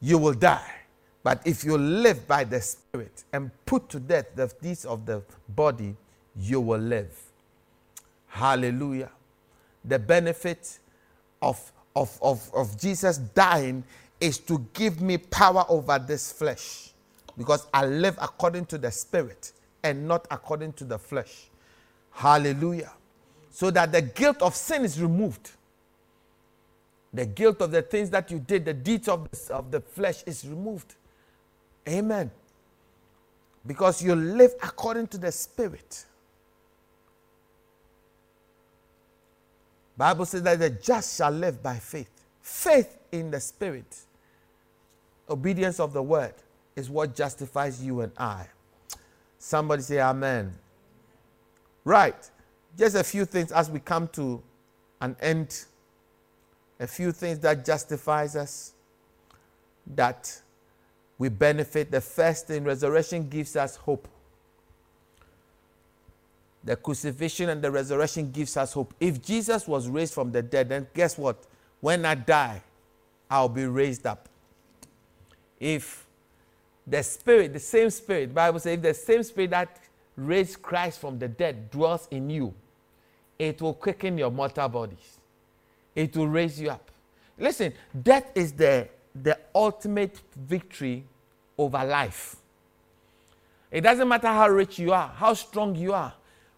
you 0.00 0.18
will 0.18 0.34
die. 0.34 0.74
But 1.22 1.46
if 1.46 1.64
you 1.64 1.76
live 1.76 2.26
by 2.26 2.44
the 2.44 2.60
Spirit 2.60 3.24
and 3.32 3.50
put 3.66 3.88
to 3.90 4.00
death 4.00 4.26
the 4.34 4.50
deeds 4.60 4.84
of 4.84 5.04
the 5.04 5.22
body, 5.48 5.94
you 6.36 6.60
will 6.60 6.80
live. 6.80 7.16
Hallelujah. 8.28 9.10
The 9.84 9.98
benefit 9.98 10.78
of, 11.42 11.72
of, 11.94 12.18
of, 12.22 12.50
of 12.54 12.80
Jesus 12.80 13.18
dying 13.18 13.84
is 14.20 14.38
to 14.38 14.64
give 14.72 15.00
me 15.00 15.18
power 15.18 15.64
over 15.68 15.98
this 15.98 16.32
flesh 16.32 16.92
because 17.36 17.66
I 17.72 17.86
live 17.86 18.18
according 18.20 18.66
to 18.66 18.78
the 18.78 18.90
Spirit 18.90 19.52
and 19.82 20.06
not 20.06 20.26
according 20.30 20.74
to 20.74 20.84
the 20.84 20.98
flesh. 20.98 21.48
Hallelujah. 22.12 22.92
So 23.50 23.70
that 23.70 23.92
the 23.92 24.02
guilt 24.02 24.42
of 24.42 24.54
sin 24.54 24.84
is 24.84 25.00
removed. 25.00 25.50
The 27.12 27.26
guilt 27.26 27.60
of 27.60 27.70
the 27.70 27.82
things 27.82 28.10
that 28.10 28.30
you 28.30 28.38
did, 28.38 28.64
the 28.64 28.74
deeds 28.74 29.08
of, 29.08 29.28
of 29.50 29.70
the 29.70 29.80
flesh 29.80 30.22
is 30.24 30.46
removed. 30.46 30.94
Amen. 31.88 32.30
Because 33.66 34.02
you 34.02 34.14
live 34.14 34.54
according 34.62 35.08
to 35.08 35.18
the 35.18 35.32
Spirit. 35.32 36.04
Bible 39.96 40.24
says 40.24 40.42
that 40.44 40.58
the 40.58 40.70
just 40.70 41.18
shall 41.18 41.30
live 41.30 41.62
by 41.62 41.76
faith. 41.76 42.10
Faith 42.40 42.96
in 43.12 43.30
the 43.30 43.40
Spirit. 43.40 43.98
Obedience 45.28 45.78
of 45.78 45.92
the 45.92 46.02
word 46.02 46.34
is 46.74 46.88
what 46.88 47.14
justifies 47.14 47.84
you 47.84 48.00
and 48.00 48.12
I. 48.16 48.46
Somebody 49.38 49.82
say 49.82 50.00
amen. 50.00 50.54
Right. 51.84 52.30
Just 52.78 52.96
a 52.96 53.04
few 53.04 53.24
things 53.24 53.52
as 53.52 53.70
we 53.70 53.80
come 53.80 54.08
to 54.08 54.42
an 55.00 55.16
end. 55.20 55.64
A 56.80 56.86
few 56.86 57.12
things 57.12 57.38
that 57.40 57.64
justifies 57.64 58.34
us 58.34 58.72
that 59.86 60.40
we 61.18 61.28
benefit. 61.28 61.90
The 61.90 62.00
first 62.00 62.46
thing, 62.46 62.64
resurrection 62.64 63.28
gives 63.28 63.54
us 63.54 63.76
hope. 63.76 64.08
The 66.64 66.76
crucifixion 66.76 67.50
and 67.50 67.62
the 67.62 67.70
resurrection 67.70 68.30
gives 68.30 68.56
us 68.56 68.72
hope. 68.72 68.94
If 68.98 69.22
Jesus 69.22 69.68
was 69.68 69.88
raised 69.88 70.14
from 70.14 70.32
the 70.32 70.42
dead, 70.42 70.70
then 70.70 70.86
guess 70.94 71.18
what? 71.18 71.44
When 71.80 72.04
I 72.04 72.14
die, 72.14 72.62
I'll 73.30 73.48
be 73.48 73.66
raised 73.66 74.06
up. 74.06 74.28
If 75.58 76.06
the 76.86 77.02
spirit, 77.02 77.52
the 77.52 77.60
same 77.60 77.90
spirit, 77.90 78.34
Bible 78.34 78.58
says, 78.58 78.74
if 78.74 78.82
the 78.82 78.94
same 78.94 79.22
spirit 79.22 79.50
that 79.50 79.78
raised 80.16 80.62
Christ 80.62 80.98
from 80.98 81.18
the 81.18 81.28
dead 81.28 81.70
dwells 81.70 82.08
in 82.10 82.30
you, 82.30 82.54
it 83.38 83.60
will 83.60 83.74
quicken 83.74 84.16
your 84.18 84.30
mortal 84.30 84.68
bodies. 84.68 85.19
It 86.00 86.16
will 86.16 86.28
raise 86.28 86.58
you 86.58 86.70
up. 86.70 86.90
Listen, 87.36 87.74
death 88.02 88.30
is 88.34 88.52
the, 88.52 88.88
the 89.14 89.38
ultimate 89.54 90.18
victory 90.34 91.04
over 91.58 91.84
life. 91.84 92.36
It 93.70 93.82
doesn't 93.82 94.08
matter 94.08 94.28
how 94.28 94.48
rich 94.48 94.78
you 94.78 94.94
are, 94.94 95.08
how 95.08 95.34
strong 95.34 95.76
you 95.76 95.92
are. 95.92 96.14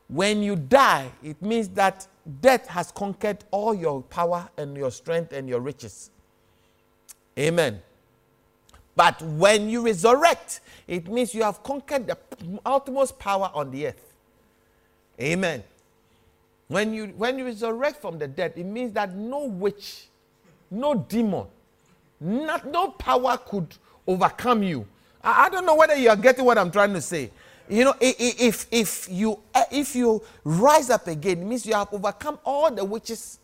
When 0.07 0.45
you 0.45 0.55
die, 0.55 1.11
it 1.25 1.43
means 1.43 1.69
that 1.71 2.07
death 2.41 2.69
has 2.69 2.93
conquered 2.93 3.39
all 3.51 3.75
your 3.75 4.03
power 4.03 4.49
and 4.57 4.77
your 4.77 4.93
strength 4.93 5.33
and 5.33 5.49
your 5.49 5.59
riches. 5.59 6.11
Amen. 7.37 7.83
But 8.95 9.21
when 9.23 9.69
you 9.69 9.85
resurrect, 9.85 10.61
it 10.87 11.09
means 11.09 11.35
you 11.35 11.43
have 11.43 11.65
conquered 11.65 12.07
the 12.07 12.17
utmost 12.65 13.19
power 13.19 13.51
on 13.53 13.73
the 13.73 13.89
earth. 13.89 14.15
Amen. 15.21 15.65
When 16.69 16.95
you, 16.95 17.09
when 17.17 17.39
you 17.39 17.45
resurrect 17.45 18.01
from 18.01 18.19
the 18.19 18.29
dead, 18.29 18.55
it 18.57 18.65
means 18.65 18.93
that 18.93 19.15
no 19.15 19.45
witch, 19.45 20.09
no 20.71 20.95
demon, 20.95 21.47
not, 22.21 22.67
no 22.67 22.89
power 22.89 23.37
could 23.37 23.75
overcome 24.07 24.63
you. 24.63 24.87
I, 25.23 25.47
I 25.47 25.49
don't 25.51 25.67
know 25.67 25.75
whether 25.75 25.95
you 25.95 26.09
are 26.09 26.17
getting 26.17 26.45
what 26.45 26.59
I'm 26.59 26.71
trying 26.71 26.95
to 26.95 27.01
say. 27.01 27.31
You 27.69 27.85
know, 27.85 27.95
if, 28.01 28.67
if, 28.71 29.09
you, 29.11 29.39
eh, 29.55 29.65
if 29.71 29.95
you 29.95 30.23
rise 30.45 30.91
up 30.91 31.07
again, 31.07 31.43
it 31.43 31.45
means 31.45 31.65
you 31.65 31.75
have 31.75 31.89
overcome 31.93 32.39
all 32.45 32.71
the 32.71 32.85
witches 32.85 33.39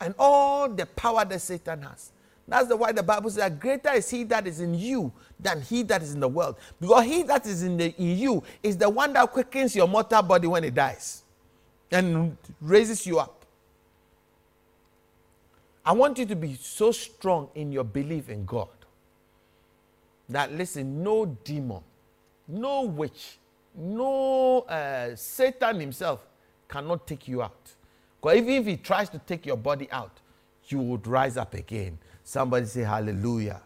and 0.00 0.14
all 0.18 0.68
the 0.68 0.86
power 0.86 1.24
that 1.24 1.40
Satan 1.40 1.82
has. 1.82 2.12
That's 2.46 2.68
the 2.68 2.76
why 2.76 2.92
the 2.92 3.02
Bible 3.02 3.30
says 3.30 3.52
greater 3.58 3.92
is 3.92 4.10
he 4.10 4.24
that 4.24 4.46
is 4.46 4.60
in 4.60 4.74
you 4.74 5.12
than 5.38 5.62
he 5.62 5.82
that 5.84 6.02
is 6.02 6.12
in 6.12 6.20
the 6.20 6.28
world. 6.28 6.56
Because 6.80 7.04
he 7.04 7.22
that 7.22 7.46
is 7.46 7.62
in, 7.62 7.76
the, 7.76 7.94
in 7.96 8.18
you 8.18 8.42
is 8.62 8.76
the 8.76 8.88
one 8.90 9.12
that 9.12 9.30
quickens 9.30 9.74
your 9.74 9.88
mortal 9.88 10.22
body 10.22 10.46
when 10.46 10.64
it 10.64 10.74
dies 10.74 11.21
and 11.92 12.36
raises 12.60 13.06
you 13.06 13.18
up. 13.18 13.44
I 15.84 15.92
want 15.92 16.18
you 16.18 16.26
to 16.26 16.36
be 16.36 16.54
so 16.54 16.92
strong 16.92 17.48
in 17.54 17.72
your 17.72 17.84
belief 17.84 18.28
in 18.28 18.44
God 18.44 18.68
that, 20.28 20.52
listen, 20.52 21.02
no 21.02 21.26
demon, 21.26 21.80
no 22.46 22.82
witch, 22.82 23.38
no 23.74 24.60
uh, 24.60 25.16
Satan 25.16 25.80
himself 25.80 26.20
cannot 26.68 27.06
take 27.06 27.26
you 27.26 27.42
out. 27.42 27.72
Because 28.20 28.36
even 28.38 28.54
if 28.54 28.66
he 28.66 28.76
tries 28.76 29.08
to 29.10 29.18
take 29.18 29.44
your 29.44 29.56
body 29.56 29.88
out, 29.90 30.20
you 30.68 30.78
would 30.78 31.06
rise 31.06 31.36
up 31.36 31.54
again. 31.54 31.98
Somebody 32.22 32.66
say 32.66 32.82
hallelujah. 32.82 33.60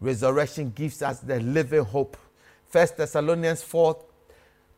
Resurrection 0.00 0.72
gives 0.74 1.02
us 1.02 1.20
the 1.20 1.40
living 1.40 1.84
hope. 1.84 2.16
First 2.68 2.96
Thessalonians 2.96 3.62
4 3.62 3.96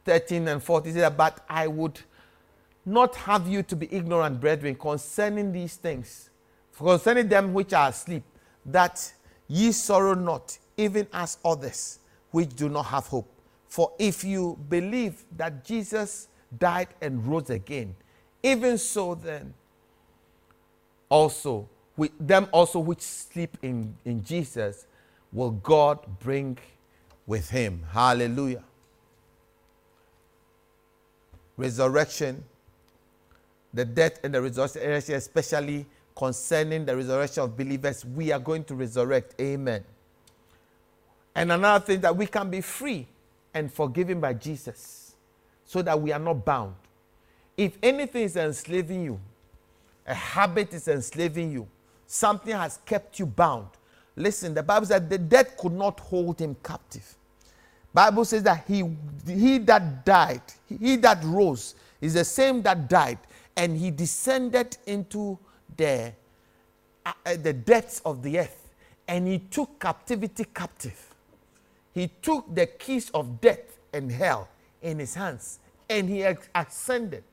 13 0.04 0.48
and 0.48 0.62
14 0.62 0.94
says, 0.94 1.12
But 1.16 1.44
I 1.48 1.66
would 1.66 2.00
not 2.88 3.14
have 3.16 3.46
you 3.46 3.62
to 3.64 3.76
be 3.76 3.92
ignorant, 3.94 4.40
brethren, 4.40 4.74
concerning 4.74 5.52
these 5.52 5.76
things, 5.76 6.30
concerning 6.76 7.28
them 7.28 7.52
which 7.52 7.72
are 7.72 7.90
asleep, 7.90 8.22
that 8.64 9.12
ye 9.46 9.72
sorrow 9.72 10.14
not, 10.14 10.58
even 10.76 11.06
as 11.12 11.38
others 11.44 11.98
which 12.30 12.54
do 12.56 12.68
not 12.68 12.84
have 12.84 13.06
hope. 13.06 13.28
For 13.68 13.92
if 13.98 14.24
you 14.24 14.58
believe 14.68 15.24
that 15.36 15.64
Jesus 15.64 16.28
died 16.58 16.88
and 17.00 17.26
rose 17.26 17.50
again, 17.50 17.94
even 18.42 18.78
so 18.78 19.14
then 19.14 19.52
also 21.08 21.68
with 21.96 22.12
them 22.20 22.48
also 22.52 22.78
which 22.78 23.02
sleep 23.02 23.58
in, 23.62 23.94
in 24.04 24.22
Jesus 24.22 24.86
will 25.32 25.50
God 25.50 25.98
bring 26.20 26.56
with 27.26 27.50
him. 27.50 27.84
Hallelujah. 27.92 28.62
Resurrection, 31.56 32.44
the 33.72 33.84
death 33.84 34.20
and 34.24 34.34
the 34.34 34.42
resurrection, 34.42 35.14
especially 35.14 35.86
concerning 36.16 36.84
the 36.84 36.96
resurrection 36.96 37.44
of 37.44 37.56
believers, 37.56 38.04
we 38.04 38.32
are 38.32 38.40
going 38.40 38.64
to 38.64 38.74
resurrect. 38.74 39.34
Amen. 39.40 39.84
And 41.34 41.52
another 41.52 41.84
thing 41.84 42.00
that 42.00 42.16
we 42.16 42.26
can 42.26 42.50
be 42.50 42.60
free 42.60 43.06
and 43.54 43.72
forgiven 43.72 44.20
by 44.20 44.34
Jesus 44.34 45.14
so 45.64 45.82
that 45.82 46.00
we 46.00 46.12
are 46.12 46.18
not 46.18 46.44
bound. 46.44 46.74
If 47.56 47.76
anything 47.82 48.22
is 48.22 48.36
enslaving 48.36 49.04
you, 49.04 49.20
a 50.06 50.14
habit 50.14 50.72
is 50.72 50.88
enslaving 50.88 51.52
you, 51.52 51.68
something 52.06 52.54
has 52.54 52.78
kept 52.84 53.18
you 53.18 53.26
bound. 53.26 53.68
Listen, 54.16 54.54
the 54.54 54.62
Bible 54.62 54.86
says 54.86 55.08
the 55.08 55.18
death 55.18 55.56
could 55.56 55.72
not 55.72 56.00
hold 56.00 56.40
him 56.40 56.56
captive. 56.62 57.14
Bible 57.92 58.24
says 58.24 58.42
that 58.42 58.64
he, 58.66 58.84
he 59.26 59.58
that 59.58 60.04
died, 60.04 60.42
he 60.68 60.96
that 60.96 61.22
rose, 61.24 61.74
is 62.00 62.14
the 62.14 62.24
same 62.24 62.62
that 62.62 62.88
died, 62.88 63.18
and 63.58 63.76
he 63.76 63.90
descended 63.90 64.78
into 64.86 65.38
the, 65.76 66.14
uh, 67.04 67.12
uh 67.26 67.36
the 67.36 67.52
depths 67.52 68.00
of 68.06 68.22
the 68.22 68.38
earth, 68.38 68.70
and 69.06 69.28
he 69.28 69.38
took 69.38 69.78
captivity 69.78 70.46
captive. 70.54 71.14
He 71.92 72.08
took 72.22 72.54
the 72.54 72.64
keys 72.66 73.10
of 73.10 73.40
death 73.42 73.78
and 73.92 74.10
hell 74.10 74.48
in 74.80 74.98
his 74.98 75.14
hands 75.14 75.58
and 75.88 76.08
he 76.08 76.22
ascended. 76.54 77.24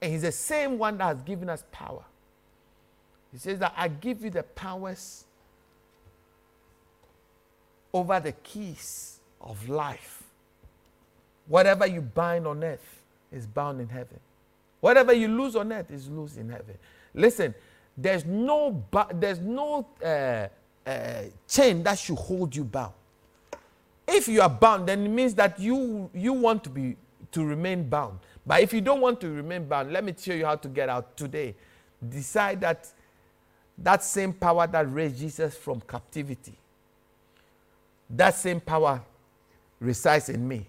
And 0.00 0.12
he's 0.12 0.22
the 0.22 0.32
same 0.32 0.78
one 0.78 0.98
that 0.98 1.04
has 1.04 1.22
given 1.22 1.48
us 1.48 1.64
power. 1.72 2.04
He 3.32 3.38
says 3.38 3.58
that 3.60 3.72
I 3.76 3.88
give 3.88 4.22
you 4.22 4.30
the 4.30 4.42
powers 4.42 5.24
over 7.92 8.20
the 8.20 8.32
keys 8.32 9.20
of 9.40 9.68
life. 9.68 10.22
Whatever 11.46 11.86
you 11.86 12.00
bind 12.00 12.46
on 12.46 12.62
earth 12.62 13.02
is 13.32 13.46
bound 13.46 13.80
in 13.80 13.88
heaven. 13.88 14.20
Whatever 14.84 15.14
you 15.14 15.28
lose 15.28 15.56
on 15.56 15.72
earth 15.72 15.90
is 15.90 16.10
loose 16.10 16.36
in 16.36 16.50
heaven. 16.50 16.76
Listen, 17.14 17.54
there's 17.96 18.26
no, 18.26 18.84
there's 19.14 19.38
no 19.38 19.86
uh, 20.04 20.48
uh, 20.86 21.22
chain 21.48 21.82
that 21.84 21.98
should 21.98 22.18
hold 22.18 22.54
you 22.54 22.64
bound. 22.64 22.92
If 24.06 24.28
you 24.28 24.42
are 24.42 24.50
bound, 24.50 24.86
then 24.86 25.06
it 25.06 25.08
means 25.08 25.34
that 25.36 25.58
you, 25.58 26.10
you 26.12 26.34
want 26.34 26.64
to, 26.64 26.68
be, 26.68 26.96
to 27.32 27.46
remain 27.46 27.88
bound. 27.88 28.18
But 28.44 28.60
if 28.60 28.74
you 28.74 28.82
don't 28.82 29.00
want 29.00 29.22
to 29.22 29.30
remain 29.30 29.66
bound, 29.66 29.90
let 29.90 30.04
me 30.04 30.12
tell 30.12 30.36
you 30.36 30.44
how 30.44 30.56
to 30.56 30.68
get 30.68 30.90
out 30.90 31.16
today. 31.16 31.54
Decide 32.06 32.60
that 32.60 32.86
that 33.78 34.04
same 34.04 34.34
power 34.34 34.66
that 34.66 34.92
raised 34.92 35.18
Jesus 35.18 35.56
from 35.56 35.80
captivity, 35.80 36.58
that 38.10 38.34
same 38.34 38.60
power 38.60 39.00
resides 39.80 40.28
in 40.28 40.46
me. 40.46 40.66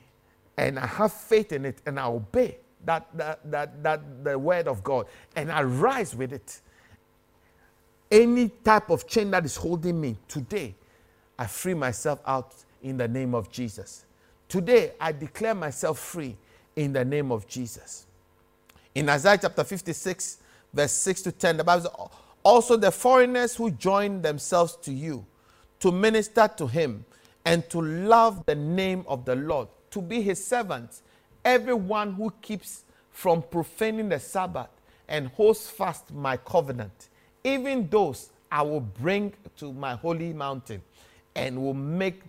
And 0.56 0.80
I 0.80 0.88
have 0.88 1.12
faith 1.12 1.52
in 1.52 1.66
it 1.66 1.82
and 1.86 2.00
I 2.00 2.06
obey 2.06 2.60
that, 2.86 3.08
that, 3.18 3.52
that, 3.52 3.84
that 3.84 4.24
the 4.24 4.38
word 4.38 4.68
of 4.68 4.84
God 4.84 5.08
and 5.36 5.52
I 5.52 5.64
rise 5.64 6.16
with 6.16 6.34
it. 6.34 6.62
Any 8.12 8.50
type 8.50 8.90
of 8.90 9.08
chain 9.08 9.32
that 9.32 9.46
is 9.46 9.56
holding 9.56 10.00
me 10.00 10.16
today, 10.28 10.76
I 11.38 11.48
free 11.48 11.74
myself 11.74 12.22
out 12.26 12.54
in 12.82 12.98
the 12.98 13.08
name 13.08 13.34
of 13.34 13.52
Jesus. 13.52 14.06
Today, 14.48 14.92
I 15.02 15.12
declare 15.12 15.56
myself 15.56 16.00
free 16.00 16.38
in 16.76 16.94
the 16.94 17.04
name 17.04 17.32
of 17.32 17.48
Jesus. 17.48 18.06
In 18.94 19.10
Isaiah 19.10 19.40
chapter 19.42 19.64
56, 19.64 20.38
verse 20.74 20.92
6 20.92 21.22
to 21.24 21.32
10, 21.32 21.58
the 21.58 21.64
Bible 21.64 21.82
says, 21.82 21.92
Also 22.44 22.78
the 22.78 22.92
foreigners 22.92 23.56
who 23.56 23.72
join 23.72 24.22
themselves 24.22 24.78
to 24.84 24.94
you 24.94 25.26
to 25.80 25.92
minister 25.92 26.50
to 26.58 26.68
him 26.68 27.06
and 27.44 27.70
to 27.70 27.82
love 27.82 28.46
the 28.46 28.56
name 28.56 29.04
of 29.08 29.26
the 29.26 29.36
Lord, 29.36 29.68
to 29.92 30.02
be 30.02 30.22
his 30.22 30.46
servants, 30.46 31.02
everyone 31.46 32.14
who 32.14 32.34
keeps 32.42 32.84
from 33.12 33.42
profaning 33.44 34.10
the 34.10 34.20
Sabbath 34.20 34.68
and 35.08 35.28
holds 35.30 35.70
fast 35.70 36.12
my 36.12 36.36
covenant, 36.36 37.10
even 37.44 37.88
those 37.88 38.32
I 38.52 38.64
will 38.64 38.82
bring 38.82 39.34
to 39.58 39.72
my 39.72 39.96
holy 39.96 40.34
mountain 40.34 40.82
and 41.36 41.62
will 41.62 41.74
make 41.74 42.22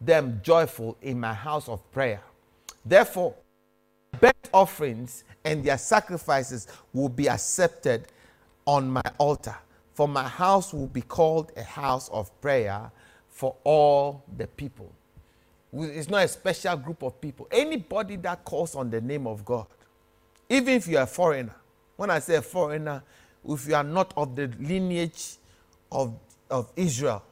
them 0.00 0.40
joyful 0.44 0.96
in 1.02 1.18
my 1.18 1.34
house 1.34 1.68
of 1.68 1.90
prayer. 1.90 2.20
Therefore, 2.84 3.34
burnt 4.20 4.50
offerings 4.52 5.24
and 5.44 5.64
their 5.64 5.78
sacrifices 5.78 6.68
will 6.92 7.08
be 7.08 7.28
accepted 7.28 8.06
on 8.66 8.90
my 8.90 9.02
altar, 9.18 9.56
for 9.94 10.06
my 10.06 10.28
house 10.28 10.72
will 10.72 10.86
be 10.86 11.02
called 11.02 11.52
a 11.56 11.62
house 11.62 12.08
of 12.10 12.38
prayer 12.40 12.90
for 13.28 13.56
all 13.64 14.22
the 14.36 14.46
people. 14.46 14.92
It's 15.72 16.08
not 16.08 16.24
a 16.24 16.28
special 16.28 16.76
group 16.76 17.02
of 17.02 17.20
people. 17.20 17.46
Anybody 17.50 18.16
that 18.16 18.44
calls 18.44 18.74
on 18.74 18.90
the 18.90 19.00
name 19.00 19.26
of 19.26 19.44
God, 19.44 19.66
even 20.48 20.74
if 20.74 20.88
you 20.88 20.96
are 20.96 21.02
a 21.02 21.06
foreigner, 21.06 21.54
when 21.96 22.10
I 22.10 22.20
say 22.20 22.36
a 22.36 22.42
foreigner, 22.42 23.02
if 23.46 23.68
you 23.68 23.74
are 23.74 23.84
not 23.84 24.12
of 24.16 24.34
the 24.34 24.48
lineage 24.58 25.36
of, 25.92 26.14
of 26.50 26.72
Israel, 26.76 27.22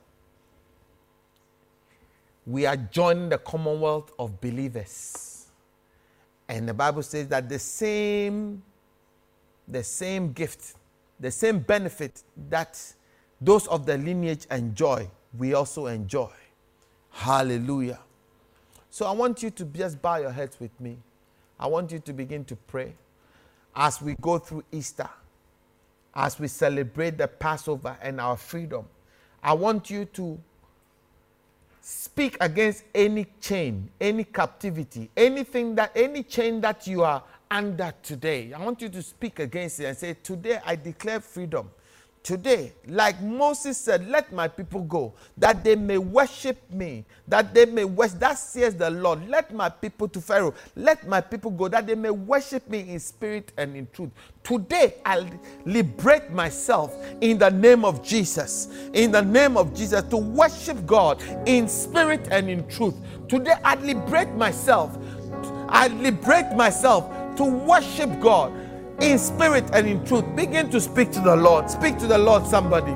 we 2.47 2.67
are 2.67 2.77
joining 2.77 3.29
the 3.29 3.39
commonwealth 3.39 4.13
of 4.19 4.41
believers. 4.41 5.47
And 6.49 6.69
the 6.69 6.75
Bible 6.75 7.03
says 7.03 7.29
that 7.29 7.49
the 7.49 7.59
same, 7.59 8.63
the 9.67 9.83
same 9.83 10.33
gift, 10.33 10.75
the 11.19 11.31
same 11.31 11.59
benefit 11.59 12.23
that 12.51 12.81
those 13.41 13.67
of 13.67 13.85
the 13.85 13.99
lineage 13.99 14.47
enjoy, 14.51 15.11
we 15.37 15.55
also 15.55 15.87
enjoy. 15.87 16.31
Hallelujah. 17.11 17.99
So 18.97 19.05
I 19.05 19.11
want 19.11 19.43
you 19.43 19.51
to 19.51 19.65
just 19.67 20.01
bow 20.01 20.17
your 20.17 20.31
heads 20.31 20.59
with 20.59 20.71
me. 20.81 20.97
I 21.61 21.67
want 21.67 21.93
you 21.93 21.99
to 21.99 22.15
begin 22.15 22.47
to 22.47 22.57
pray 22.57 22.95
as 23.75 24.01
we 24.01 24.15
go 24.23 24.39
through 24.39 24.65
Easter, 24.73 25.11
as 26.15 26.41
we 26.41 26.49
celebrate 26.49 27.19
the 27.19 27.29
Passover 27.29 27.95
and 28.01 28.19
our 28.19 28.39
freedom. 28.39 28.87
I 29.43 29.53
want 29.53 29.91
you 29.91 30.07
to 30.07 30.39
speak 31.83 32.39
against 32.41 32.85
any 32.95 33.27
chain, 33.39 33.91
any 34.01 34.25
captivity, 34.25 35.11
anything 35.15 35.75
that, 35.75 35.93
any 35.95 36.23
chain 36.23 36.63
that 36.63 36.87
you 36.87 37.03
are 37.03 37.23
under 37.51 37.93
today. 38.03 38.55
I 38.55 38.65
want 38.65 38.81
you 38.81 38.89
to 38.89 39.03
speak 39.03 39.41
against 39.41 39.79
it 39.79 39.85
and 39.85 39.99
say, 39.99 40.17
Today 40.23 40.59
I 40.65 40.75
declare 40.75 41.21
freedom 41.21 41.69
today, 42.27 42.73
like 42.89 43.23
Moses 43.23 43.79
said, 43.79 44.09
let 44.09 44.33
my 44.33 44.49
people 44.49 44.81
go, 44.81 45.15
that 45.39 45.63
they 45.63 45.77
may 45.77 45.97
worship 45.97 46.59
me, 46.73 47.05
that 47.29 47.55
they 47.55 47.67
may 47.67 47.85
worship. 47.85 48.19
That 48.19 48.37
says 48.37 48.75
the 48.75 48.91
Lord. 48.91 49.29
Let 49.29 49.55
my 49.55 49.69
people 49.69 50.09
to 50.09 50.21
Pharaoh, 50.21 50.53
let 50.75 51.07
my 51.07 51.21
people 51.21 51.53
go, 51.53 51.69
that 51.69 51.87
they 51.87 51.95
may 51.95 52.11
worship 52.11 52.69
me 52.69 52.81
in 52.81 52.99
spirit 52.99 53.53
and 53.57 53.77
in 53.77 53.87
truth. 53.93 54.11
Today, 54.43 54.95
I 55.05 55.25
liberate 55.65 56.33
myself 56.33 56.97
in 57.21 57.39
the 57.39 57.51
name 57.51 57.85
of 57.85 58.03
Jesus, 58.03 58.71
in 58.93 59.13
the 59.13 59.23
name 59.23 59.57
of 59.57 59.73
Jesus, 59.73 60.03
to 60.03 60.17
worship 60.17 60.85
God 60.85 61.23
in 61.47 61.69
spirit 61.69 62.27
and 62.33 62.51
in 62.51 62.67
truth. 62.67 62.97
Today, 63.29 63.55
I 63.65 63.77
liberate 63.77 64.35
myself. 64.35 64.99
I 65.69 65.87
liberate 65.87 66.57
myself 66.57 67.37
to 67.37 67.45
worship 67.45 68.19
God 68.19 68.53
in 69.01 69.19
spirit 69.19 69.69
and 69.73 69.87
in 69.87 70.05
truth. 70.05 70.25
Begin 70.35 70.71
to 70.71 70.81
speak 70.81 71.13
to 71.13 71.21
the 71.21 71.37
Lord. 71.37 71.71
Speak 71.71 71.99
to 71.99 72.07
the 72.07 72.19
Lord, 72.19 72.47
somebody. 72.47 72.95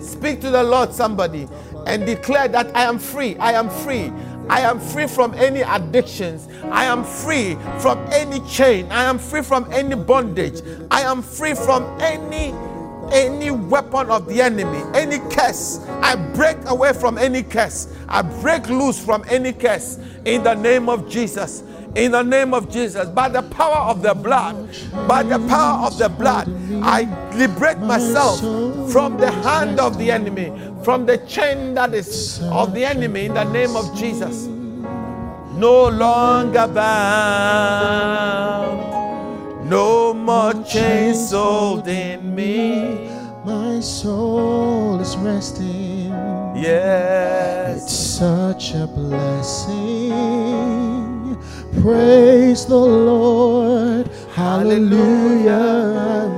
Speak 0.00 0.40
to 0.40 0.50
the 0.50 0.62
Lord, 0.62 0.92
somebody, 0.92 1.48
and 1.86 2.06
declare 2.06 2.48
that 2.48 2.74
I 2.76 2.84
am 2.84 2.98
free. 2.98 3.36
I 3.38 3.52
am 3.52 3.68
free. 3.68 4.12
I 4.48 4.60
am 4.60 4.78
free 4.78 5.08
from 5.08 5.34
any 5.34 5.62
addictions. 5.62 6.48
I 6.70 6.84
am 6.84 7.02
free 7.02 7.56
from 7.80 7.98
any 8.12 8.40
chain. 8.48 8.86
I 8.92 9.04
am 9.04 9.18
free 9.18 9.42
from 9.42 9.70
any 9.72 9.96
bondage. 9.96 10.62
I 10.90 11.02
am 11.02 11.22
free 11.22 11.54
from 11.54 11.82
any 12.00 12.54
any 13.12 13.52
weapon 13.52 14.10
of 14.10 14.26
the 14.26 14.42
enemy, 14.42 14.82
any 14.94 15.18
curse. 15.32 15.78
I 16.02 16.16
break 16.16 16.56
away 16.66 16.92
from 16.92 17.18
any 17.18 17.44
curse. 17.44 17.86
I 18.08 18.22
break 18.22 18.68
loose 18.68 19.02
from 19.02 19.24
any 19.28 19.52
curse 19.52 20.00
in 20.24 20.42
the 20.42 20.54
name 20.54 20.88
of 20.88 21.08
Jesus 21.08 21.62
in 21.96 22.12
the 22.12 22.22
name 22.22 22.54
of 22.54 22.70
Jesus. 22.70 23.08
By 23.08 23.28
the 23.28 23.42
power 23.42 23.90
of 23.90 24.02
the 24.02 24.14
blood, 24.14 24.68
by 25.08 25.22
the 25.22 25.38
power 25.48 25.86
of 25.86 25.98
the 25.98 26.08
blood, 26.08 26.48
I 26.82 27.02
liberate 27.34 27.78
myself 27.78 28.40
from 28.92 29.16
the 29.16 29.30
hand 29.30 29.80
of 29.80 29.98
the 29.98 30.10
enemy, 30.10 30.52
from 30.84 31.06
the 31.06 31.18
chain 31.26 31.74
that 31.74 31.94
is 31.94 32.40
of 32.44 32.74
the 32.74 32.84
enemy 32.84 33.26
in 33.26 33.34
the 33.34 33.44
name 33.44 33.74
of 33.74 33.96
Jesus. 33.96 34.46
No 35.56 35.88
longer 35.88 36.68
bound, 36.68 36.90
no 39.70 40.12
more 40.12 40.52
chains 40.64 41.32
holding 41.32 42.34
me. 42.34 43.08
My 43.42 43.80
soul 43.80 45.00
is 45.00 45.16
resting. 45.16 46.10
Yes. 46.54 47.84
It's 47.84 47.92
such 47.92 48.74
a 48.74 48.86
blessing. 48.86 50.85
Praise 51.82 52.66
the 52.66 52.76
Lord. 52.76 54.08
Hallelujah. 54.34 56.30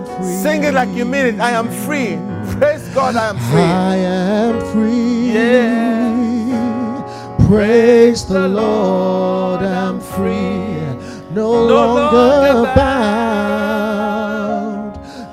Sing 0.43 0.65
it 0.65 0.75
like 0.75 0.89
you 0.91 1.05
mean 1.05 1.27
it. 1.27 1.41
I 1.41 1.51
am 1.53 1.69
free. 1.87 2.19
Praise 2.59 2.87
God, 2.95 3.15
I 3.17 3.29
am 3.31 3.39
free. 3.39 3.61
I 3.61 3.97
am 3.97 4.61
free. 4.73 5.33
Yeah. 5.33 7.37
Praise 7.49 8.25
the 8.27 8.49
Lord. 8.49 9.63
I'm 9.63 10.01
free. 10.01 10.77
No, 11.31 11.67
No 11.67 11.67
longer, 11.67 12.17
longer 12.17 12.73
bound. 12.75 12.99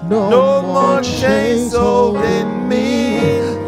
No, 0.09 0.29
No 0.29 0.61
more 0.61 1.01
chains 1.01 1.73
holding 1.73 2.69
me. 2.69 3.19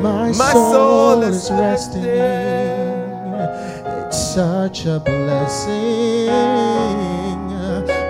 My, 0.01 0.31
My 0.31 0.51
soul, 0.53 0.71
soul 0.71 1.23
is 1.23 1.35
is 1.45 1.51
resting. 1.51 2.03
resting. 2.05 2.97
Such 4.37 4.85
a 4.85 4.99
blessing. 4.99 6.29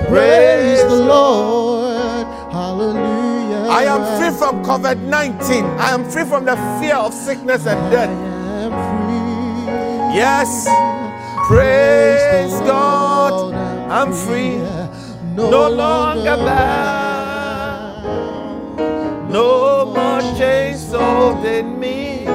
Praise 0.09 0.83
the 0.83 0.99
Lord. 1.07 2.27
Hallelujah. 2.51 3.69
I 3.71 3.83
am 3.85 4.03
free 4.19 4.37
from 4.37 4.61
COVID 4.61 5.03
19. 5.07 5.63
I 5.79 5.91
am 5.93 6.03
free 6.03 6.25
from 6.25 6.43
the 6.43 6.57
fear 6.81 6.95
of 6.95 7.13
sickness 7.13 7.65
and 7.65 7.79
I 7.79 7.89
death. 7.89 8.09
am 8.09 8.71
free. 8.75 10.17
Yes. 10.19 10.67
Praise 11.47 12.59
the 12.59 12.65
God. 12.65 13.53
I'm 13.89 14.11
free. 14.11 14.57
No, 15.33 15.49
No 15.49 15.69
longer 15.69 16.35
bound. 16.43 18.03
No 19.31 19.85
more 19.95 20.19
chains 20.37 20.91
holding 20.91 21.79
me. 21.79 22.25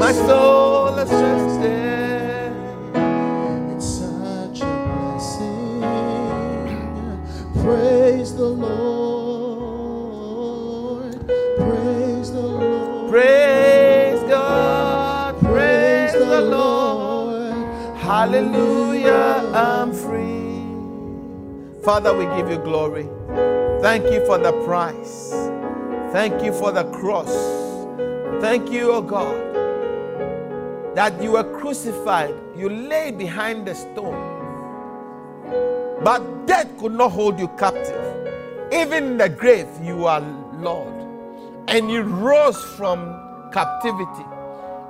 My 0.00 0.10
soul 0.10 0.81
Hallelujah, 18.22 19.50
I'm 19.52 19.92
free. 19.92 20.62
Father, 21.82 22.16
we 22.16 22.24
give 22.36 22.48
you 22.48 22.58
glory. 22.58 23.08
Thank 23.82 24.04
you 24.12 24.24
for 24.26 24.38
the 24.38 24.52
price. 24.64 25.32
Thank 26.12 26.44
you 26.44 26.52
for 26.52 26.70
the 26.70 26.84
cross. 26.92 27.34
Thank 28.40 28.70
you, 28.70 28.92
oh 28.92 29.02
God, 29.02 29.34
that 30.94 31.20
you 31.20 31.32
were 31.32 31.58
crucified. 31.58 32.32
You 32.56 32.68
lay 32.68 33.10
behind 33.10 33.66
the 33.66 33.74
stone. 33.74 34.14
But 36.04 36.46
death 36.46 36.68
could 36.78 36.92
not 36.92 37.10
hold 37.10 37.40
you 37.40 37.48
captive. 37.58 38.04
Even 38.72 39.04
in 39.04 39.16
the 39.16 39.30
grave, 39.30 39.66
you 39.82 40.06
are 40.06 40.20
Lord. 40.60 40.94
and 41.66 41.90
you 41.90 42.02
rose 42.02 42.62
from 42.76 43.00
captivity 43.52 44.26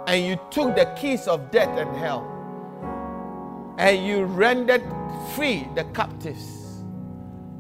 and 0.07 0.27
you 0.27 0.39
took 0.51 0.77
the 0.77 0.87
keys 1.01 1.27
of 1.29 1.51
death 1.51 1.79
and 1.79 1.97
hell 1.97 2.32
and 3.79 4.07
you 4.07 4.25
rendered 4.25 4.83
free 5.35 5.67
the 5.75 5.85
captives. 5.95 6.83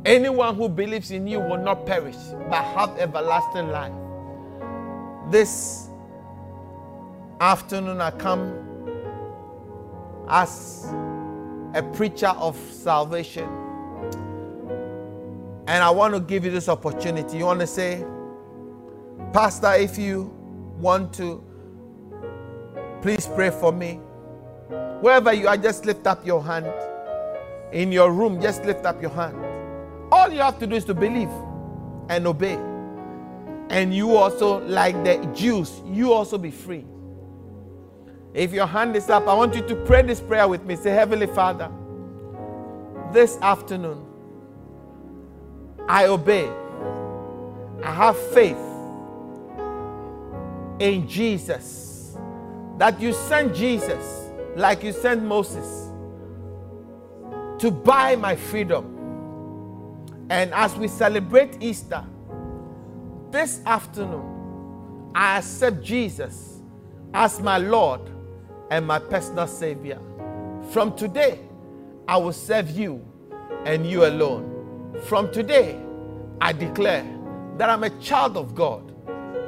Anyone 0.04 0.56
who 0.56 0.68
believes 0.68 1.10
in 1.10 1.26
you 1.26 1.38
will 1.40 1.58
not 1.58 1.86
perish 1.86 2.16
but 2.50 2.64
have 2.64 2.98
everlasting 2.98 3.68
life. 3.68 3.92
This 5.30 5.88
afternoon, 7.40 8.00
I 8.00 8.10
come 8.10 8.58
as 10.28 10.86
a 11.74 11.82
preacher 11.94 12.28
of 12.28 12.56
salvation. 12.56 13.48
And 15.66 15.82
I 15.82 15.90
want 15.90 16.14
to 16.14 16.20
give 16.20 16.44
you 16.44 16.50
this 16.50 16.68
opportunity. 16.68 17.38
You 17.38 17.44
want 17.44 17.60
to 17.60 17.66
say, 17.66 18.04
Pastor, 19.32 19.72
if 19.74 19.96
you 19.96 20.24
want 20.78 21.12
to, 21.14 21.42
please 23.00 23.26
pray 23.26 23.50
for 23.50 23.72
me. 23.72 24.00
Wherever 25.02 25.32
you 25.32 25.48
are, 25.48 25.56
just 25.56 25.84
lift 25.84 26.06
up 26.06 26.24
your 26.24 26.40
hand. 26.44 26.72
In 27.72 27.90
your 27.90 28.12
room, 28.12 28.40
just 28.40 28.64
lift 28.64 28.86
up 28.86 29.02
your 29.02 29.10
hand. 29.10 29.36
All 30.12 30.30
you 30.30 30.38
have 30.38 30.60
to 30.60 30.66
do 30.68 30.76
is 30.76 30.84
to 30.84 30.94
believe 30.94 31.28
and 32.08 32.24
obey. 32.24 32.54
And 33.68 33.92
you 33.92 34.14
also, 34.14 34.64
like 34.68 34.94
the 35.02 35.16
Jews, 35.34 35.80
you 35.86 36.12
also 36.12 36.38
be 36.38 36.52
free. 36.52 36.84
If 38.32 38.52
your 38.52 38.66
hand 38.66 38.94
is 38.94 39.10
up, 39.10 39.26
I 39.26 39.34
want 39.34 39.56
you 39.56 39.62
to 39.62 39.74
pray 39.74 40.02
this 40.02 40.20
prayer 40.20 40.46
with 40.46 40.64
me. 40.64 40.76
Say, 40.76 40.90
Heavenly 40.90 41.26
Father, 41.26 41.68
this 43.12 43.38
afternoon, 43.38 44.06
I 45.88 46.06
obey. 46.06 46.48
I 47.82 47.92
have 47.92 48.16
faith 48.30 48.56
in 50.78 51.08
Jesus. 51.08 52.16
That 52.78 53.00
you 53.00 53.12
sent 53.12 53.52
Jesus 53.52 54.30
like 54.56 54.82
you 54.82 54.92
sent 54.92 55.22
Moses 55.22 55.90
to 57.58 57.70
buy 57.70 58.16
my 58.16 58.36
freedom. 58.36 58.98
And 60.30 60.52
as 60.52 60.74
we 60.76 60.88
celebrate 60.88 61.62
Easter, 61.62 62.04
this 63.30 63.60
afternoon, 63.66 65.10
I 65.14 65.38
accept 65.38 65.82
Jesus 65.82 66.60
as 67.14 67.40
my 67.40 67.58
Lord 67.58 68.00
and 68.70 68.86
my 68.86 68.98
personal 68.98 69.46
Savior. 69.46 70.00
From 70.70 70.96
today, 70.96 71.40
I 72.08 72.16
will 72.16 72.32
serve 72.32 72.70
you 72.70 73.04
and 73.64 73.86
you 73.86 74.06
alone. 74.06 75.00
From 75.04 75.30
today, 75.32 75.80
I 76.40 76.52
declare 76.52 77.06
that 77.58 77.70
I'm 77.70 77.84
a 77.84 77.90
child 78.00 78.36
of 78.36 78.54
God. 78.54 78.94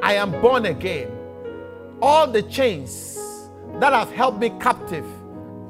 I 0.03 0.15
am 0.15 0.31
born 0.41 0.67
again. 0.67 1.11
All 2.01 2.27
the 2.27 2.43
chains 2.43 3.19
that 3.81 3.93
have 3.93 4.11
held 4.13 4.39
me 4.41 4.51
captive 4.61 5.07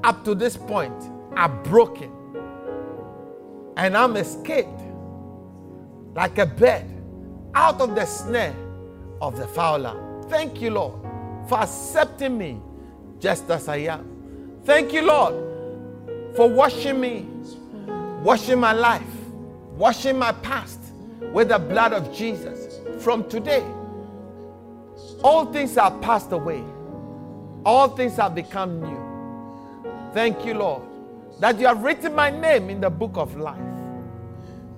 up 0.03 0.25
to 0.25 0.35
this 0.35 0.57
point 0.57 0.95
are 1.37 1.49
broken. 1.49 2.11
And 3.77 3.97
I'm 3.97 4.17
escaped 4.17 4.81
like 6.15 6.39
a 6.39 6.47
bird 6.47 6.85
out 7.55 7.81
of 7.81 7.95
the 7.95 8.05
snare 8.05 8.55
of 9.21 9.37
the 9.37 9.47
fowler. 9.49 10.23
Thank 10.29 10.61
you, 10.61 10.71
Lord, 10.71 11.01
for 11.49 11.59
accepting 11.61 12.39
me 12.39 12.61
just 13.19 13.51
as 13.51 13.69
I 13.69 13.77
am. 13.77 14.61
Thank 14.65 14.93
you, 14.93 15.03
Lord, 15.03 15.35
for 16.37 16.49
washing 16.49 17.01
me, 17.01 17.27
washing 18.23 18.59
my 18.59 18.73
life, 18.73 19.03
washing 19.77 20.19
my 20.19 20.33
past 20.33 20.81
with 21.33 21.49
the 21.49 21.59
blood 21.59 21.93
of 21.93 22.15
Jesus. 22.15 22.81
From 23.03 23.29
today, 23.29 23.65
all 25.23 25.47
things 25.47 25.77
are 25.77 25.91
passed 25.99 26.33
away, 26.33 26.63
all 27.65 27.89
things 27.89 28.17
have 28.17 28.35
become 28.35 28.81
new. 28.81 29.05
Thank 30.12 30.45
you, 30.45 30.55
Lord, 30.55 30.83
that 31.41 31.59
you 31.59 31.67
have 31.67 31.83
written 31.83 32.15
my 32.15 32.31
name 32.31 32.71
in 32.71 32.81
the 32.81 32.91
book 32.91 33.12
of 33.17 33.37
life. 33.37 33.61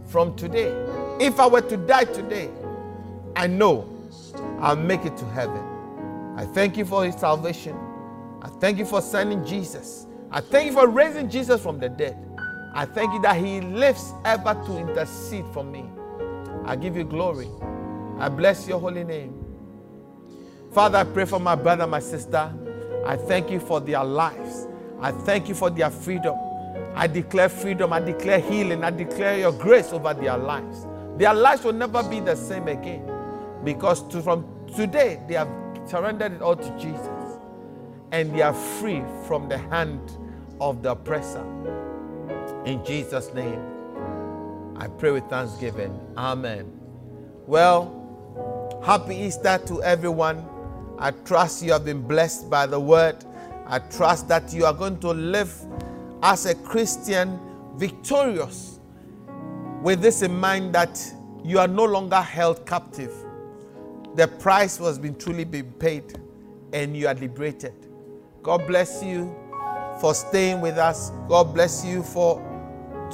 From 0.06 0.36
today, 0.36 0.72
if 1.20 1.40
I 1.40 1.46
were 1.46 1.60
to 1.62 1.76
die 1.76 2.04
today, 2.04 2.50
I 3.34 3.46
know 3.46 3.88
I'll 4.60 4.76
make 4.76 5.04
it 5.04 5.16
to 5.18 5.24
heaven. 5.26 5.62
I 6.36 6.44
thank 6.44 6.76
you 6.76 6.84
for 6.84 7.04
his 7.04 7.16
salvation. 7.16 7.76
I 8.42 8.48
thank 8.48 8.78
you 8.78 8.84
for 8.84 9.00
sending 9.00 9.44
Jesus. 9.44 10.06
I 10.30 10.40
thank 10.40 10.66
you 10.66 10.72
for 10.72 10.86
raising 10.86 11.28
Jesus 11.28 11.62
from 11.62 11.78
the 11.78 11.88
dead. 11.88 12.16
I 12.74 12.84
thank 12.84 13.12
you 13.12 13.20
that 13.22 13.36
he 13.36 13.60
lives 13.60 14.12
ever 14.24 14.54
to 14.66 14.78
intercede 14.78 15.46
for 15.52 15.64
me. 15.64 15.84
I 16.64 16.76
give 16.76 16.96
you 16.96 17.04
glory. 17.04 17.48
I 18.18 18.28
bless 18.28 18.68
your 18.68 18.78
holy 18.78 19.04
name. 19.04 19.34
Father, 20.72 20.98
I 20.98 21.04
pray 21.04 21.24
for 21.24 21.40
my 21.40 21.54
brother, 21.54 21.86
my 21.86 22.00
sister. 22.00 22.52
I 23.06 23.16
thank 23.16 23.50
you 23.50 23.60
for 23.60 23.80
their 23.80 24.04
lives. 24.04 24.66
I 25.00 25.12
thank 25.12 25.48
you 25.48 25.54
for 25.54 25.70
their 25.70 25.90
freedom. 25.90 26.36
I 26.94 27.06
declare 27.06 27.48
freedom. 27.48 27.92
I 27.92 28.00
declare 28.00 28.40
healing. 28.40 28.82
I 28.82 28.90
declare 28.90 29.38
your 29.38 29.52
grace 29.52 29.92
over 29.92 30.12
their 30.14 30.36
lives. 30.36 30.86
Their 31.16 31.34
lives 31.34 31.64
will 31.64 31.72
never 31.72 32.02
be 32.02 32.20
the 32.20 32.34
same 32.34 32.68
again 32.68 33.10
because 33.64 34.06
to, 34.08 34.20
from 34.22 34.46
today 34.74 35.20
they 35.28 35.34
have 35.34 35.48
surrendered 35.86 36.32
it 36.32 36.42
all 36.42 36.56
to 36.56 36.78
Jesus 36.78 37.08
and 38.12 38.34
they 38.34 38.42
are 38.42 38.54
free 38.54 39.02
from 39.26 39.48
the 39.48 39.58
hand 39.58 40.00
of 40.60 40.82
the 40.82 40.92
oppressor. 40.92 41.44
In 42.64 42.84
Jesus' 42.84 43.32
name, 43.34 43.60
I 44.76 44.88
pray 44.88 45.10
with 45.10 45.24
thanksgiving. 45.24 45.98
Amen. 46.16 46.70
Well, 47.46 48.80
happy 48.84 49.16
Easter 49.16 49.58
to 49.66 49.82
everyone. 49.82 50.44
I 50.98 51.10
trust 51.10 51.62
you 51.62 51.72
have 51.72 51.84
been 51.84 52.02
blessed 52.02 52.48
by 52.48 52.66
the 52.66 52.80
word. 52.80 53.24
I 53.66 53.78
trust 53.80 54.28
that 54.28 54.52
you 54.52 54.64
are 54.64 54.72
going 54.72 54.98
to 55.00 55.10
live 55.10 55.54
as 56.22 56.46
a 56.46 56.54
Christian 56.54 57.38
victorious 57.76 58.80
with 59.82 60.00
this 60.00 60.22
in 60.22 60.34
mind 60.38 60.74
that 60.74 61.00
you 61.44 61.58
are 61.58 61.68
no 61.68 61.84
longer 61.84 62.20
held 62.20 62.66
captive. 62.66 63.12
The 64.14 64.26
price 64.26 64.80
was 64.80 64.98
being 64.98 65.16
truly 65.16 65.44
been 65.44 65.70
paid 65.72 66.18
and 66.72 66.96
you 66.96 67.08
are 67.08 67.14
liberated. 67.14 67.74
God 68.42 68.66
bless 68.66 69.02
you 69.02 69.34
for 70.00 70.14
staying 70.14 70.60
with 70.60 70.78
us. 70.78 71.10
God 71.28 71.54
bless 71.54 71.84
you 71.84 72.02
for 72.02 72.42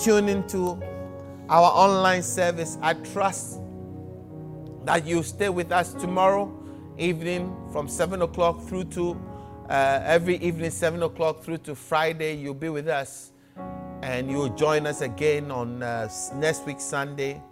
tuning 0.01 0.47
to 0.49 0.81
our 1.49 1.71
online 1.71 2.23
service. 2.23 2.79
I 2.81 2.95
trust 2.95 3.59
that 4.85 5.07
you 5.07 5.23
stay 5.23 5.49
with 5.49 5.73
us 5.73 5.95
tomorrow 5.95 6.62
evening 7.03 7.55
from 7.73 7.89
7 7.89 8.23
o'clock 8.23 8.63
through 8.63 8.85
to 8.85 9.21
uh, 9.69 10.01
every 10.05 10.37
evening, 10.37 10.71
7 10.71 11.03
o'clock 11.03 11.43
through 11.43 11.59
to 11.59 11.75
Friday. 11.75 12.37
You'll 12.37 12.55
be 12.55 12.69
with 12.69 12.89
us 12.89 13.33
and 14.03 14.31
you'll 14.31 14.55
join 14.55 14.87
us 14.87 15.01
again 15.01 15.51
on 15.51 15.83
uh, 15.83 16.09
next 16.37 16.65
week, 16.65 16.81
Sunday. 16.81 17.43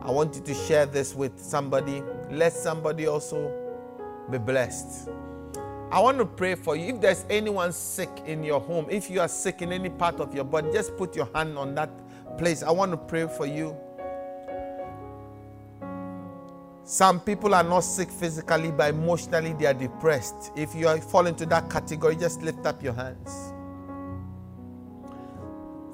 I 0.00 0.10
want 0.10 0.34
you 0.34 0.40
to 0.42 0.54
share 0.54 0.86
this 0.86 1.14
with 1.14 1.38
somebody. 1.38 2.02
Let 2.30 2.52
somebody 2.52 3.06
also 3.06 3.52
be 4.30 4.38
blessed. 4.38 5.10
I 5.90 6.00
want 6.00 6.18
to 6.18 6.24
pray 6.24 6.54
for 6.54 6.74
you. 6.74 6.94
If 6.94 7.00
there's 7.00 7.24
anyone 7.28 7.72
sick 7.72 8.10
in 8.26 8.42
your 8.42 8.60
home, 8.60 8.86
if 8.90 9.10
you 9.10 9.20
are 9.20 9.28
sick 9.28 9.60
in 9.60 9.70
any 9.70 9.90
part 9.90 10.18
of 10.18 10.34
your 10.34 10.44
body, 10.44 10.72
just 10.72 10.96
put 10.96 11.14
your 11.14 11.28
hand 11.34 11.58
on 11.58 11.74
that 11.74 11.90
place. 12.38 12.62
I 12.62 12.70
want 12.70 12.90
to 12.92 12.96
pray 12.96 13.28
for 13.28 13.46
you. 13.46 13.76
Some 16.86 17.20
people 17.20 17.54
are 17.54 17.62
not 17.62 17.80
sick 17.80 18.10
physically, 18.10 18.70
but 18.70 18.90
emotionally 18.90 19.54
they 19.54 19.64
are 19.64 19.74
depressed. 19.74 20.52
If 20.54 20.74
you 20.74 20.94
fall 21.00 21.26
into 21.26 21.46
that 21.46 21.70
category, 21.70 22.14
just 22.14 22.42
lift 22.42 22.66
up 22.66 22.82
your 22.82 22.92
hands. 22.92 23.54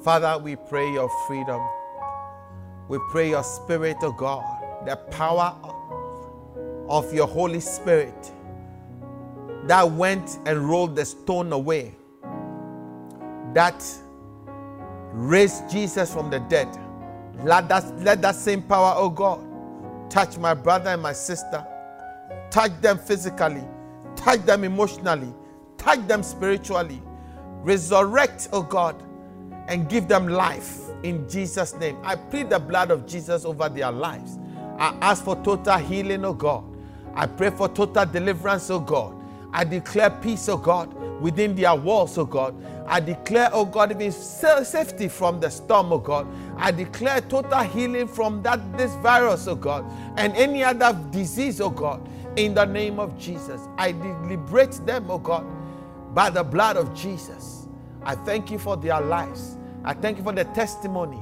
Father, 0.03 0.36
we 0.43 0.57
pray 0.57 0.93
your 0.93 1.09
freedom. 1.28 1.61
We 2.88 2.99
pray 3.11 3.30
your 3.30 3.45
spirit, 3.45 3.99
of 3.99 4.14
oh 4.14 4.16
God, 4.16 4.86
the 4.86 4.97
power 4.97 5.55
of 6.88 7.14
your 7.14 7.28
Holy 7.28 7.61
Spirit 7.61 8.32
that 9.66 9.88
went 9.88 10.38
and 10.47 10.68
rolled 10.68 10.97
the 10.97 11.05
stone 11.05 11.53
away, 11.53 11.95
that 13.55 13.84
raised 15.12 15.70
Jesus 15.70 16.12
from 16.12 16.30
the 16.30 16.41
dead. 16.41 16.68
Let 17.45 17.68
that, 17.68 17.97
let 18.01 18.20
that 18.22 18.34
same 18.34 18.62
power, 18.62 18.95
oh 18.97 19.11
God, 19.11 19.49
touch 20.11 20.36
my 20.36 20.52
brother 20.52 20.90
and 20.90 21.00
my 21.00 21.12
sister, 21.12 21.66
touch 22.50 22.72
them 22.80 22.98
physically, 22.98 23.64
touch 24.16 24.40
them 24.40 24.64
emotionally, 24.64 25.32
touch 25.78 26.06
them 26.06 26.22
spiritually. 26.22 27.00
Resurrect, 27.62 28.48
oh 28.52 28.62
God, 28.62 29.02
and 29.68 29.88
give 29.88 30.08
them 30.08 30.28
life 30.28 30.80
in 31.02 31.28
Jesus' 31.28 31.74
name. 31.76 31.98
I 32.02 32.16
plead 32.16 32.50
the 32.50 32.58
blood 32.58 32.90
of 32.90 33.06
Jesus 33.06 33.44
over 33.44 33.68
their 33.68 33.92
lives. 33.92 34.38
I 34.78 34.96
ask 35.00 35.24
for 35.24 35.36
total 35.42 35.78
healing, 35.78 36.24
oh 36.24 36.34
God. 36.34 36.64
I 37.14 37.26
pray 37.26 37.50
for 37.50 37.68
total 37.68 38.06
deliverance, 38.06 38.70
oh 38.70 38.80
God. 38.80 39.14
I 39.52 39.64
declare 39.64 40.11
peace, 40.11 40.48
oh 40.48 40.56
God, 40.56 40.94
within 41.21 41.55
their 41.55 41.75
walls, 41.75 42.16
oh 42.18 42.25
God. 42.25 42.55
I 42.87 43.01
declare, 43.01 43.51
oh 43.53 43.64
God, 43.64 43.93
even 43.93 44.11
safety 44.12 45.09
from 45.09 45.41
the 45.41 45.51
storm, 45.51 45.93
oh 45.93 45.99
God. 45.99 46.27
I 46.57 46.71
declare 46.71 47.21
total 47.21 47.61
healing 47.61 48.09
from 48.09 48.43
that 48.43 48.77
this 48.77 48.95
virus, 48.97 49.47
oh 49.47 49.55
God, 49.55 49.85
and 50.16 50.35
any 50.37 50.64
other 50.64 50.99
disease, 51.11 51.61
oh 51.61 51.71
God, 51.71 52.07
in 52.37 52.55
the 52.55 52.64
name 52.64 52.99
of 52.99 53.18
Jesus. 53.18 53.61
I 53.79 53.93
liberate 54.27 54.81
them, 54.87 55.11
oh 55.11 55.18
God, 55.18 55.47
by 56.14 56.31
the 56.31 56.43
blood 56.43 56.77
of 56.77 56.95
Jesus. 56.95 57.68
I 58.03 58.14
thank 58.14 58.51
you 58.51 58.59
for 58.59 58.77
their 58.77 59.01
lives. 59.01 59.57
I 59.85 59.95
thank 59.95 60.18
you 60.18 60.25
for 60.25 60.33
the 60.33 60.45
testimony 60.45 61.21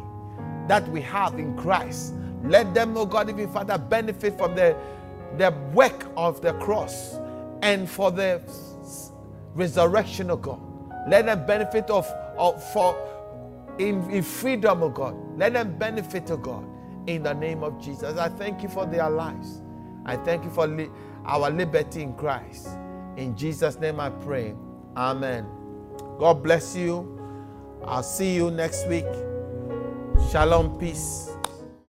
that 0.69 0.89
we 0.91 1.01
have 1.03 1.39
in 1.39 1.57
Christ. 1.57 2.15
Let 2.45 2.73
them, 2.75 2.97
oh 2.97 3.07
God, 3.07 3.29
even 3.31 3.53
Father, 3.53 3.79
benefit 3.79 4.39
from 4.39 4.55
the, 4.55 4.77
the 5.37 5.53
work 5.75 6.07
of 6.17 6.41
the 6.41 6.53
cross 6.55 7.19
and 7.63 7.89
for 7.91 8.11
the 8.11 8.41
resurrection, 9.59 10.31
of 10.31 10.41
God. 10.43 10.61
Let 11.09 11.27
them 11.27 11.45
benefit 11.47 11.91
of, 11.91 12.07
of 12.39 12.63
for 12.73 12.97
in, 13.79 14.09
in 14.11 14.23
freedom, 14.23 14.83
of 14.83 14.95
God. 14.95 15.17
Let 15.37 15.55
them 15.55 15.77
benefit, 15.79 16.31
of 16.31 16.43
God, 16.43 16.65
in 17.07 17.25
the 17.25 17.35
name 17.35 17.63
of 17.63 17.81
Jesus. 17.81 18.17
I 18.19 18.29
thank 18.29 18.63
you 18.63 18.69
for 18.69 18.87
their 18.87 19.11
lives. 19.11 19.63
I 20.07 20.17
thank 20.17 20.45
you 20.45 20.51
for 20.51 20.67
li- 20.67 20.91
our 21.27 21.51
liberty 21.51 22.03
in 22.03 22.15
Christ. 22.15 22.69
In 23.17 23.37
Jesus' 23.37 23.79
name 23.79 24.01
I 24.01 24.11
pray. 24.11 24.55
Amen. 24.97 25.47
God 26.19 26.43
bless 26.43 26.77
you. 26.77 27.19
I'll 27.85 28.03
see 28.03 28.35
you 28.35 28.51
next 28.51 28.87
week. 28.89 29.07
Shalom, 30.31 30.79
peace. 30.79 31.38